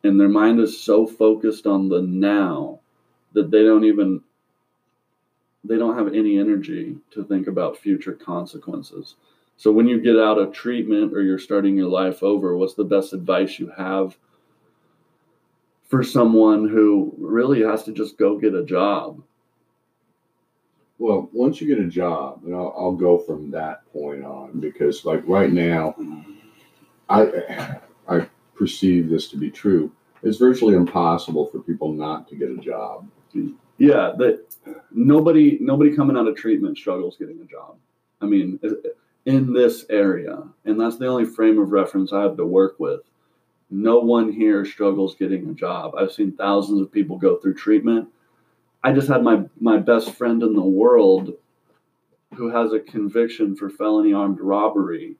and 0.02 0.20
their 0.20 0.28
mind 0.28 0.60
is 0.60 0.80
so 0.80 1.06
focused 1.06 1.66
on 1.66 1.88
the 1.88 2.02
now 2.02 2.80
that 3.32 3.50
they 3.50 3.62
don't 3.62 3.84
even 3.84 4.20
they 5.64 5.78
don't 5.78 5.96
have 5.96 6.08
any 6.08 6.38
energy 6.38 6.96
to 7.10 7.24
think 7.24 7.46
about 7.46 7.78
future 7.78 8.12
consequences. 8.12 9.16
So 9.56 9.72
when 9.72 9.88
you 9.88 10.00
get 10.00 10.18
out 10.18 10.38
of 10.38 10.52
treatment 10.52 11.14
or 11.14 11.22
you're 11.22 11.38
starting 11.38 11.76
your 11.76 11.88
life 11.88 12.22
over, 12.22 12.56
what's 12.56 12.74
the 12.74 12.84
best 12.84 13.12
advice 13.12 13.58
you 13.58 13.72
have 13.76 14.16
for 15.84 16.02
someone 16.02 16.68
who 16.68 17.14
really 17.18 17.62
has 17.62 17.84
to 17.84 17.92
just 17.92 18.18
go 18.18 18.38
get 18.38 18.54
a 18.54 18.64
job? 18.64 19.22
Well, 20.98 21.28
once 21.32 21.60
you 21.60 21.66
get 21.66 21.84
a 21.84 21.88
job, 21.88 22.42
and 22.44 22.54
I'll, 22.54 22.74
I'll 22.76 22.92
go 22.92 23.18
from 23.18 23.50
that 23.50 23.90
point 23.92 24.24
on 24.24 24.60
because, 24.60 25.04
like 25.04 25.22
right 25.26 25.52
now, 25.52 25.94
I 27.08 27.78
I 28.08 28.28
perceive 28.54 29.08
this 29.08 29.28
to 29.28 29.36
be 29.36 29.50
true. 29.50 29.90
It's 30.22 30.38
virtually 30.38 30.74
impossible 30.74 31.46
for 31.46 31.58
people 31.60 31.92
not 31.92 32.28
to 32.28 32.36
get 32.36 32.50
a 32.50 32.56
job. 32.56 33.06
Yeah, 33.78 34.12
that 34.18 34.46
nobody 34.92 35.58
nobody 35.60 35.94
coming 35.94 36.16
out 36.16 36.28
of 36.28 36.36
treatment 36.36 36.78
struggles 36.78 37.16
getting 37.18 37.40
a 37.40 37.44
job. 37.44 37.76
I 38.20 38.26
mean, 38.26 38.60
in 39.26 39.52
this 39.52 39.86
area, 39.90 40.42
and 40.64 40.80
that's 40.80 40.96
the 40.96 41.06
only 41.06 41.24
frame 41.24 41.58
of 41.58 41.72
reference 41.72 42.12
I 42.12 42.22
have 42.22 42.36
to 42.36 42.46
work 42.46 42.76
with. 42.78 43.00
No 43.70 43.98
one 43.98 44.30
here 44.30 44.64
struggles 44.64 45.16
getting 45.16 45.48
a 45.50 45.54
job. 45.54 45.94
I've 45.96 46.12
seen 46.12 46.32
thousands 46.32 46.80
of 46.80 46.92
people 46.92 47.18
go 47.18 47.36
through 47.36 47.54
treatment. 47.54 48.08
I 48.84 48.92
just 48.92 49.08
had 49.08 49.22
my 49.22 49.44
my 49.58 49.78
best 49.78 50.12
friend 50.12 50.42
in 50.42 50.54
the 50.54 50.60
world 50.60 51.32
who 52.34 52.50
has 52.50 52.74
a 52.74 52.80
conviction 52.80 53.56
for 53.56 53.70
felony 53.70 54.12
armed 54.12 54.40
robbery 54.40 55.16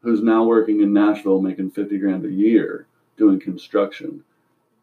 who's 0.00 0.20
now 0.20 0.42
working 0.42 0.80
in 0.80 0.92
Nashville 0.92 1.40
making 1.40 1.70
50 1.70 1.96
grand 1.98 2.24
a 2.24 2.30
year 2.30 2.88
doing 3.16 3.38
construction. 3.38 4.24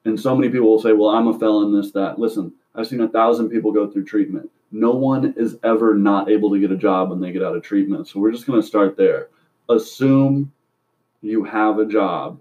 And 0.05 0.17
so 0.17 0.33
many 0.33 0.49
people 0.49 0.69
will 0.69 0.81
say, 0.81 0.93
Well, 0.93 1.09
I'm 1.09 1.27
a 1.27 1.37
felon, 1.37 1.75
this, 1.75 1.91
that. 1.91 2.19
Listen, 2.19 2.53
I've 2.73 2.87
seen 2.87 3.01
a 3.01 3.09
thousand 3.09 3.49
people 3.49 3.73
go 3.73 3.91
through 3.91 4.05
treatment. 4.05 4.49
No 4.71 4.91
one 4.91 5.33
is 5.35 5.57
ever 5.65 5.93
not 5.93 6.29
able 6.29 6.51
to 6.51 6.59
get 6.59 6.71
a 6.71 6.77
job 6.77 7.09
when 7.09 7.19
they 7.19 7.33
get 7.33 7.43
out 7.43 7.57
of 7.57 7.63
treatment. 7.63 8.07
So 8.07 8.21
we're 8.21 8.31
just 8.31 8.47
going 8.47 8.61
to 8.61 8.67
start 8.67 8.95
there. 8.95 9.27
Assume 9.67 10.53
you 11.21 11.43
have 11.43 11.79
a 11.79 11.85
job, 11.85 12.39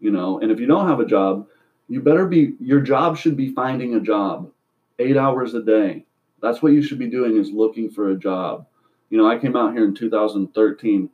you 0.00 0.10
know, 0.10 0.40
and 0.40 0.50
if 0.50 0.58
you 0.58 0.66
don't 0.66 0.88
have 0.88 1.00
a 1.00 1.06
job, 1.06 1.46
you 1.86 2.00
better 2.00 2.26
be, 2.26 2.54
your 2.60 2.80
job 2.80 3.18
should 3.18 3.36
be 3.36 3.52
finding 3.52 3.94
a 3.94 4.00
job 4.00 4.50
eight 4.98 5.16
hours 5.16 5.54
a 5.54 5.62
day. 5.62 6.04
That's 6.40 6.62
what 6.62 6.72
you 6.72 6.82
should 6.82 6.98
be 6.98 7.08
doing 7.08 7.36
is 7.36 7.50
looking 7.50 7.90
for 7.90 8.10
a 8.10 8.18
job. 8.18 8.66
You 9.10 9.18
know, 9.18 9.28
I 9.28 9.38
came 9.38 9.56
out 9.56 9.72
here 9.72 9.84
in 9.84 9.94
2013. 9.94 11.10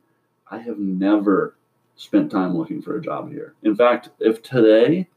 I 0.49 0.59
have 0.59 0.77
never 0.77 1.55
spent 1.95 2.31
time 2.31 2.57
looking 2.57 2.81
for 2.81 2.97
a 2.97 3.01
job 3.01 3.31
here. 3.31 3.55
In 3.63 3.75
fact, 3.75 4.09
if 4.19 4.43
today 4.43 5.07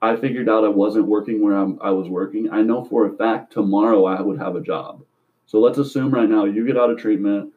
I 0.00 0.16
figured 0.16 0.48
out 0.48 0.64
I 0.64 0.68
wasn't 0.68 1.06
working 1.06 1.42
where 1.42 1.54
I'm, 1.54 1.78
I 1.82 1.90
was 1.90 2.08
working, 2.08 2.50
I 2.50 2.62
know 2.62 2.84
for 2.84 3.06
a 3.06 3.16
fact 3.16 3.52
tomorrow 3.52 4.04
I 4.04 4.20
would 4.20 4.38
have 4.38 4.54
a 4.54 4.60
job. 4.60 5.02
So 5.46 5.58
let's 5.58 5.78
assume 5.78 6.12
right 6.12 6.28
now 6.28 6.44
you 6.44 6.66
get 6.66 6.76
out 6.76 6.90
of 6.90 6.98
treatment, 6.98 7.52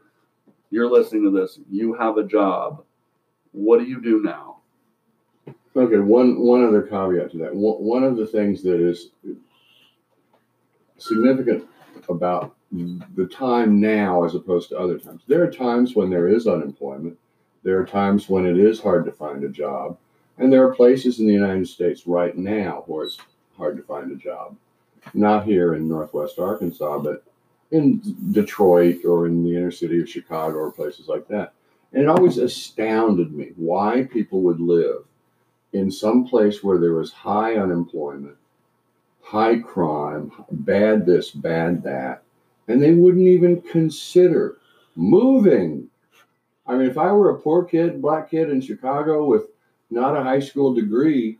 you're 0.71 0.89
listening 0.89 1.23
to 1.23 1.31
this, 1.31 1.59
you 1.69 1.93
have 1.93 2.17
a 2.17 2.23
job. 2.23 2.83
What 3.51 3.79
do 3.79 3.85
you 3.85 4.01
do 4.01 4.21
now? 4.21 4.57
Okay, 5.75 5.99
one 5.99 6.39
one 6.39 6.65
other 6.65 6.81
caveat 6.81 7.31
to 7.31 7.37
that. 7.39 7.55
One, 7.55 7.75
one 7.75 8.03
of 8.03 8.17
the 8.17 8.25
things 8.25 8.61
that 8.63 8.79
is 8.79 9.11
significant 11.01 11.67
about 12.09 12.55
the 12.71 13.27
time 13.27 13.81
now 13.81 14.23
as 14.23 14.35
opposed 14.35 14.69
to 14.69 14.77
other 14.77 14.97
times. 14.97 15.21
There 15.27 15.43
are 15.43 15.51
times 15.51 15.95
when 15.95 16.09
there 16.09 16.27
is 16.27 16.47
unemployment. 16.47 17.17
There 17.63 17.79
are 17.79 17.85
times 17.85 18.29
when 18.29 18.45
it 18.45 18.57
is 18.57 18.79
hard 18.79 19.05
to 19.05 19.11
find 19.11 19.43
a 19.43 19.49
job. 19.49 19.97
And 20.37 20.51
there 20.51 20.65
are 20.65 20.73
places 20.73 21.19
in 21.19 21.27
the 21.27 21.33
United 21.33 21.67
States 21.67 22.07
right 22.07 22.35
now 22.35 22.83
where 22.87 23.05
it's 23.05 23.17
hard 23.57 23.77
to 23.77 23.83
find 23.83 24.11
a 24.11 24.15
job. 24.15 24.55
Not 25.13 25.45
here 25.45 25.75
in 25.75 25.89
Northwest 25.89 26.39
Arkansas, 26.39 26.99
but 26.99 27.23
in 27.71 28.01
Detroit 28.31 29.03
or 29.05 29.27
in 29.27 29.43
the 29.43 29.55
inner 29.55 29.71
city 29.71 30.01
of 30.01 30.09
Chicago 30.09 30.57
or 30.57 30.71
places 30.71 31.07
like 31.07 31.27
that. 31.27 31.53
And 31.93 32.03
it 32.03 32.09
always 32.09 32.37
astounded 32.37 33.33
me 33.33 33.51
why 33.55 34.07
people 34.11 34.41
would 34.43 34.61
live 34.61 35.03
in 35.73 35.91
some 35.91 36.25
place 36.25 36.63
where 36.63 36.77
there 36.77 36.93
was 36.93 37.11
high 37.11 37.55
unemployment, 37.55 38.37
high 39.31 39.57
crime, 39.57 40.29
bad 40.51 41.05
this, 41.05 41.31
bad 41.31 41.81
that, 41.83 42.21
and 42.67 42.81
they 42.81 42.91
wouldn't 42.91 43.29
even 43.29 43.61
consider 43.61 44.57
moving. 44.97 45.87
I 46.67 46.75
mean, 46.75 46.89
if 46.89 46.97
I 46.97 47.13
were 47.13 47.29
a 47.29 47.39
poor 47.39 47.63
kid, 47.63 48.01
black 48.01 48.29
kid 48.29 48.49
in 48.49 48.59
Chicago 48.59 49.23
with 49.25 49.43
not 49.89 50.17
a 50.17 50.23
high 50.23 50.41
school 50.41 50.73
degree, 50.73 51.37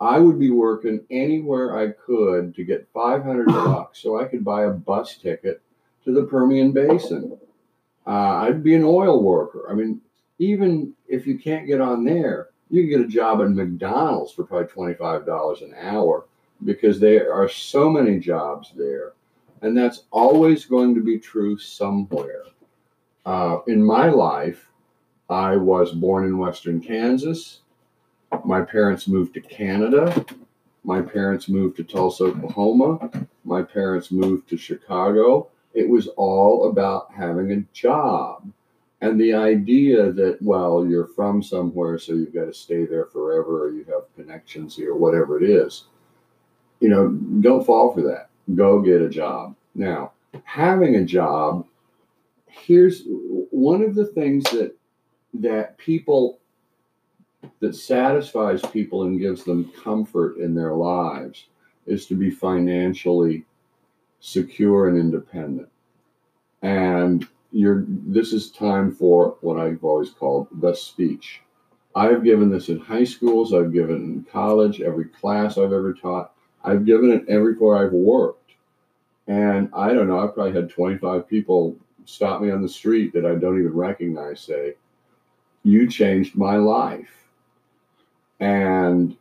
I 0.00 0.18
would 0.18 0.40
be 0.40 0.50
working 0.50 1.06
anywhere 1.12 1.78
I 1.78 1.92
could 1.92 2.56
to 2.56 2.64
get 2.64 2.88
500 2.92 3.46
bucks 3.46 4.00
so 4.00 4.20
I 4.20 4.24
could 4.24 4.44
buy 4.44 4.64
a 4.64 4.70
bus 4.70 5.16
ticket 5.16 5.62
to 6.06 6.12
the 6.12 6.24
Permian 6.24 6.72
Basin. 6.72 7.38
Uh, 8.04 8.10
I'd 8.10 8.64
be 8.64 8.74
an 8.74 8.82
oil 8.82 9.22
worker. 9.22 9.68
I 9.70 9.74
mean, 9.74 10.00
even 10.40 10.92
if 11.06 11.24
you 11.24 11.38
can't 11.38 11.68
get 11.68 11.80
on 11.80 12.04
there, 12.04 12.48
you 12.68 12.82
can 12.82 12.90
get 12.90 13.06
a 13.06 13.08
job 13.08 13.40
at 13.42 13.50
McDonald's 13.50 14.32
for 14.32 14.42
probably 14.42 14.66
$25 14.66 15.62
an 15.62 15.74
hour 15.80 16.24
because 16.64 16.98
there 16.98 17.32
are 17.32 17.48
so 17.48 17.88
many 17.88 18.18
jobs 18.18 18.72
there. 18.76 19.12
And 19.62 19.76
that's 19.76 20.04
always 20.10 20.64
going 20.64 20.94
to 20.94 21.00
be 21.02 21.18
true 21.18 21.58
somewhere. 21.58 22.42
Uh, 23.26 23.58
in 23.66 23.82
my 23.82 24.08
life, 24.08 24.70
I 25.28 25.56
was 25.56 25.92
born 25.92 26.24
in 26.24 26.38
Western 26.38 26.80
Kansas. 26.80 27.60
My 28.44 28.62
parents 28.62 29.08
moved 29.08 29.34
to 29.34 29.40
Canada. 29.40 30.24
My 30.84 31.02
parents 31.02 31.48
moved 31.48 31.76
to 31.76 31.84
Tulsa, 31.84 32.24
Oklahoma. 32.24 33.10
My 33.44 33.62
parents 33.62 34.10
moved 34.10 34.48
to 34.48 34.56
Chicago. 34.56 35.48
It 35.74 35.88
was 35.88 36.06
all 36.16 36.70
about 36.70 37.12
having 37.12 37.52
a 37.52 37.60
job. 37.72 38.50
And 39.00 39.20
the 39.20 39.34
idea 39.34 40.10
that, 40.12 40.38
well, 40.40 40.86
you're 40.86 41.06
from 41.06 41.42
somewhere, 41.42 41.98
so 41.98 42.14
you've 42.14 42.34
got 42.34 42.46
to 42.46 42.54
stay 42.54 42.84
there 42.84 43.06
forever, 43.06 43.64
or 43.64 43.70
you 43.70 43.84
have 43.84 44.12
connections 44.16 44.74
here, 44.74 44.94
whatever 44.94 45.42
it 45.42 45.48
is, 45.48 45.84
you 46.80 46.88
know, 46.88 47.08
don't 47.40 47.64
fall 47.64 47.92
for 47.92 48.02
that. 48.02 48.28
Go 48.54 48.80
get 48.80 49.02
a 49.02 49.08
job. 49.08 49.54
Now, 49.74 50.12
having 50.44 50.96
a 50.96 51.04
job, 51.04 51.66
here's 52.46 53.04
one 53.50 53.82
of 53.82 53.94
the 53.94 54.06
things 54.06 54.44
that 54.44 54.74
that 55.34 55.76
people 55.78 56.38
that 57.60 57.74
satisfies 57.74 58.62
people 58.72 59.04
and 59.04 59.20
gives 59.20 59.44
them 59.44 59.70
comfort 59.82 60.38
in 60.38 60.54
their 60.54 60.74
lives 60.74 61.46
is 61.86 62.06
to 62.06 62.14
be 62.14 62.30
financially 62.30 63.44
secure 64.20 64.88
and 64.88 64.98
independent. 64.98 65.68
And 66.62 67.26
you're 67.52 67.84
this 67.88 68.32
is 68.32 68.50
time 68.50 68.92
for 68.92 69.36
what 69.40 69.58
I've 69.58 69.82
always 69.84 70.10
called 70.10 70.48
the 70.60 70.74
speech. 70.74 71.40
I've 71.94 72.22
given 72.22 72.50
this 72.50 72.68
in 72.68 72.78
high 72.78 73.04
schools, 73.04 73.54
I've 73.54 73.72
given 73.72 73.96
it 73.96 73.98
in 74.00 74.26
college, 74.30 74.80
every 74.80 75.06
class 75.06 75.56
I've 75.56 75.72
ever 75.72 75.94
taught, 75.94 76.32
I've 76.64 76.84
given 76.84 77.10
it 77.10 77.24
everywhere 77.28 77.76
I've 77.76 77.92
worked. 77.92 78.52
And 79.26 79.68
I 79.74 79.92
don't 79.92 80.08
know, 80.08 80.20
I've 80.20 80.34
probably 80.34 80.54
had 80.54 80.70
25 80.70 81.28
people 81.28 81.76
stop 82.06 82.40
me 82.40 82.50
on 82.50 82.62
the 82.62 82.68
street 82.68 83.12
that 83.12 83.26
I 83.26 83.34
don't 83.34 83.58
even 83.58 83.74
recognize 83.74 84.40
say, 84.40 84.74
You 85.62 85.88
changed 85.88 86.36
my 86.36 86.56
life 86.56 87.18
and 88.40 89.16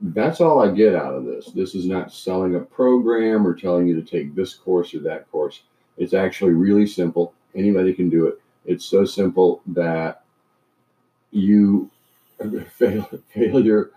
that's 0.00 0.40
all 0.40 0.60
I 0.60 0.70
get 0.70 0.94
out 0.94 1.14
of 1.14 1.24
this. 1.24 1.46
This 1.46 1.74
is 1.74 1.86
not 1.86 2.12
selling 2.12 2.56
a 2.56 2.60
program 2.60 3.46
or 3.46 3.54
telling 3.54 3.86
you 3.86 4.00
to 4.00 4.06
take 4.06 4.34
this 4.34 4.54
course 4.54 4.94
or 4.94 5.00
that 5.00 5.30
course. 5.30 5.62
It's 5.96 6.14
actually 6.14 6.52
really 6.52 6.86
simple. 6.86 7.32
Anybody 7.54 7.94
can 7.94 8.10
do 8.10 8.26
it. 8.26 8.40
It's 8.66 8.84
so 8.84 9.04
simple 9.04 9.62
that 9.68 10.24
you 11.30 11.90
fail, 12.70 13.08
failure 13.32 13.90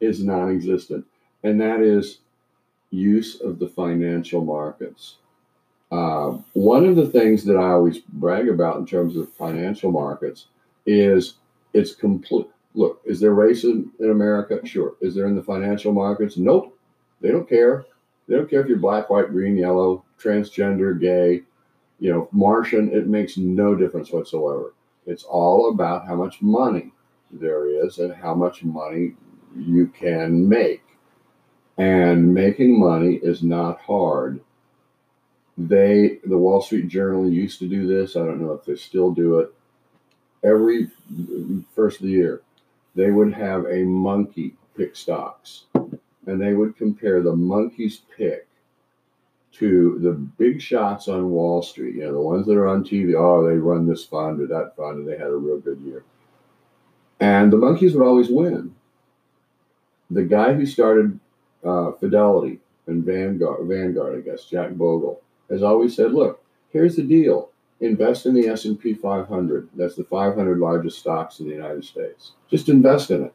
is 0.00 0.22
non-existent, 0.22 1.04
and 1.44 1.60
that 1.60 1.80
is 1.80 2.18
use 2.90 3.40
of 3.40 3.58
the 3.58 3.68
financial 3.68 4.44
markets. 4.44 5.16
Uh, 5.90 6.38
one 6.52 6.84
of 6.84 6.96
the 6.96 7.08
things 7.08 7.44
that 7.44 7.56
I 7.56 7.70
always 7.70 7.98
brag 7.98 8.48
about 8.48 8.76
in 8.76 8.86
terms 8.86 9.16
of 9.16 9.32
financial 9.32 9.90
markets 9.90 10.46
is 10.86 11.34
it's 11.72 11.94
complete 11.94 12.46
Look, 12.74 13.00
is 13.04 13.18
there 13.18 13.34
racism 13.34 13.90
in 13.98 14.10
America? 14.10 14.64
Sure. 14.64 14.94
Is 15.00 15.12
there 15.14 15.26
in 15.26 15.34
the 15.34 15.42
financial 15.42 15.92
markets? 15.92 16.36
Nope. 16.36 16.78
They 17.20 17.30
don't 17.32 17.48
care. 17.48 17.86
They 18.28 18.36
don't 18.36 18.48
care 18.48 18.60
if 18.60 18.68
you're 18.68 18.78
black, 18.78 19.10
white, 19.10 19.30
green, 19.30 19.56
yellow, 19.56 20.04
transgender, 20.16 20.98
gay. 21.00 21.42
You 21.98 22.12
know, 22.12 22.28
Martian, 22.30 22.92
it 22.92 23.08
makes 23.08 23.36
no 23.36 23.74
difference 23.74 24.12
whatsoever. 24.12 24.74
It's 25.06 25.24
all 25.24 25.70
about 25.70 26.06
how 26.06 26.14
much 26.14 26.40
money 26.40 26.92
there 27.32 27.66
is 27.84 27.98
and 27.98 28.14
how 28.14 28.34
much 28.34 28.62
money 28.62 29.14
you 29.56 29.88
can 29.88 30.48
make. 30.48 30.82
And 31.78 32.34
making 32.34 32.78
money 32.78 33.20
is 33.22 33.42
not 33.42 33.80
hard. 33.80 34.40
They, 35.56 36.18
the 36.24 36.38
Wall 36.38 36.60
Street 36.60 36.88
Journal 36.88 37.28
used 37.28 37.58
to 37.60 37.68
do 37.68 37.86
this. 37.86 38.16
I 38.16 38.20
don't 38.20 38.40
know 38.42 38.52
if 38.52 38.64
they 38.64 38.76
still 38.76 39.12
do 39.12 39.38
it. 39.38 39.54
Every 40.44 40.88
first 41.74 42.00
of 42.00 42.06
the 42.06 42.12
year, 42.12 42.42
they 42.94 43.10
would 43.10 43.32
have 43.32 43.64
a 43.66 43.84
monkey 43.84 44.54
pick 44.76 44.94
stocks 44.94 45.64
and 46.28 46.40
they 46.40 46.52
would 46.52 46.76
compare 46.76 47.22
the 47.22 47.34
monkey's 47.34 48.02
pick 48.16 48.46
to 49.52 49.98
the 50.00 50.12
big 50.12 50.60
shots 50.60 51.08
on 51.08 51.30
Wall 51.30 51.62
Street, 51.62 51.94
you 51.94 52.02
know, 52.02 52.12
the 52.12 52.20
ones 52.20 52.46
that 52.46 52.56
are 52.56 52.68
on 52.68 52.84
TV. 52.84 53.14
Oh, 53.16 53.48
they 53.48 53.56
run 53.56 53.88
this 53.88 54.04
fund 54.04 54.40
or 54.40 54.46
that 54.46 54.76
fund, 54.76 54.98
and 54.98 55.08
they 55.08 55.16
had 55.16 55.28
a 55.28 55.36
real 55.36 55.58
good 55.58 55.80
year. 55.80 56.04
And 57.18 57.52
the 57.52 57.56
monkeys 57.56 57.94
would 57.94 58.06
always 58.06 58.28
win. 58.28 58.74
The 60.10 60.22
guy 60.22 60.52
who 60.52 60.66
started 60.66 61.18
uh, 61.64 61.92
Fidelity 61.92 62.60
and 62.86 63.04
Vanguard, 63.04 63.66
Vanguard, 63.66 64.18
I 64.18 64.20
guess, 64.20 64.44
Jack 64.44 64.72
Bogle, 64.72 65.20
has 65.50 65.62
always 65.62 65.94
said, 65.94 66.12
"Look, 66.12 66.42
here's 66.70 66.96
the 66.96 67.02
deal: 67.02 67.50
invest 67.80 68.26
in 68.26 68.34
the 68.34 68.48
S 68.48 68.64
and 68.64 68.78
P 68.78 68.94
500. 68.94 69.68
That's 69.74 69.96
the 69.96 70.04
500 70.04 70.58
largest 70.58 70.98
stocks 70.98 71.40
in 71.40 71.48
the 71.48 71.54
United 71.54 71.84
States. 71.84 72.32
Just 72.50 72.68
invest 72.68 73.10
in 73.10 73.24
it. 73.24 73.34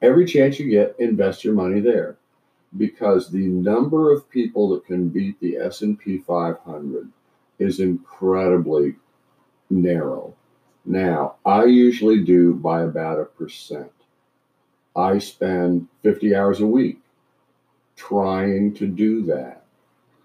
Every 0.00 0.26
chance 0.26 0.58
you 0.58 0.70
get, 0.70 0.96
invest 0.98 1.44
your 1.44 1.54
money 1.54 1.80
there." 1.80 2.16
because 2.76 3.30
the 3.30 3.46
number 3.46 4.12
of 4.12 4.28
people 4.28 4.68
that 4.70 4.84
can 4.84 5.08
beat 5.08 5.40
the 5.40 5.56
S&P 5.56 6.18
500 6.18 7.08
is 7.58 7.80
incredibly 7.80 8.96
narrow. 9.70 10.34
Now, 10.84 11.36
I 11.44 11.64
usually 11.64 12.22
do 12.22 12.54
by 12.54 12.82
about 12.82 13.20
a 13.20 13.24
percent. 13.24 13.92
I 14.94 15.18
spend 15.18 15.88
50 16.02 16.34
hours 16.34 16.60
a 16.60 16.66
week 16.66 17.00
trying 17.98 18.72
to 18.74 18.86
do 18.86 19.22
that. 19.24 19.64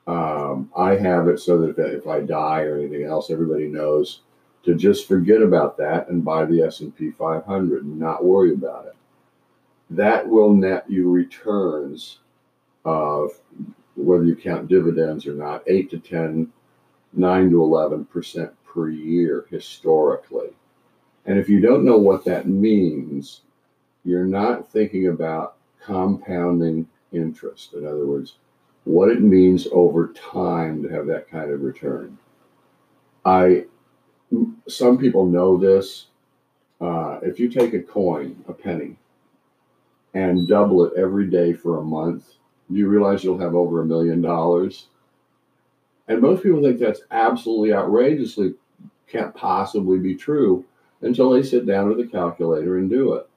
Um, 0.05 0.69
I 0.77 0.95
have 0.95 1.27
it 1.27 1.39
so 1.39 1.57
that 1.59 1.77
if, 1.77 2.07
I 2.07 2.21
die 2.21 2.61
or 2.61 2.77
anything 2.77 3.03
else, 3.03 3.31
everybody 3.31 3.67
knows 3.67 4.21
to 4.63 4.75
just 4.75 5.07
forget 5.07 5.41
about 5.41 5.77
that 5.77 6.07
and 6.07 6.23
buy 6.23 6.45
the 6.45 6.61
S&P 6.61 7.11
500 7.11 7.83
and 7.83 7.99
not 7.99 8.23
worry 8.23 8.53
about 8.53 8.85
it. 8.85 8.95
That 9.89 10.27
will 10.27 10.53
net 10.53 10.85
you 10.89 11.09
returns 11.09 12.19
of 12.85 13.31
whether 13.95 14.23
you 14.23 14.35
count 14.35 14.67
dividends 14.67 15.25
or 15.25 15.33
not, 15.33 15.63
8 15.67 15.89
to 15.91 15.99
10, 15.99 16.51
9 17.13 17.49
to 17.49 17.55
11% 17.55 18.51
per 18.65 18.89
year 18.89 19.45
historically. 19.49 20.49
And 21.25 21.39
if 21.39 21.47
you 21.49 21.59
don't 21.59 21.85
know 21.85 21.97
what 21.97 22.25
that 22.25 22.47
means, 22.47 23.41
you're 24.03 24.25
not 24.25 24.69
thinking 24.69 25.07
about 25.07 25.55
compounding 25.81 26.87
interest. 27.13 27.73
In 27.73 27.85
other 27.85 28.05
words, 28.05 28.35
what 28.83 29.09
it 29.09 29.21
means 29.21 29.67
over 29.71 30.07
time 30.13 30.83
to 30.83 30.89
have 30.89 31.07
that 31.07 31.29
kind 31.29 31.51
of 31.51 31.61
return. 31.61 32.17
I 33.25 33.65
some 34.67 34.97
people 34.97 35.25
know 35.25 35.57
this. 35.57 36.07
Uh, 36.81 37.19
if 37.21 37.39
you 37.39 37.49
take 37.49 37.73
a 37.73 37.81
coin, 37.81 38.43
a 38.47 38.53
penny, 38.53 38.97
and 40.13 40.47
double 40.47 40.83
it 40.85 40.93
every 40.97 41.27
day 41.29 41.53
for 41.53 41.77
a 41.77 41.83
month, 41.83 42.33
you 42.69 42.87
realize 42.87 43.23
you'll 43.23 43.37
have 43.37 43.55
over 43.55 43.81
a 43.81 43.85
million 43.85 44.21
dollars. 44.21 44.87
And 46.07 46.21
most 46.21 46.43
people 46.43 46.61
think 46.61 46.79
that's 46.79 47.01
absolutely 47.11 47.73
outrageously 47.73 48.55
can't 49.07 49.33
possibly 49.33 49.99
be 49.99 50.15
true 50.15 50.65
until 51.01 51.29
they 51.29 51.43
sit 51.43 51.65
down 51.65 51.87
with 51.87 51.99
a 51.99 52.09
calculator 52.09 52.77
and 52.77 52.89
do 52.89 53.13
it. 53.13 53.29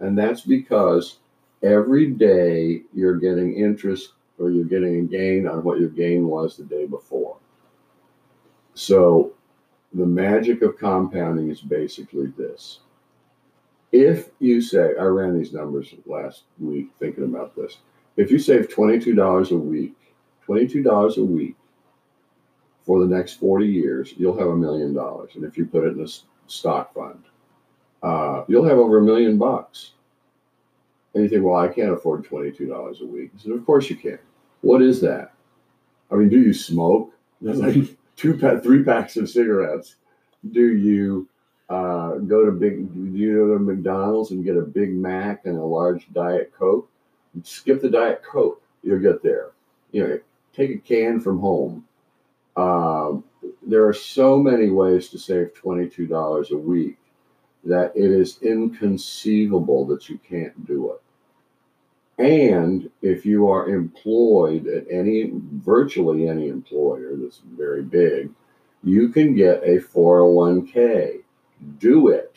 And 0.00 0.16
that's 0.16 0.42
because 0.42 1.18
every 1.64 2.10
day 2.10 2.82
you're 2.92 3.18
getting 3.18 3.56
interest 3.56 4.12
or 4.38 4.50
you're 4.50 4.64
getting 4.64 5.00
a 5.00 5.02
gain 5.02 5.48
on 5.48 5.64
what 5.64 5.80
your 5.80 5.88
gain 5.88 6.28
was 6.28 6.56
the 6.56 6.64
day 6.64 6.86
before. 6.86 7.36
So 8.74 9.32
the 9.92 10.06
magic 10.06 10.62
of 10.62 10.78
compounding 10.78 11.50
is 11.50 11.60
basically 11.60 12.26
this. 12.36 12.80
If 13.92 14.30
you 14.40 14.60
say, 14.60 14.92
I 15.00 15.04
ran 15.04 15.38
these 15.38 15.52
numbers 15.52 15.94
last 16.04 16.42
week 16.58 16.90
thinking 16.98 17.24
about 17.24 17.56
this 17.56 17.78
if 18.16 18.30
you 18.30 18.38
save 18.38 18.68
$22 18.68 19.50
a 19.50 19.56
week, 19.56 19.94
$22 20.46 21.16
a 21.16 21.24
week 21.24 21.56
for 22.84 23.00
the 23.00 23.06
next 23.06 23.34
40 23.34 23.66
years, 23.66 24.14
you'll 24.16 24.38
have 24.38 24.48
a 24.48 24.56
million 24.56 24.94
dollars. 24.94 25.32
And 25.34 25.44
if 25.44 25.56
you 25.56 25.66
put 25.66 25.84
it 25.84 25.96
in 25.96 26.04
a 26.04 26.08
stock 26.46 26.94
fund, 26.94 27.24
uh, 28.02 28.44
you'll 28.46 28.68
have 28.68 28.78
over 28.78 28.98
a 28.98 29.02
million 29.02 29.38
bucks. 29.38 29.92
And 31.14 31.22
you 31.22 31.28
think, 31.28 31.44
well, 31.44 31.56
I 31.56 31.68
can't 31.68 31.92
afford 31.92 32.24
$22 32.24 33.00
a 33.00 33.06
week. 33.06 33.30
I 33.34 33.40
said, 33.40 33.52
of 33.52 33.64
course 33.64 33.88
you 33.88 33.96
can. 33.96 34.18
What 34.62 34.82
is 34.82 35.00
that? 35.02 35.32
I 36.10 36.16
mean, 36.16 36.28
do 36.28 36.40
you 36.40 36.52
smoke? 36.52 37.12
Like 37.40 37.74
two, 38.16 38.38
three 38.62 38.84
packs 38.84 39.18
of 39.18 39.28
cigarettes. 39.28 39.96
Do 40.52 40.72
you 40.72 41.28
uh, 41.68 42.14
go 42.14 42.46
to 42.46 42.52
big, 42.52 42.94
do 42.94 43.18
you 43.18 43.36
go 43.36 43.58
to 43.58 43.62
McDonald's 43.62 44.30
and 44.30 44.44
get 44.44 44.56
a 44.56 44.62
Big 44.62 44.94
Mac 44.94 45.44
and 45.44 45.58
a 45.58 45.62
large 45.62 46.10
Diet 46.14 46.52
Coke? 46.58 46.88
skip 47.42 47.80
the 47.80 47.90
Diet 47.90 48.22
Coke. 48.22 48.62
You'll 48.82 49.00
get 49.00 49.22
there. 49.22 49.50
You 49.92 50.06
know, 50.06 50.18
take 50.54 50.70
a 50.70 50.78
can 50.78 51.20
from 51.20 51.40
home. 51.40 51.84
Um, 52.56 53.24
there 53.66 53.86
are 53.86 53.94
so 53.94 54.38
many 54.38 54.70
ways 54.70 55.08
to 55.10 55.18
save 55.18 55.52
$22 55.54 56.50
a 56.50 56.56
week 56.56 56.98
that 57.64 57.92
it 57.96 58.10
is 58.10 58.38
inconceivable 58.42 59.86
that 59.86 60.08
you 60.08 60.18
can't 60.18 60.66
do 60.66 60.92
it. 60.92 61.00
And 62.18 62.90
if 63.02 63.26
you 63.26 63.48
are 63.50 63.68
employed 63.68 64.66
at 64.68 64.86
any, 64.90 65.32
virtually 65.34 66.28
any 66.28 66.48
employer 66.48 67.16
that's 67.16 67.42
very 67.56 67.82
big, 67.82 68.30
you 68.84 69.08
can 69.08 69.34
get 69.34 69.64
a 69.64 69.80
401k. 69.80 71.22
Do 71.78 72.08
it. 72.08 72.36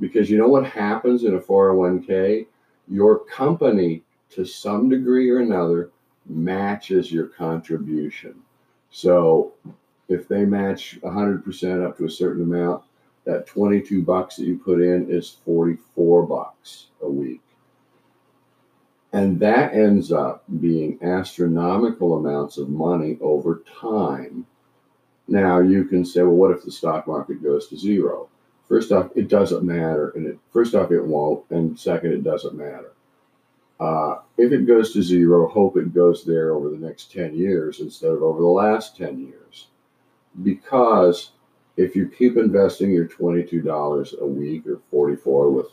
Because 0.00 0.30
you 0.30 0.38
know 0.38 0.48
what 0.48 0.66
happens 0.66 1.24
in 1.24 1.34
a 1.34 1.40
401k? 1.40 2.46
Your 2.88 3.18
company 3.24 4.02
to 4.30 4.44
some 4.44 4.88
degree 4.88 5.30
or 5.30 5.40
another 5.40 5.90
matches 6.26 7.12
your 7.12 7.26
contribution. 7.26 8.34
So 8.90 9.52
if 10.08 10.28
they 10.28 10.44
match 10.44 10.98
100% 11.02 11.86
up 11.86 11.98
to 11.98 12.06
a 12.06 12.10
certain 12.10 12.42
amount, 12.42 12.84
that 13.24 13.46
22 13.46 14.02
bucks 14.02 14.36
that 14.36 14.44
you 14.44 14.58
put 14.58 14.80
in 14.80 15.10
is 15.10 15.36
44 15.44 16.26
bucks 16.26 16.86
a 17.02 17.08
week. 17.08 17.43
And 19.14 19.38
that 19.38 19.74
ends 19.74 20.10
up 20.10 20.42
being 20.60 20.98
astronomical 21.00 22.18
amounts 22.18 22.58
of 22.58 22.68
money 22.68 23.16
over 23.20 23.62
time. 23.80 24.44
Now 25.28 25.60
you 25.60 25.84
can 25.84 26.04
say, 26.04 26.22
well, 26.22 26.32
what 26.32 26.50
if 26.50 26.64
the 26.64 26.72
stock 26.72 27.06
market 27.06 27.40
goes 27.40 27.68
to 27.68 27.76
zero? 27.76 28.28
First 28.68 28.90
off, 28.90 29.12
it 29.14 29.28
doesn't 29.28 29.62
matter. 29.62 30.10
And 30.16 30.26
it, 30.26 30.38
first 30.52 30.74
off, 30.74 30.90
it 30.90 31.00
won't. 31.00 31.48
And 31.50 31.78
second, 31.78 32.12
it 32.12 32.24
doesn't 32.24 32.56
matter. 32.56 32.90
Uh, 33.78 34.16
if 34.36 34.50
it 34.50 34.66
goes 34.66 34.92
to 34.94 35.02
zero, 35.02 35.46
hope 35.46 35.76
it 35.76 35.94
goes 35.94 36.24
there 36.24 36.52
over 36.52 36.68
the 36.68 36.76
next 36.76 37.12
10 37.12 37.36
years 37.36 37.78
instead 37.78 38.10
of 38.10 38.20
over 38.20 38.40
the 38.40 38.48
last 38.48 38.96
10 38.96 39.20
years. 39.20 39.68
Because 40.42 41.30
if 41.76 41.94
you 41.94 42.08
keep 42.08 42.36
investing 42.36 42.90
your 42.90 43.06
$22 43.06 44.20
a 44.20 44.26
week 44.26 44.66
or 44.66 44.80
44 44.90 45.50
with 45.50 45.68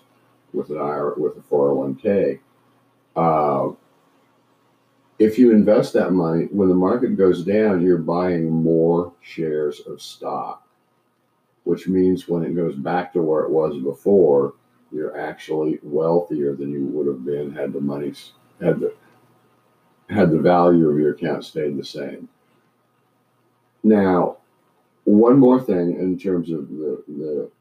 with 0.53 0.69
an 0.69 0.77
IRA 0.77 1.17
with 1.17 1.37
a 1.37 1.41
401k, 1.41 2.39
uh, 3.15 3.69
if 5.19 5.37
you 5.37 5.51
invest 5.51 5.93
that 5.93 6.13
money, 6.13 6.45
when 6.45 6.69
the 6.69 6.75
market 6.75 7.17
goes 7.17 7.43
down, 7.43 7.81
you're 7.81 7.97
buying 7.97 8.49
more 8.49 9.13
shares 9.21 9.81
of 9.81 10.01
stock, 10.01 10.67
which 11.63 11.87
means 11.87 12.27
when 12.27 12.43
it 12.43 12.55
goes 12.55 12.75
back 12.75 13.13
to 13.13 13.21
where 13.21 13.43
it 13.43 13.51
was 13.51 13.77
before, 13.83 14.55
you're 14.91 15.17
actually 15.17 15.79
wealthier 15.83 16.55
than 16.55 16.71
you 16.71 16.85
would 16.87 17.07
have 17.07 17.23
been 17.23 17.53
had 17.53 17.71
the 17.71 17.79
money 17.79 18.13
had 18.59 18.79
the 18.79 18.93
had 20.09 20.31
the 20.31 20.39
value 20.39 20.89
of 20.89 20.99
your 20.99 21.11
account 21.11 21.45
stayed 21.45 21.77
the 21.77 21.85
same. 21.85 22.27
Now, 23.83 24.37
one 25.05 25.39
more 25.39 25.61
thing 25.61 25.97
in 25.99 26.17
terms 26.17 26.51
of 26.51 26.67
the 26.69 27.03
the 27.07 27.51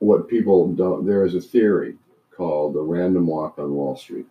what 0.00 0.28
people 0.28 0.72
don't 0.72 1.06
there 1.06 1.24
is 1.24 1.34
a 1.34 1.40
theory 1.40 1.96
called 2.40 2.72
the 2.72 2.80
random 2.80 3.26
walk 3.26 3.58
on 3.58 3.74
Wall 3.74 3.94
Street. 3.94 4.24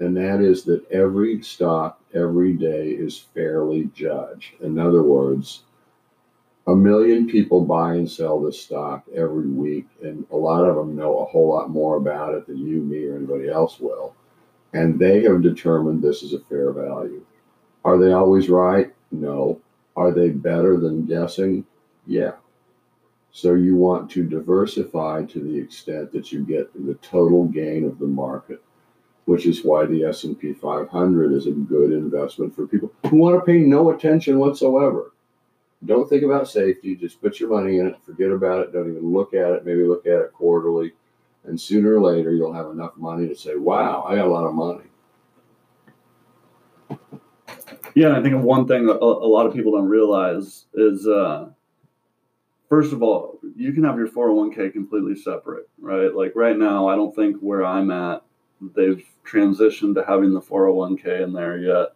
And 0.00 0.14
that 0.18 0.42
is 0.42 0.64
that 0.64 0.86
every 0.90 1.40
stock 1.40 1.98
every 2.14 2.52
day 2.52 2.90
is 2.90 3.24
fairly 3.34 3.88
judged. 3.94 4.52
In 4.60 4.78
other 4.78 5.02
words, 5.02 5.62
a 6.66 6.76
million 6.76 7.26
people 7.26 7.64
buy 7.64 7.94
and 7.94 8.08
sell 8.08 8.38
this 8.38 8.60
stock 8.60 9.04
every 9.16 9.48
week, 9.48 9.86
and 10.02 10.26
a 10.30 10.36
lot 10.36 10.64
of 10.64 10.76
them 10.76 10.94
know 10.94 11.20
a 11.20 11.24
whole 11.24 11.48
lot 11.48 11.70
more 11.70 11.96
about 11.96 12.34
it 12.34 12.46
than 12.46 12.58
you, 12.58 12.82
me, 12.82 13.06
or 13.06 13.16
anybody 13.16 13.48
else 13.48 13.80
will. 13.80 14.14
And 14.74 14.98
they 14.98 15.22
have 15.22 15.40
determined 15.40 16.02
this 16.02 16.22
is 16.22 16.34
a 16.34 16.40
fair 16.40 16.70
value. 16.70 17.24
Are 17.82 17.96
they 17.96 18.12
always 18.12 18.50
right? 18.50 18.92
No. 19.10 19.58
Are 19.96 20.12
they 20.12 20.28
better 20.28 20.76
than 20.76 21.06
guessing? 21.06 21.64
Yeah. 22.06 22.32
So 23.32 23.54
you 23.54 23.76
want 23.76 24.10
to 24.12 24.24
diversify 24.24 25.24
to 25.26 25.40
the 25.40 25.58
extent 25.58 26.12
that 26.12 26.32
you 26.32 26.44
get 26.44 26.72
the 26.74 26.94
total 26.94 27.44
gain 27.44 27.84
of 27.84 27.98
the 27.98 28.06
market, 28.06 28.62
which 29.26 29.46
is 29.46 29.64
why 29.64 29.86
the 29.86 30.04
S&P 30.04 30.54
500 30.54 31.32
is 31.32 31.46
a 31.46 31.52
good 31.52 31.92
investment 31.92 32.54
for 32.54 32.66
people 32.66 32.92
who 33.08 33.16
want 33.16 33.38
to 33.38 33.44
pay 33.44 33.58
no 33.58 33.90
attention 33.90 34.38
whatsoever. 34.38 35.12
Don't 35.84 36.08
think 36.08 36.24
about 36.24 36.48
safety, 36.48 36.96
just 36.96 37.20
put 37.20 37.38
your 37.38 37.50
money 37.50 37.78
in 37.78 37.86
it, 37.86 37.96
forget 38.04 38.30
about 38.30 38.60
it, 38.60 38.72
don't 38.72 38.90
even 38.90 39.12
look 39.12 39.34
at 39.34 39.52
it, 39.52 39.64
maybe 39.64 39.84
look 39.84 40.06
at 40.06 40.20
it 40.20 40.32
quarterly, 40.32 40.92
and 41.44 41.60
sooner 41.60 41.94
or 41.94 42.00
later 42.00 42.32
you'll 42.32 42.52
have 42.52 42.70
enough 42.70 42.96
money 42.96 43.28
to 43.28 43.36
say, 43.36 43.54
"Wow, 43.54 44.02
I 44.02 44.16
got 44.16 44.26
a 44.26 44.30
lot 44.30 44.46
of 44.46 44.54
money." 44.54 44.84
Yeah, 47.94 48.18
I 48.18 48.22
think 48.22 48.42
one 48.42 48.66
thing 48.66 48.86
that 48.86 48.98
a, 48.98 49.04
a 49.04 49.28
lot 49.28 49.46
of 49.46 49.54
people 49.54 49.72
don't 49.72 49.88
realize 49.88 50.66
is 50.74 51.06
uh, 51.06 51.48
first 52.68 52.92
of 52.92 53.02
all, 53.02 53.38
you 53.56 53.72
can 53.72 53.84
have 53.84 53.96
your 53.96 54.08
401k 54.08 54.72
completely 54.72 55.16
separate, 55.16 55.68
right? 55.80 56.14
Like 56.14 56.32
right 56.34 56.56
now, 56.56 56.88
I 56.88 56.96
don't 56.96 57.14
think 57.14 57.36
where 57.40 57.64
I'm 57.64 57.90
at, 57.90 58.22
they've 58.74 59.04
transitioned 59.26 59.94
to 59.94 60.04
having 60.06 60.32
the 60.32 60.40
401k 60.40 61.22
in 61.22 61.32
there 61.32 61.58
yet, 61.58 61.88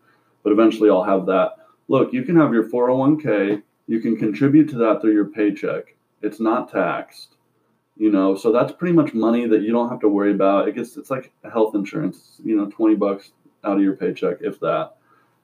but 0.42 0.52
eventually 0.52 0.90
I'll 0.90 1.04
have 1.04 1.26
that. 1.26 1.56
Look, 1.88 2.12
you 2.12 2.22
can 2.22 2.36
have 2.36 2.52
your 2.52 2.68
401k, 2.68 3.62
you 3.86 4.00
can 4.00 4.16
contribute 4.16 4.68
to 4.70 4.76
that 4.78 5.00
through 5.00 5.12
your 5.12 5.26
paycheck. 5.26 5.96
It's 6.22 6.40
not 6.40 6.70
taxed, 6.70 7.36
you 7.96 8.10
know, 8.10 8.36
so 8.36 8.52
that's 8.52 8.72
pretty 8.72 8.94
much 8.94 9.12
money 9.12 9.46
that 9.46 9.62
you 9.62 9.72
don't 9.72 9.88
have 9.88 10.00
to 10.00 10.08
worry 10.08 10.32
about. 10.32 10.68
It 10.68 10.76
gets, 10.76 10.96
it's 10.96 11.10
like 11.10 11.32
health 11.52 11.74
insurance, 11.74 12.40
you 12.44 12.56
know, 12.56 12.66
20 12.66 12.94
bucks 12.94 13.32
out 13.64 13.76
of 13.76 13.82
your 13.82 13.96
paycheck, 13.96 14.38
if 14.40 14.60
that. 14.60 14.94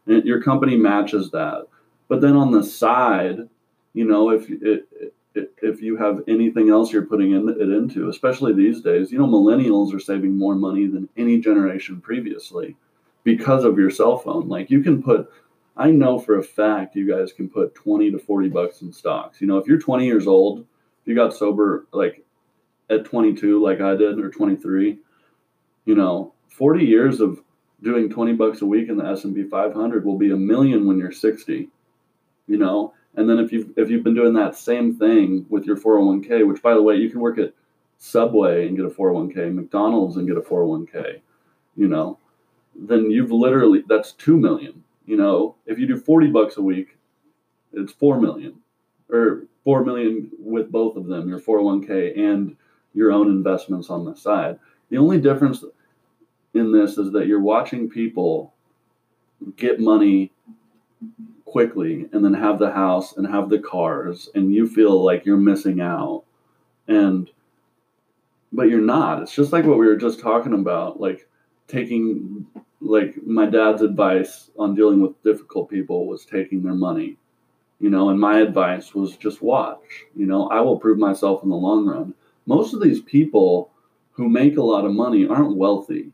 And 0.06 0.24
your 0.24 0.40
company 0.40 0.76
matches 0.76 1.30
that. 1.32 1.66
But 2.08 2.20
then 2.20 2.36
on 2.36 2.50
the 2.50 2.64
side, 2.64 3.48
you 3.92 4.04
know, 4.04 4.30
if 4.30 4.48
it, 4.48 4.88
if 5.62 5.80
you 5.80 5.96
have 5.96 6.22
anything 6.28 6.70
else 6.70 6.92
you're 6.92 7.06
putting 7.06 7.32
in, 7.32 7.48
it 7.48 7.60
into, 7.60 8.08
especially 8.08 8.52
these 8.52 8.80
days, 8.80 9.10
you 9.10 9.18
know, 9.18 9.26
millennials 9.26 9.94
are 9.94 10.00
saving 10.00 10.36
more 10.36 10.54
money 10.54 10.86
than 10.86 11.08
any 11.16 11.38
generation 11.40 12.00
previously 12.00 12.76
because 13.24 13.64
of 13.64 13.78
your 13.78 13.90
cell 13.90 14.16
phone. 14.16 14.48
Like 14.48 14.70
you 14.70 14.82
can 14.82 15.02
put, 15.02 15.30
I 15.76 15.90
know 15.90 16.18
for 16.18 16.38
a 16.38 16.42
fact 16.42 16.96
you 16.96 17.08
guys 17.08 17.32
can 17.32 17.48
put 17.48 17.74
20 17.74 18.10
to 18.12 18.18
40 18.18 18.48
bucks 18.48 18.82
in 18.82 18.92
stocks. 18.92 19.40
You 19.40 19.46
know, 19.46 19.58
if 19.58 19.66
you're 19.66 19.80
20 19.80 20.06
years 20.06 20.26
old, 20.26 20.66
you 21.04 21.14
got 21.14 21.34
sober 21.34 21.86
like 21.92 22.24
at 22.90 23.04
22, 23.04 23.62
like 23.62 23.80
I 23.80 23.94
did, 23.96 24.18
or 24.18 24.30
23, 24.30 24.98
you 25.84 25.94
know, 25.94 26.34
40 26.48 26.84
years 26.84 27.20
of 27.20 27.40
doing 27.82 28.10
20 28.10 28.32
bucks 28.34 28.62
a 28.62 28.66
week 28.66 28.88
in 28.88 28.96
the 28.96 29.04
S&P 29.04 29.44
500 29.44 30.04
will 30.04 30.18
be 30.18 30.32
a 30.32 30.36
million 30.36 30.86
when 30.86 30.98
you're 30.98 31.12
60, 31.12 31.68
you 32.46 32.56
know, 32.56 32.92
and 33.16 33.28
then 33.28 33.38
if 33.38 33.52
you've 33.52 33.70
if 33.76 33.90
you've 33.90 34.04
been 34.04 34.14
doing 34.14 34.34
that 34.34 34.56
same 34.56 34.94
thing 34.94 35.46
with 35.48 35.64
your 35.64 35.76
401k, 35.76 36.46
which 36.46 36.62
by 36.62 36.74
the 36.74 36.82
way, 36.82 36.96
you 36.96 37.10
can 37.10 37.20
work 37.20 37.38
at 37.38 37.52
Subway 37.98 38.68
and 38.68 38.76
get 38.76 38.86
a 38.86 38.90
401k, 38.90 39.52
McDonald's 39.52 40.16
and 40.16 40.28
get 40.28 40.36
a 40.36 40.40
401k, 40.40 41.20
you 41.76 41.88
know, 41.88 42.18
then 42.74 43.10
you've 43.10 43.32
literally 43.32 43.82
that's 43.88 44.12
2 44.12 44.36
million, 44.36 44.84
you 45.06 45.16
know. 45.16 45.56
If 45.66 45.78
you 45.78 45.86
do 45.86 45.98
40 45.98 46.28
bucks 46.28 46.56
a 46.58 46.62
week, 46.62 46.96
it's 47.72 47.92
4 47.92 48.20
million 48.20 48.54
or 49.10 49.44
4 49.64 49.84
million 49.84 50.30
with 50.38 50.70
both 50.70 50.96
of 50.96 51.06
them, 51.06 51.28
your 51.28 51.40
401k 51.40 52.18
and 52.18 52.56
your 52.94 53.12
own 53.12 53.28
investments 53.28 53.90
on 53.90 54.04
the 54.04 54.14
side. 54.14 54.58
The 54.90 54.98
only 54.98 55.20
difference 55.20 55.64
in 56.54 56.72
this 56.72 56.98
is 56.98 57.12
that 57.12 57.26
you're 57.26 57.40
watching 57.40 57.88
people 57.88 58.54
get 59.56 59.80
money 59.80 60.32
quickly 61.50 62.08
and 62.12 62.24
then 62.24 62.34
have 62.34 62.58
the 62.58 62.70
house 62.70 63.16
and 63.16 63.26
have 63.26 63.48
the 63.48 63.58
cars 63.58 64.28
and 64.34 64.52
you 64.52 64.66
feel 64.66 65.02
like 65.02 65.24
you're 65.24 65.36
missing 65.36 65.80
out. 65.80 66.24
And 66.86 67.30
but 68.52 68.68
you're 68.68 68.80
not. 68.80 69.22
It's 69.22 69.34
just 69.34 69.52
like 69.52 69.64
what 69.64 69.78
we 69.78 69.86
were 69.86 69.96
just 69.96 70.20
talking 70.20 70.54
about 70.54 71.00
like 71.00 71.28
taking 71.66 72.46
like 72.80 73.14
my 73.26 73.46
dad's 73.46 73.82
advice 73.82 74.50
on 74.58 74.74
dealing 74.74 75.00
with 75.00 75.22
difficult 75.22 75.68
people 75.68 76.06
was 76.06 76.24
taking 76.24 76.62
their 76.62 76.74
money 76.74 77.16
you 77.80 77.90
know 77.90 78.08
and 78.08 78.20
my 78.20 78.38
advice 78.38 78.94
was 78.94 79.16
just 79.16 79.42
watch 79.42 80.04
you 80.16 80.26
know. 80.26 80.48
I 80.48 80.60
will 80.60 80.78
prove 80.78 80.98
myself 80.98 81.42
in 81.42 81.48
the 81.50 81.56
long 81.56 81.86
run. 81.86 82.14
Most 82.46 82.72
of 82.72 82.80
these 82.80 83.02
people 83.02 83.70
who 84.12 84.28
make 84.28 84.56
a 84.56 84.62
lot 84.62 84.84
of 84.84 84.92
money 84.92 85.26
aren't 85.26 85.56
wealthy 85.56 86.12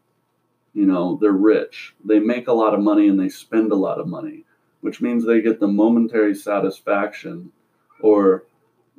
you 0.75 0.87
know 0.87 1.19
they're 1.21 1.33
rich. 1.33 1.95
They 2.05 2.19
make 2.19 2.49
a 2.49 2.53
lot 2.53 2.75
of 2.75 2.81
money 2.81 3.09
and 3.09 3.19
they 3.19 3.29
spend 3.29 3.73
a 3.73 3.77
lot 3.77 4.01
of 4.01 4.09
money 4.09 4.44
which 4.85 5.01
means 5.01 5.25
they 5.25 5.41
get 5.41 5.61
the 5.61 5.67
momentary 5.67 6.35
satisfaction 6.35 7.51
or 8.03 8.45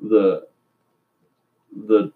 the 0.01 0.47
the 1.87 2.11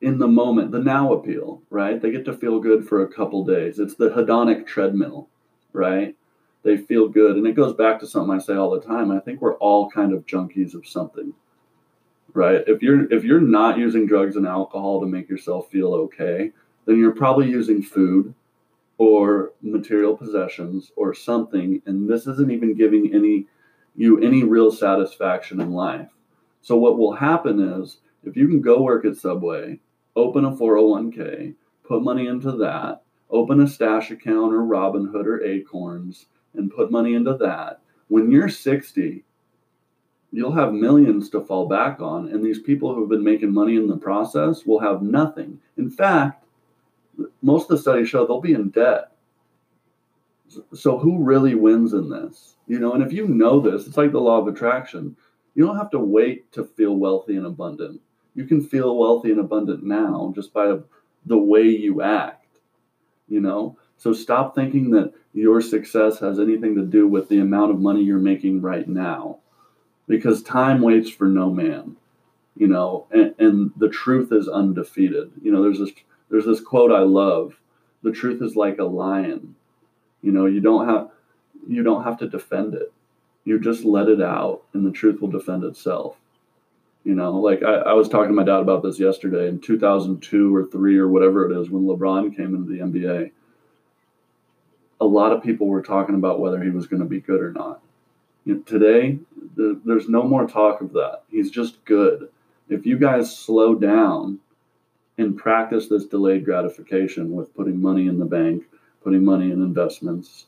in 0.00 0.18
the 0.18 0.26
moment, 0.26 0.70
the 0.70 0.78
now 0.78 1.12
appeal, 1.12 1.60
right? 1.68 2.00
They 2.00 2.10
get 2.10 2.24
to 2.24 2.32
feel 2.32 2.58
good 2.58 2.88
for 2.88 3.02
a 3.02 3.12
couple 3.12 3.44
days. 3.44 3.78
It's 3.78 3.96
the 3.96 4.08
hedonic 4.08 4.66
treadmill, 4.66 5.28
right? 5.74 6.16
They 6.62 6.78
feel 6.78 7.08
good. 7.08 7.36
And 7.36 7.46
it 7.46 7.54
goes 7.54 7.74
back 7.74 8.00
to 8.00 8.06
something 8.06 8.34
I 8.34 8.38
say 8.38 8.54
all 8.54 8.70
the 8.70 8.80
time. 8.80 9.10
I 9.10 9.20
think 9.20 9.42
we're 9.42 9.58
all 9.58 9.90
kind 9.90 10.14
of 10.14 10.24
junkies 10.24 10.72
of 10.72 10.86
something. 10.86 11.34
Right? 12.32 12.64
If 12.66 12.80
you're 12.80 13.12
if 13.12 13.24
you're 13.24 13.42
not 13.42 13.76
using 13.76 14.06
drugs 14.06 14.36
and 14.36 14.46
alcohol 14.46 15.00
to 15.00 15.06
make 15.06 15.28
yourself 15.28 15.70
feel 15.70 15.92
okay, 15.92 16.50
then 16.86 16.98
you're 16.98 17.12
probably 17.12 17.50
using 17.50 17.82
food 17.82 18.34
or 18.98 19.52
material 19.60 20.16
possessions 20.16 20.92
or 20.96 21.14
something 21.14 21.82
and 21.86 22.08
this 22.08 22.26
isn't 22.26 22.52
even 22.52 22.74
giving 22.74 23.12
any 23.14 23.46
you 23.96 24.20
any 24.20 24.42
real 24.42 24.72
satisfaction 24.72 25.60
in 25.60 25.72
life. 25.72 26.10
So 26.62 26.76
what 26.76 26.98
will 26.98 27.12
happen 27.12 27.60
is 27.60 27.98
if 28.24 28.36
you 28.36 28.48
can 28.48 28.60
go 28.60 28.82
work 28.82 29.04
at 29.04 29.16
subway 29.16 29.80
open 30.16 30.44
a 30.44 30.52
401k 30.52 31.54
put 31.82 32.02
money 32.02 32.26
into 32.26 32.52
that 32.52 33.02
open 33.30 33.60
a 33.60 33.68
stash 33.68 34.10
account 34.10 34.54
or 34.54 34.60
robinhood 34.60 35.26
or 35.26 35.42
acorns 35.42 36.26
and 36.54 36.70
put 36.70 36.92
money 36.92 37.14
into 37.14 37.36
that 37.36 37.80
when 38.08 38.30
you're 38.30 38.48
60 38.48 39.24
you'll 40.30 40.52
have 40.52 40.72
millions 40.72 41.30
to 41.30 41.40
fall 41.40 41.66
back 41.68 42.00
on 42.00 42.28
and 42.28 42.44
these 42.44 42.60
people 42.60 42.94
who've 42.94 43.08
been 43.08 43.24
making 43.24 43.52
money 43.52 43.76
in 43.76 43.88
the 43.88 43.96
process 43.96 44.66
will 44.66 44.80
have 44.80 45.00
nothing. 45.00 45.60
In 45.76 45.90
fact 45.90 46.43
most 47.42 47.64
of 47.64 47.76
the 47.76 47.78
studies 47.78 48.08
show 48.08 48.26
they'll 48.26 48.40
be 48.40 48.54
in 48.54 48.70
debt. 48.70 49.12
So 50.72 50.98
who 50.98 51.22
really 51.22 51.54
wins 51.54 51.92
in 51.92 52.08
this? 52.08 52.54
You 52.66 52.78
know, 52.78 52.92
and 52.92 53.02
if 53.02 53.12
you 53.12 53.26
know 53.28 53.60
this, 53.60 53.86
it's 53.86 53.96
like 53.96 54.12
the 54.12 54.20
law 54.20 54.40
of 54.40 54.48
attraction. 54.48 55.16
You 55.54 55.66
don't 55.66 55.76
have 55.76 55.90
to 55.90 55.98
wait 55.98 56.50
to 56.52 56.64
feel 56.64 56.96
wealthy 56.96 57.36
and 57.36 57.46
abundant. 57.46 58.00
You 58.34 58.44
can 58.44 58.62
feel 58.62 58.96
wealthy 58.96 59.30
and 59.30 59.40
abundant 59.40 59.84
now 59.84 60.32
just 60.34 60.52
by 60.52 60.76
the 61.26 61.38
way 61.38 61.62
you 61.62 62.02
act. 62.02 62.58
You 63.28 63.40
know, 63.40 63.78
so 63.96 64.12
stop 64.12 64.54
thinking 64.54 64.90
that 64.90 65.12
your 65.32 65.60
success 65.60 66.18
has 66.18 66.38
anything 66.38 66.74
to 66.76 66.84
do 66.84 67.08
with 67.08 67.28
the 67.28 67.38
amount 67.40 67.70
of 67.70 67.80
money 67.80 68.02
you're 68.02 68.18
making 68.18 68.60
right 68.60 68.86
now, 68.86 69.38
because 70.06 70.42
time 70.42 70.82
waits 70.82 71.10
for 71.10 71.26
no 71.26 71.50
man. 71.50 71.96
You 72.56 72.68
know, 72.68 73.06
and, 73.10 73.34
and 73.38 73.72
the 73.78 73.88
truth 73.88 74.30
is 74.30 74.46
undefeated. 74.46 75.32
You 75.42 75.50
know, 75.50 75.62
there's 75.62 75.80
this 75.80 75.90
there's 76.30 76.46
this 76.46 76.60
quote 76.60 76.92
I 76.92 77.00
love. 77.00 77.54
The 78.02 78.12
truth 78.12 78.42
is 78.42 78.56
like 78.56 78.78
a 78.78 78.84
lion. 78.84 79.54
You 80.22 80.32
know, 80.32 80.46
you 80.46 80.60
don't 80.60 80.88
have 80.88 81.10
you 81.68 81.82
don't 81.82 82.04
have 82.04 82.18
to 82.18 82.28
defend 82.28 82.74
it. 82.74 82.92
You 83.44 83.60
just 83.60 83.84
let 83.84 84.08
it 84.08 84.22
out 84.22 84.62
and 84.72 84.86
the 84.86 84.90
truth 84.90 85.20
will 85.20 85.30
defend 85.30 85.64
itself. 85.64 86.16
You 87.04 87.14
know, 87.14 87.32
like 87.32 87.62
I, 87.62 87.74
I 87.74 87.92
was 87.92 88.08
talking 88.08 88.28
to 88.28 88.34
my 88.34 88.44
dad 88.44 88.60
about 88.60 88.82
this 88.82 88.98
yesterday 88.98 89.48
in 89.48 89.60
2002 89.60 90.54
or 90.54 90.64
three 90.64 90.96
or 90.96 91.08
whatever 91.08 91.50
it 91.50 91.60
is 91.60 91.68
when 91.68 91.84
LeBron 91.84 92.34
came 92.34 92.54
into 92.54 92.70
the 92.70 92.80
NBA. 92.80 93.30
A 95.00 95.04
lot 95.04 95.32
of 95.32 95.42
people 95.42 95.66
were 95.66 95.82
talking 95.82 96.14
about 96.14 96.40
whether 96.40 96.62
he 96.62 96.70
was 96.70 96.86
going 96.86 97.02
to 97.02 97.08
be 97.08 97.20
good 97.20 97.42
or 97.42 97.52
not. 97.52 97.82
You 98.46 98.54
know, 98.54 98.60
today, 98.62 99.18
the, 99.56 99.78
there's 99.84 100.08
no 100.08 100.22
more 100.22 100.46
talk 100.46 100.80
of 100.80 100.92
that. 100.94 101.22
He's 101.28 101.50
just 101.50 101.84
good. 101.84 102.30
If 102.70 102.86
you 102.86 102.98
guys 102.98 103.36
slow 103.36 103.74
down 103.74 104.38
and 105.18 105.36
practice 105.36 105.88
this 105.88 106.06
delayed 106.06 106.44
gratification 106.44 107.32
with 107.32 107.54
putting 107.54 107.80
money 107.80 108.08
in 108.08 108.18
the 108.18 108.24
bank, 108.24 108.64
putting 109.02 109.24
money 109.24 109.50
in 109.50 109.62
investments. 109.62 110.46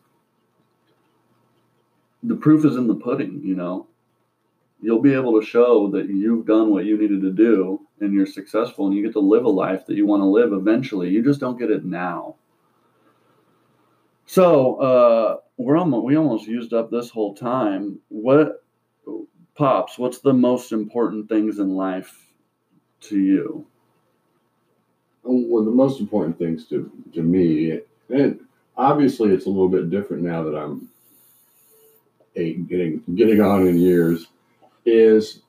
The 2.23 2.35
proof 2.35 2.65
is 2.65 2.77
in 2.77 2.89
the 2.89 2.95
pudding, 2.95 3.43
you 3.45 3.55
know. 3.55 3.87
You'll 4.81 5.03
be 5.03 5.15
able 5.15 5.41
to 5.41 5.47
show 5.47 5.89
that 5.91 6.09
you've 6.09 6.47
done 6.47 6.71
what 6.71 6.85
you 6.85 6.99
needed 6.99 7.23
to 7.23 7.31
do 7.31 7.81
and 8.01 8.13
you're 8.13 8.27
successful 8.27 8.87
and 8.87 8.95
you 8.95 9.03
get 9.03 9.13
to 9.13 9.21
live 9.21 9.45
a 9.45 9.49
life 9.49 9.87
that 9.87 9.97
you 9.97 10.07
want 10.07 10.21
to 10.21 10.27
live 10.27 10.53
eventually. 10.53 11.09
You 11.09 11.23
just 11.23 11.41
don't 11.41 11.59
get 11.59 11.71
it 11.71 11.85
now. 11.85 12.37
So 14.27 14.77
uh, 14.77 15.37
we're 15.57 15.79
almost 15.79 16.05
we 16.05 16.17
almost 16.17 16.47
used 16.47 16.75
up 16.75 16.91
this 16.91 17.09
whole 17.11 17.35
time. 17.35 18.01
What 18.09 18.65
pops? 19.55 19.99
What's 19.99 20.19
the 20.19 20.35
most 20.35 20.73
important 20.73 21.29
things 21.29 21.59
in 21.59 21.71
life 21.71 22.13
to 23.03 23.19
you? 23.19 23.67
One 25.27 25.61
of 25.61 25.67
the 25.67 25.73
most 25.73 26.01
important 26.01 26.39
things 26.39 26.67
to 26.67 26.91
to 27.15 27.23
me, 27.23 27.81
and 28.09 28.41
obviously 28.77 29.33
it's 29.33 29.47
a 29.47 29.51
little 29.51 29.69
bit 29.69 29.91
different 29.91 30.23
now 30.23 30.43
that 30.45 30.57
I'm 30.57 30.89
eight, 32.37 32.69
getting 32.69 33.03
getting 33.15 33.41
on 33.41 33.67
in 33.67 33.79
years, 33.79 34.27
is 34.85 35.43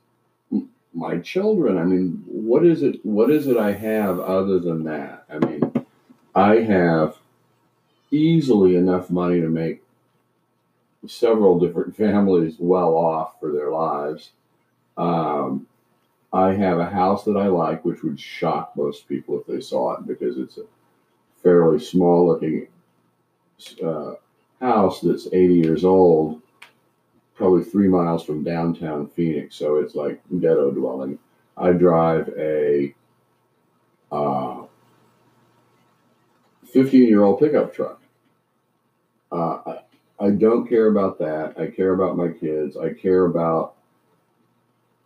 my 0.93 1.19
children. 1.19 1.77
I 1.77 1.83
mean, 1.83 2.23
what 2.25 2.65
is 2.65 2.81
it? 2.81 3.05
What 3.05 3.29
is 3.29 3.47
it 3.47 3.57
I 3.57 3.73
have 3.73 4.19
other 4.19 4.59
than 4.59 4.83
that? 4.85 5.25
I 5.29 5.39
mean, 5.39 5.85
I 6.33 6.55
have 6.57 7.17
easily 8.11 8.75
enough 8.75 9.09
money 9.09 9.41
to 9.41 9.49
make 9.49 9.83
several 11.07 11.59
different 11.59 11.95
families 11.97 12.55
well 12.57 12.95
off 12.95 13.39
for 13.39 13.51
their 13.51 13.71
lives. 13.71 14.31
Um, 14.97 15.66
I 16.37 16.53
have 16.53 16.77
a 16.77 16.85
house 16.85 17.23
that 17.23 17.35
I 17.35 17.47
like, 17.47 17.83
which 17.83 18.03
would 18.03 18.19
shock 18.19 18.73
most 18.75 19.09
people 19.09 19.39
if 19.39 19.47
they 19.47 19.59
saw 19.59 19.93
it 19.93 20.05
because 20.05 20.37
it's 20.37 20.59
a 20.59 20.65
fairly 21.41 21.79
small 21.79 22.27
looking 22.27 22.67
uh, 23.83 24.13
house 24.61 25.01
that's 25.01 25.25
80 25.33 25.55
years 25.55 25.83
old, 25.83 26.39
probably 27.33 27.63
three 27.63 27.87
miles 27.87 28.23
from 28.23 28.43
downtown 28.43 29.07
Phoenix. 29.07 29.55
So 29.55 29.77
it's 29.77 29.95
like 29.95 30.21
ghetto 30.39 30.69
dwelling. 30.69 31.17
I 31.57 31.71
drive 31.71 32.29
a 32.37 32.93
uh, 34.11 34.61
15 36.71 37.07
year 37.07 37.23
old 37.23 37.39
pickup 37.39 37.73
truck. 37.73 37.99
Uh, 39.31 39.57
I, 39.65 39.79
I 40.19 40.29
don't 40.29 40.69
care 40.69 40.85
about 40.85 41.17
that. 41.17 41.55
I 41.59 41.65
care 41.65 41.93
about 41.95 42.15
my 42.15 42.27
kids. 42.27 42.77
I 42.77 42.93
care 42.93 43.25
about 43.25 43.76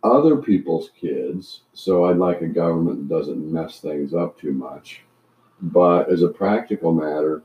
other 0.04 0.36
people's 0.36 0.90
kids. 0.98 1.62
So 1.72 2.04
I'd 2.04 2.16
like 2.16 2.42
a 2.42 2.46
government 2.46 3.08
that 3.08 3.14
doesn't 3.14 3.52
mess 3.52 3.80
things 3.80 4.14
up 4.14 4.38
too 4.38 4.52
much. 4.52 5.02
But 5.60 6.10
as 6.10 6.22
a 6.22 6.28
practical 6.28 6.92
matter, 6.92 7.42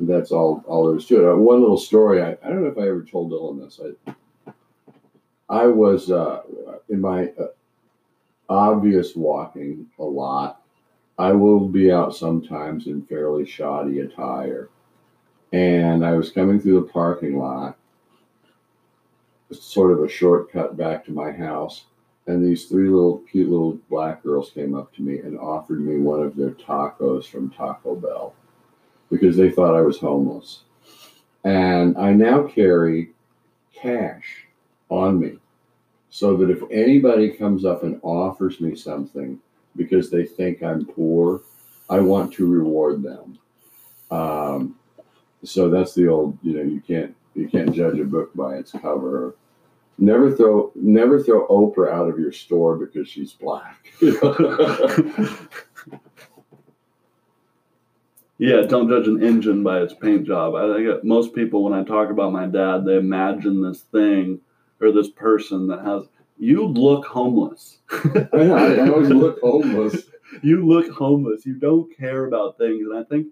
that's 0.00 0.30
all 0.30 0.64
all 0.66 0.86
there 0.86 0.96
is 0.96 1.06
to 1.06 1.28
it. 1.28 1.32
Uh, 1.32 1.36
one 1.36 1.60
little 1.60 1.76
story. 1.76 2.22
I, 2.22 2.30
I 2.42 2.48
don't 2.48 2.62
know 2.62 2.70
if 2.70 2.78
I 2.78 2.88
ever 2.88 3.02
told 3.02 3.32
Dylan 3.32 3.60
this. 3.60 3.80
I 4.46 4.52
I 5.48 5.66
was 5.66 6.10
uh, 6.10 6.42
in 6.88 7.00
my 7.00 7.32
uh, 7.38 7.48
obvious 8.48 9.16
walking 9.16 9.86
a 9.98 10.04
lot. 10.04 10.62
I 11.18 11.32
will 11.32 11.68
be 11.68 11.90
out 11.90 12.14
sometimes 12.14 12.86
in 12.86 13.02
fairly 13.02 13.44
shoddy 13.44 14.00
attire, 14.00 14.68
and 15.52 16.04
I 16.06 16.12
was 16.12 16.30
coming 16.30 16.60
through 16.60 16.80
the 16.80 16.92
parking 16.92 17.38
lot, 17.38 17.76
sort 19.52 19.92
of 19.92 20.02
a 20.02 20.08
shortcut 20.08 20.76
back 20.76 21.04
to 21.04 21.12
my 21.12 21.32
house, 21.32 21.84
and 22.26 22.44
these 22.44 22.66
three 22.66 22.88
little 22.88 23.18
cute 23.30 23.50
little 23.50 23.78
black 23.88 24.22
girls 24.22 24.50
came 24.50 24.74
up 24.74 24.94
to 24.94 25.02
me 25.02 25.18
and 25.18 25.38
offered 25.38 25.80
me 25.80 25.98
one 25.98 26.20
of 26.20 26.36
their 26.36 26.50
tacos 26.50 27.26
from 27.26 27.50
Taco 27.50 27.94
Bell 27.94 28.34
because 29.10 29.36
they 29.36 29.50
thought 29.50 29.74
I 29.74 29.80
was 29.80 29.98
homeless. 29.98 30.60
And 31.44 31.96
I 31.96 32.12
now 32.12 32.42
carry 32.42 33.12
cash 33.74 34.46
on 34.90 35.18
me 35.18 35.38
so 36.10 36.36
that 36.36 36.50
if 36.50 36.62
anybody 36.70 37.30
comes 37.30 37.64
up 37.64 37.82
and 37.82 38.00
offers 38.02 38.60
me 38.60 38.74
something 38.74 39.38
because 39.76 40.10
they 40.10 40.24
think 40.24 40.62
I'm 40.62 40.84
poor, 40.84 41.42
I 41.88 42.00
want 42.00 42.32
to 42.34 42.46
reward 42.46 43.02
them. 43.02 43.38
Um, 44.10 44.76
so 45.44 45.70
that's 45.70 45.94
the 45.94 46.08
old, 46.08 46.36
you 46.42 46.54
know, 46.54 46.62
you 46.62 46.80
can't 46.80 47.14
you 47.38 47.48
can't 47.48 47.72
judge 47.72 47.98
a 47.98 48.04
book 48.04 48.34
by 48.34 48.56
its 48.56 48.72
cover. 48.72 49.36
Never 49.98 50.34
throw 50.34 50.72
never 50.74 51.22
throw 51.22 51.46
Oprah 51.48 51.92
out 51.92 52.08
of 52.08 52.18
your 52.18 52.32
store 52.32 52.76
because 52.76 53.08
she's 53.08 53.32
black. 53.32 53.92
Yeah, 58.38 58.62
don't 58.62 58.88
judge 58.88 59.08
an 59.08 59.22
engine 59.22 59.64
by 59.64 59.80
its 59.82 59.94
paint 59.94 60.24
job. 60.24 60.54
I 60.54 60.72
think 60.72 61.02
most 61.04 61.34
people, 61.34 61.64
when 61.64 61.72
I 61.72 61.82
talk 61.82 62.10
about 62.10 62.32
my 62.32 62.46
dad, 62.46 62.84
they 62.84 62.96
imagine 62.96 63.60
this 63.60 63.80
thing 63.82 64.40
or 64.80 64.92
this 64.92 65.10
person 65.10 65.66
that 65.68 65.84
has. 65.84 66.04
You 66.40 66.68
look 66.68 67.04
homeless. 67.04 67.78
I, 67.90 68.28
I 68.32 68.88
always 68.88 69.08
look 69.08 69.40
homeless. 69.40 70.04
you 70.42 70.64
look 70.64 70.88
homeless. 70.88 71.44
You 71.44 71.54
don't 71.54 71.94
care 71.96 72.26
about 72.26 72.58
things, 72.58 72.86
and 72.88 72.96
I 72.96 73.02
think 73.02 73.26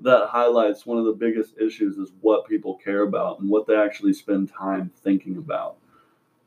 that 0.00 0.28
highlights 0.28 0.86
one 0.86 0.98
of 0.98 1.04
the 1.04 1.12
biggest 1.12 1.58
issues 1.58 1.96
is 1.96 2.12
what 2.20 2.48
people 2.48 2.74
care 2.76 3.02
about 3.02 3.40
and 3.40 3.48
what 3.48 3.66
they 3.66 3.76
actually 3.76 4.12
spend 4.12 4.50
time 4.52 4.90
thinking 5.02 5.36
about. 5.36 5.76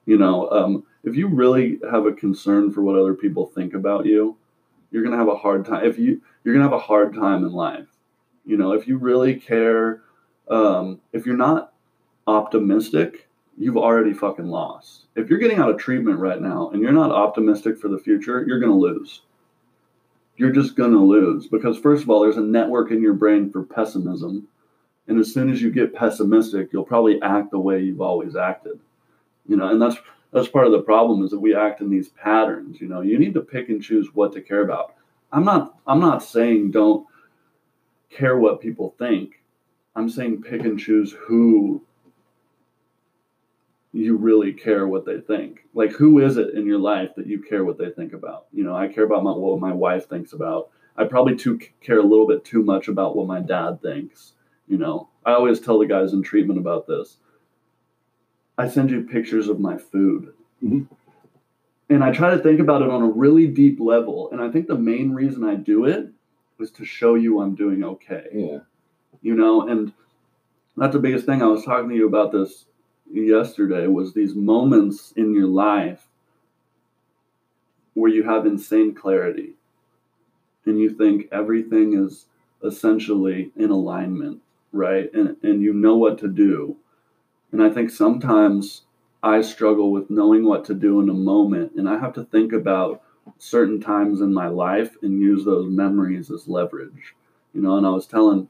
You 0.05 0.17
know, 0.17 0.49
um, 0.51 0.83
if 1.03 1.15
you 1.15 1.27
really 1.27 1.79
have 1.89 2.05
a 2.05 2.13
concern 2.13 2.71
for 2.71 2.81
what 2.81 2.97
other 2.97 3.13
people 3.13 3.45
think 3.45 3.73
about 3.73 4.05
you, 4.05 4.37
you're 4.91 5.03
gonna 5.03 5.17
have 5.17 5.27
a 5.27 5.35
hard 5.35 5.65
time. 5.65 5.85
If 5.85 5.97
you 5.97 6.21
you're 6.43 6.53
gonna 6.53 6.65
have 6.65 6.73
a 6.73 6.79
hard 6.79 7.13
time 7.13 7.43
in 7.43 7.51
life 7.51 7.87
you 8.47 8.55
know, 8.55 8.71
if 8.71 8.87
you 8.87 8.97
really 8.97 9.35
care, 9.35 10.01
um, 10.49 11.01
if 11.11 11.25
you're 11.25 11.37
not 11.37 11.73
optimistic, 12.25 13.27
you've 13.57 13.77
already 13.77 14.13
fucking 14.13 14.47
lost. 14.47 15.07
If 15.15 15.29
you're 15.29 15.37
getting 15.37 15.59
out 15.59 15.69
of 15.69 15.77
treatment 15.77 16.17
right 16.17 16.41
now 16.41 16.69
and 16.69 16.81
you're 16.81 16.93
not 16.93 17.11
optimistic 17.11 17.77
for 17.77 17.89
the 17.89 17.99
future, 17.99 18.45
you're 18.47 18.61
to 18.61 18.71
lose. 18.71 19.21
You're 20.37 20.51
just 20.51 20.75
going 20.75 20.91
to 20.91 20.99
lose 20.99 21.47
because, 21.47 21.77
first 21.77 22.03
of 22.03 22.09
all, 22.09 22.21
there's 22.21 22.37
a 22.37 22.41
network 22.41 22.91
in 22.91 23.01
your 23.01 23.13
brain 23.13 23.51
for 23.51 23.63
pessimism. 23.63 24.47
And 25.07 25.19
as 25.19 25.33
soon 25.33 25.51
as 25.51 25.61
you 25.61 25.71
get 25.71 25.95
pessimistic, 25.95 26.69
you'll 26.71 26.83
probably 26.83 27.21
act 27.21 27.51
the 27.51 27.59
way 27.59 27.81
you've 27.81 28.01
always 28.01 28.35
acted. 28.35 28.79
You 29.47 29.57
know, 29.57 29.69
and 29.69 29.81
that's 29.81 29.97
that's 30.31 30.47
part 30.47 30.67
of 30.67 30.73
the 30.73 30.81
problem 30.81 31.23
is 31.23 31.31
that 31.31 31.39
we 31.39 31.55
act 31.55 31.81
in 31.81 31.89
these 31.89 32.09
patterns. 32.09 32.79
You 32.79 32.87
know, 32.87 33.01
you 33.01 33.17
need 33.17 33.33
to 33.33 33.41
pick 33.41 33.69
and 33.69 33.81
choose 33.81 34.13
what 34.13 34.33
to 34.33 34.41
care 34.41 34.61
about. 34.61 34.93
I'm 35.31 35.45
not 35.45 35.79
I'm 35.87 35.99
not 35.99 36.23
saying 36.23 36.71
don't 36.71 37.07
care 38.09 38.37
what 38.37 38.61
people 38.61 38.93
think. 38.99 39.41
I'm 39.95 40.09
saying 40.09 40.43
pick 40.43 40.61
and 40.61 40.79
choose 40.79 41.15
who 41.27 41.81
you 43.97 44.15
really 44.15 44.53
care 44.53 44.87
what 44.87 45.05
they 45.05 45.19
think. 45.19 45.61
Like 45.73 45.91
who 45.91 46.19
is 46.19 46.37
it 46.37 46.53
in 46.53 46.65
your 46.65 46.79
life 46.79 47.09
that 47.15 47.27
you 47.27 47.41
care 47.41 47.65
what 47.65 47.77
they 47.77 47.89
think 47.89 48.13
about? 48.13 48.45
You 48.53 48.63
know, 48.63 48.75
I 48.75 48.87
care 48.87 49.03
about 49.03 49.23
my, 49.23 49.31
what 49.31 49.59
my 49.59 49.73
wife 49.73 50.07
thinks 50.07 50.33
about. 50.33 50.69
I 50.95 51.05
probably 51.05 51.35
too 51.35 51.59
care 51.81 51.99
a 51.99 52.03
little 52.03 52.27
bit 52.27 52.43
too 52.43 52.63
much 52.63 52.87
about 52.87 53.15
what 53.15 53.27
my 53.27 53.39
dad 53.39 53.81
thinks. 53.81 54.33
You 54.67 54.77
know, 54.77 55.09
I 55.25 55.33
always 55.33 55.59
tell 55.59 55.79
the 55.79 55.85
guys 55.85 56.13
in 56.13 56.23
treatment 56.23 56.59
about 56.59 56.87
this. 56.87 57.17
I 58.57 58.67
send 58.67 58.89
you 58.89 59.03
pictures 59.03 59.47
of 59.47 59.59
my 59.59 59.77
food. 59.77 60.33
Mm-hmm. 60.63 60.93
And 61.89 62.03
I 62.03 62.11
try 62.11 62.31
to 62.31 62.39
think 62.39 62.59
about 62.59 62.81
it 62.81 62.89
on 62.89 63.01
a 63.01 63.09
really 63.09 63.47
deep 63.47 63.79
level. 63.79 64.29
And 64.31 64.41
I 64.41 64.49
think 64.49 64.67
the 64.67 64.75
main 64.75 65.13
reason 65.13 65.43
I 65.43 65.55
do 65.55 65.85
it 65.85 66.09
was 66.57 66.71
to 66.71 66.85
show 66.85 67.15
you 67.15 67.39
I'm 67.39 67.55
doing 67.55 67.83
okay. 67.83 68.25
Yeah. 68.33 68.59
You 69.21 69.35
know, 69.35 69.67
and 69.67 69.93
that's 70.75 70.93
the 70.93 70.99
biggest 70.99 71.25
thing. 71.25 71.41
I 71.41 71.47
was 71.47 71.63
talking 71.63 71.89
to 71.89 71.95
you 71.95 72.07
about 72.07 72.31
this 72.31 72.65
yesterday 73.11 73.87
was 73.87 74.13
these 74.13 74.35
moments 74.35 75.13
in 75.15 75.33
your 75.33 75.47
life 75.47 76.07
where 77.93 78.11
you 78.11 78.23
have 78.23 78.45
insane 78.45 78.93
clarity 78.93 79.53
and 80.65 80.79
you 80.79 80.89
think 80.89 81.27
everything 81.31 81.93
is 81.93 82.25
essentially 82.63 83.51
in 83.55 83.69
alignment, 83.69 84.41
right? 84.71 85.11
And 85.13 85.37
and 85.41 85.61
you 85.61 85.73
know 85.73 85.97
what 85.97 86.17
to 86.19 86.27
do. 86.27 86.77
And 87.51 87.63
I 87.63 87.69
think 87.69 87.89
sometimes 87.89 88.83
I 89.23 89.41
struggle 89.41 89.91
with 89.91 90.09
knowing 90.09 90.45
what 90.45 90.65
to 90.65 90.73
do 90.73 90.99
in 90.99 91.09
a 91.09 91.13
moment 91.13 91.73
and 91.75 91.89
I 91.89 91.97
have 91.97 92.13
to 92.13 92.25
think 92.25 92.53
about 92.53 93.01
certain 93.37 93.79
times 93.79 94.21
in 94.21 94.33
my 94.33 94.47
life 94.47 94.95
and 95.01 95.21
use 95.21 95.43
those 95.45 95.69
memories 95.69 96.29
as 96.29 96.47
leverage. 96.47 97.15
You 97.53 97.61
know, 97.61 97.77
and 97.77 97.87
I 97.87 97.89
was 97.89 98.05
telling 98.05 98.47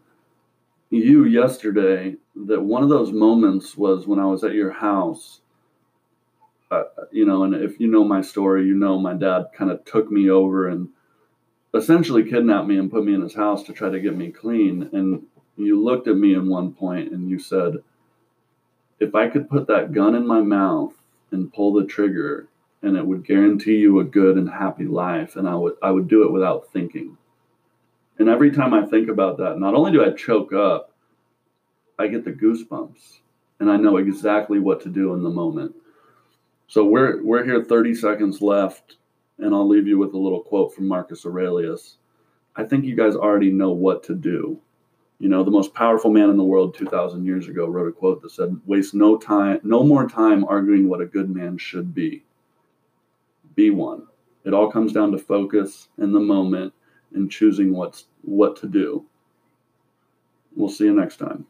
you 0.90 1.26
yesterday 1.26 2.16
that 2.36 2.62
one 2.62 2.84
of 2.84 2.90
those 2.90 3.12
moments 3.12 3.76
was 3.76 4.08
when 4.08 4.20
I 4.20 4.26
was 4.26 4.44
at 4.44 4.54
your 4.54 4.72
house. 4.72 5.42
Uh, 6.70 6.84
you 7.12 7.26
know, 7.26 7.44
and 7.44 7.56
if 7.56 7.80
you 7.80 7.88
know 7.88 8.04
my 8.04 8.22
story, 8.22 8.66
you 8.66 8.74
know 8.74 9.00
my 9.00 9.14
dad 9.14 9.48
kind 9.56 9.72
of 9.72 9.84
took 9.86 10.12
me 10.12 10.30
over 10.30 10.68
and 10.68 10.90
essentially 11.74 12.30
kidnapped 12.30 12.68
me 12.68 12.78
and 12.78 12.92
put 12.92 13.06
me 13.06 13.14
in 13.14 13.22
his 13.22 13.36
house 13.36 13.64
to 13.64 13.74
try 13.74 13.90
to 13.90 14.00
get 14.00 14.16
me 14.16 14.32
clean. 14.32 14.90
And 14.94 15.24
you 15.56 15.82
looked 15.82 16.08
at 16.08 16.18
me 16.18 16.34
in 16.34 16.50
one 16.50 16.74
point 16.74 17.12
and 17.12 17.30
you 17.30 17.40
said, 17.40 17.76
if 19.00 19.16
I 19.16 19.30
could 19.30 19.50
put 19.50 19.68
that 19.68 19.94
gun 19.94 20.16
in 20.16 20.26
my 20.26 20.42
mouth 20.42 20.94
and 21.32 21.54
pull 21.54 21.74
the 21.74 21.86
trigger 21.86 22.48
and 22.82 22.96
it 22.98 23.06
would 23.06 23.26
guarantee 23.26 23.78
you 23.78 24.00
a 24.00 24.04
good 24.04 24.38
and 24.38 24.50
happy 24.50 24.86
life 24.86 25.36
and 25.36 25.48
I 25.48 25.56
would 25.56 25.76
I 25.82 25.92
would 25.92 26.08
do 26.08 26.24
it 26.24 26.32
without 26.32 26.72
thinking. 26.72 27.18
And 28.20 28.30
every 28.30 28.52
time 28.52 28.74
I 28.74 28.86
think 28.86 29.10
about 29.10 29.38
that, 29.38 29.60
not 29.60 29.76
only 29.76 29.92
do 29.92 30.04
I 30.04 30.12
choke 30.12 30.54
up, 30.54 30.92
I 32.00 32.08
get 32.08 32.26
the 32.26 32.32
goosebumps 32.32 33.20
and 33.60 33.70
I 33.70 33.78
know 33.78 33.98
exactly 33.98 34.60
what 34.60 34.82
to 34.82 34.90
do 34.90 35.14
in 35.14 35.24
the 35.24 35.30
moment. 35.30 35.76
So 36.68 36.86
we're 36.86 37.24
we're 37.24 37.44
here 37.44 37.64
30 37.64 37.96
seconds 37.96 38.42
left 38.42 38.98
and 39.40 39.54
I'll 39.54 39.68
leave 39.68 39.88
you 39.88 39.98
with 39.98 40.14
a 40.14 40.18
little 40.18 40.42
quote 40.42 40.74
from 40.74 40.88
Marcus 40.88 41.26
Aurelius. 41.26 41.98
I 42.56 42.64
think 42.64 42.86
you 42.86 42.96
guys 42.96 43.16
already 43.16 43.52
know 43.52 43.72
what 43.72 44.04
to 44.06 44.16
do. 44.16 44.60
You 45.20 45.30
know, 45.30 45.44
the 45.44 45.52
most 45.52 45.74
powerful 45.74 46.12
man 46.12 46.30
in 46.30 46.38
the 46.38 46.44
world 46.44 46.76
2000 46.76 47.26
years 47.26 47.48
ago 47.48 47.68
wrote 47.68 47.88
a 47.88 47.92
quote 47.92 48.22
that 48.22 48.32
said, 48.32 48.60
"Waste 48.66 48.94
no 48.94 49.18
time, 49.18 49.60
no 49.64 49.84
more 49.84 50.08
time 50.08 50.44
arguing 50.44 50.88
what 50.88 51.02
a 51.02 51.06
good 51.06 51.30
man 51.30 51.58
should 51.58 51.94
be." 51.94 52.24
be 53.58 53.72
one. 53.72 54.04
It 54.46 54.54
all 54.54 54.72
comes 54.72 54.94
down 54.94 55.12
to 55.12 55.18
focus 55.18 55.90
in 55.98 56.14
the 56.14 56.20
moment 56.22 56.74
and 57.14 57.32
choosing 57.32 57.74
what's 57.74 58.06
what 58.22 58.56
to 58.58 58.68
do. 58.68 59.06
We'll 60.56 60.70
see 60.70 60.86
you 60.86 60.94
next 60.94 61.18
time. 61.18 61.46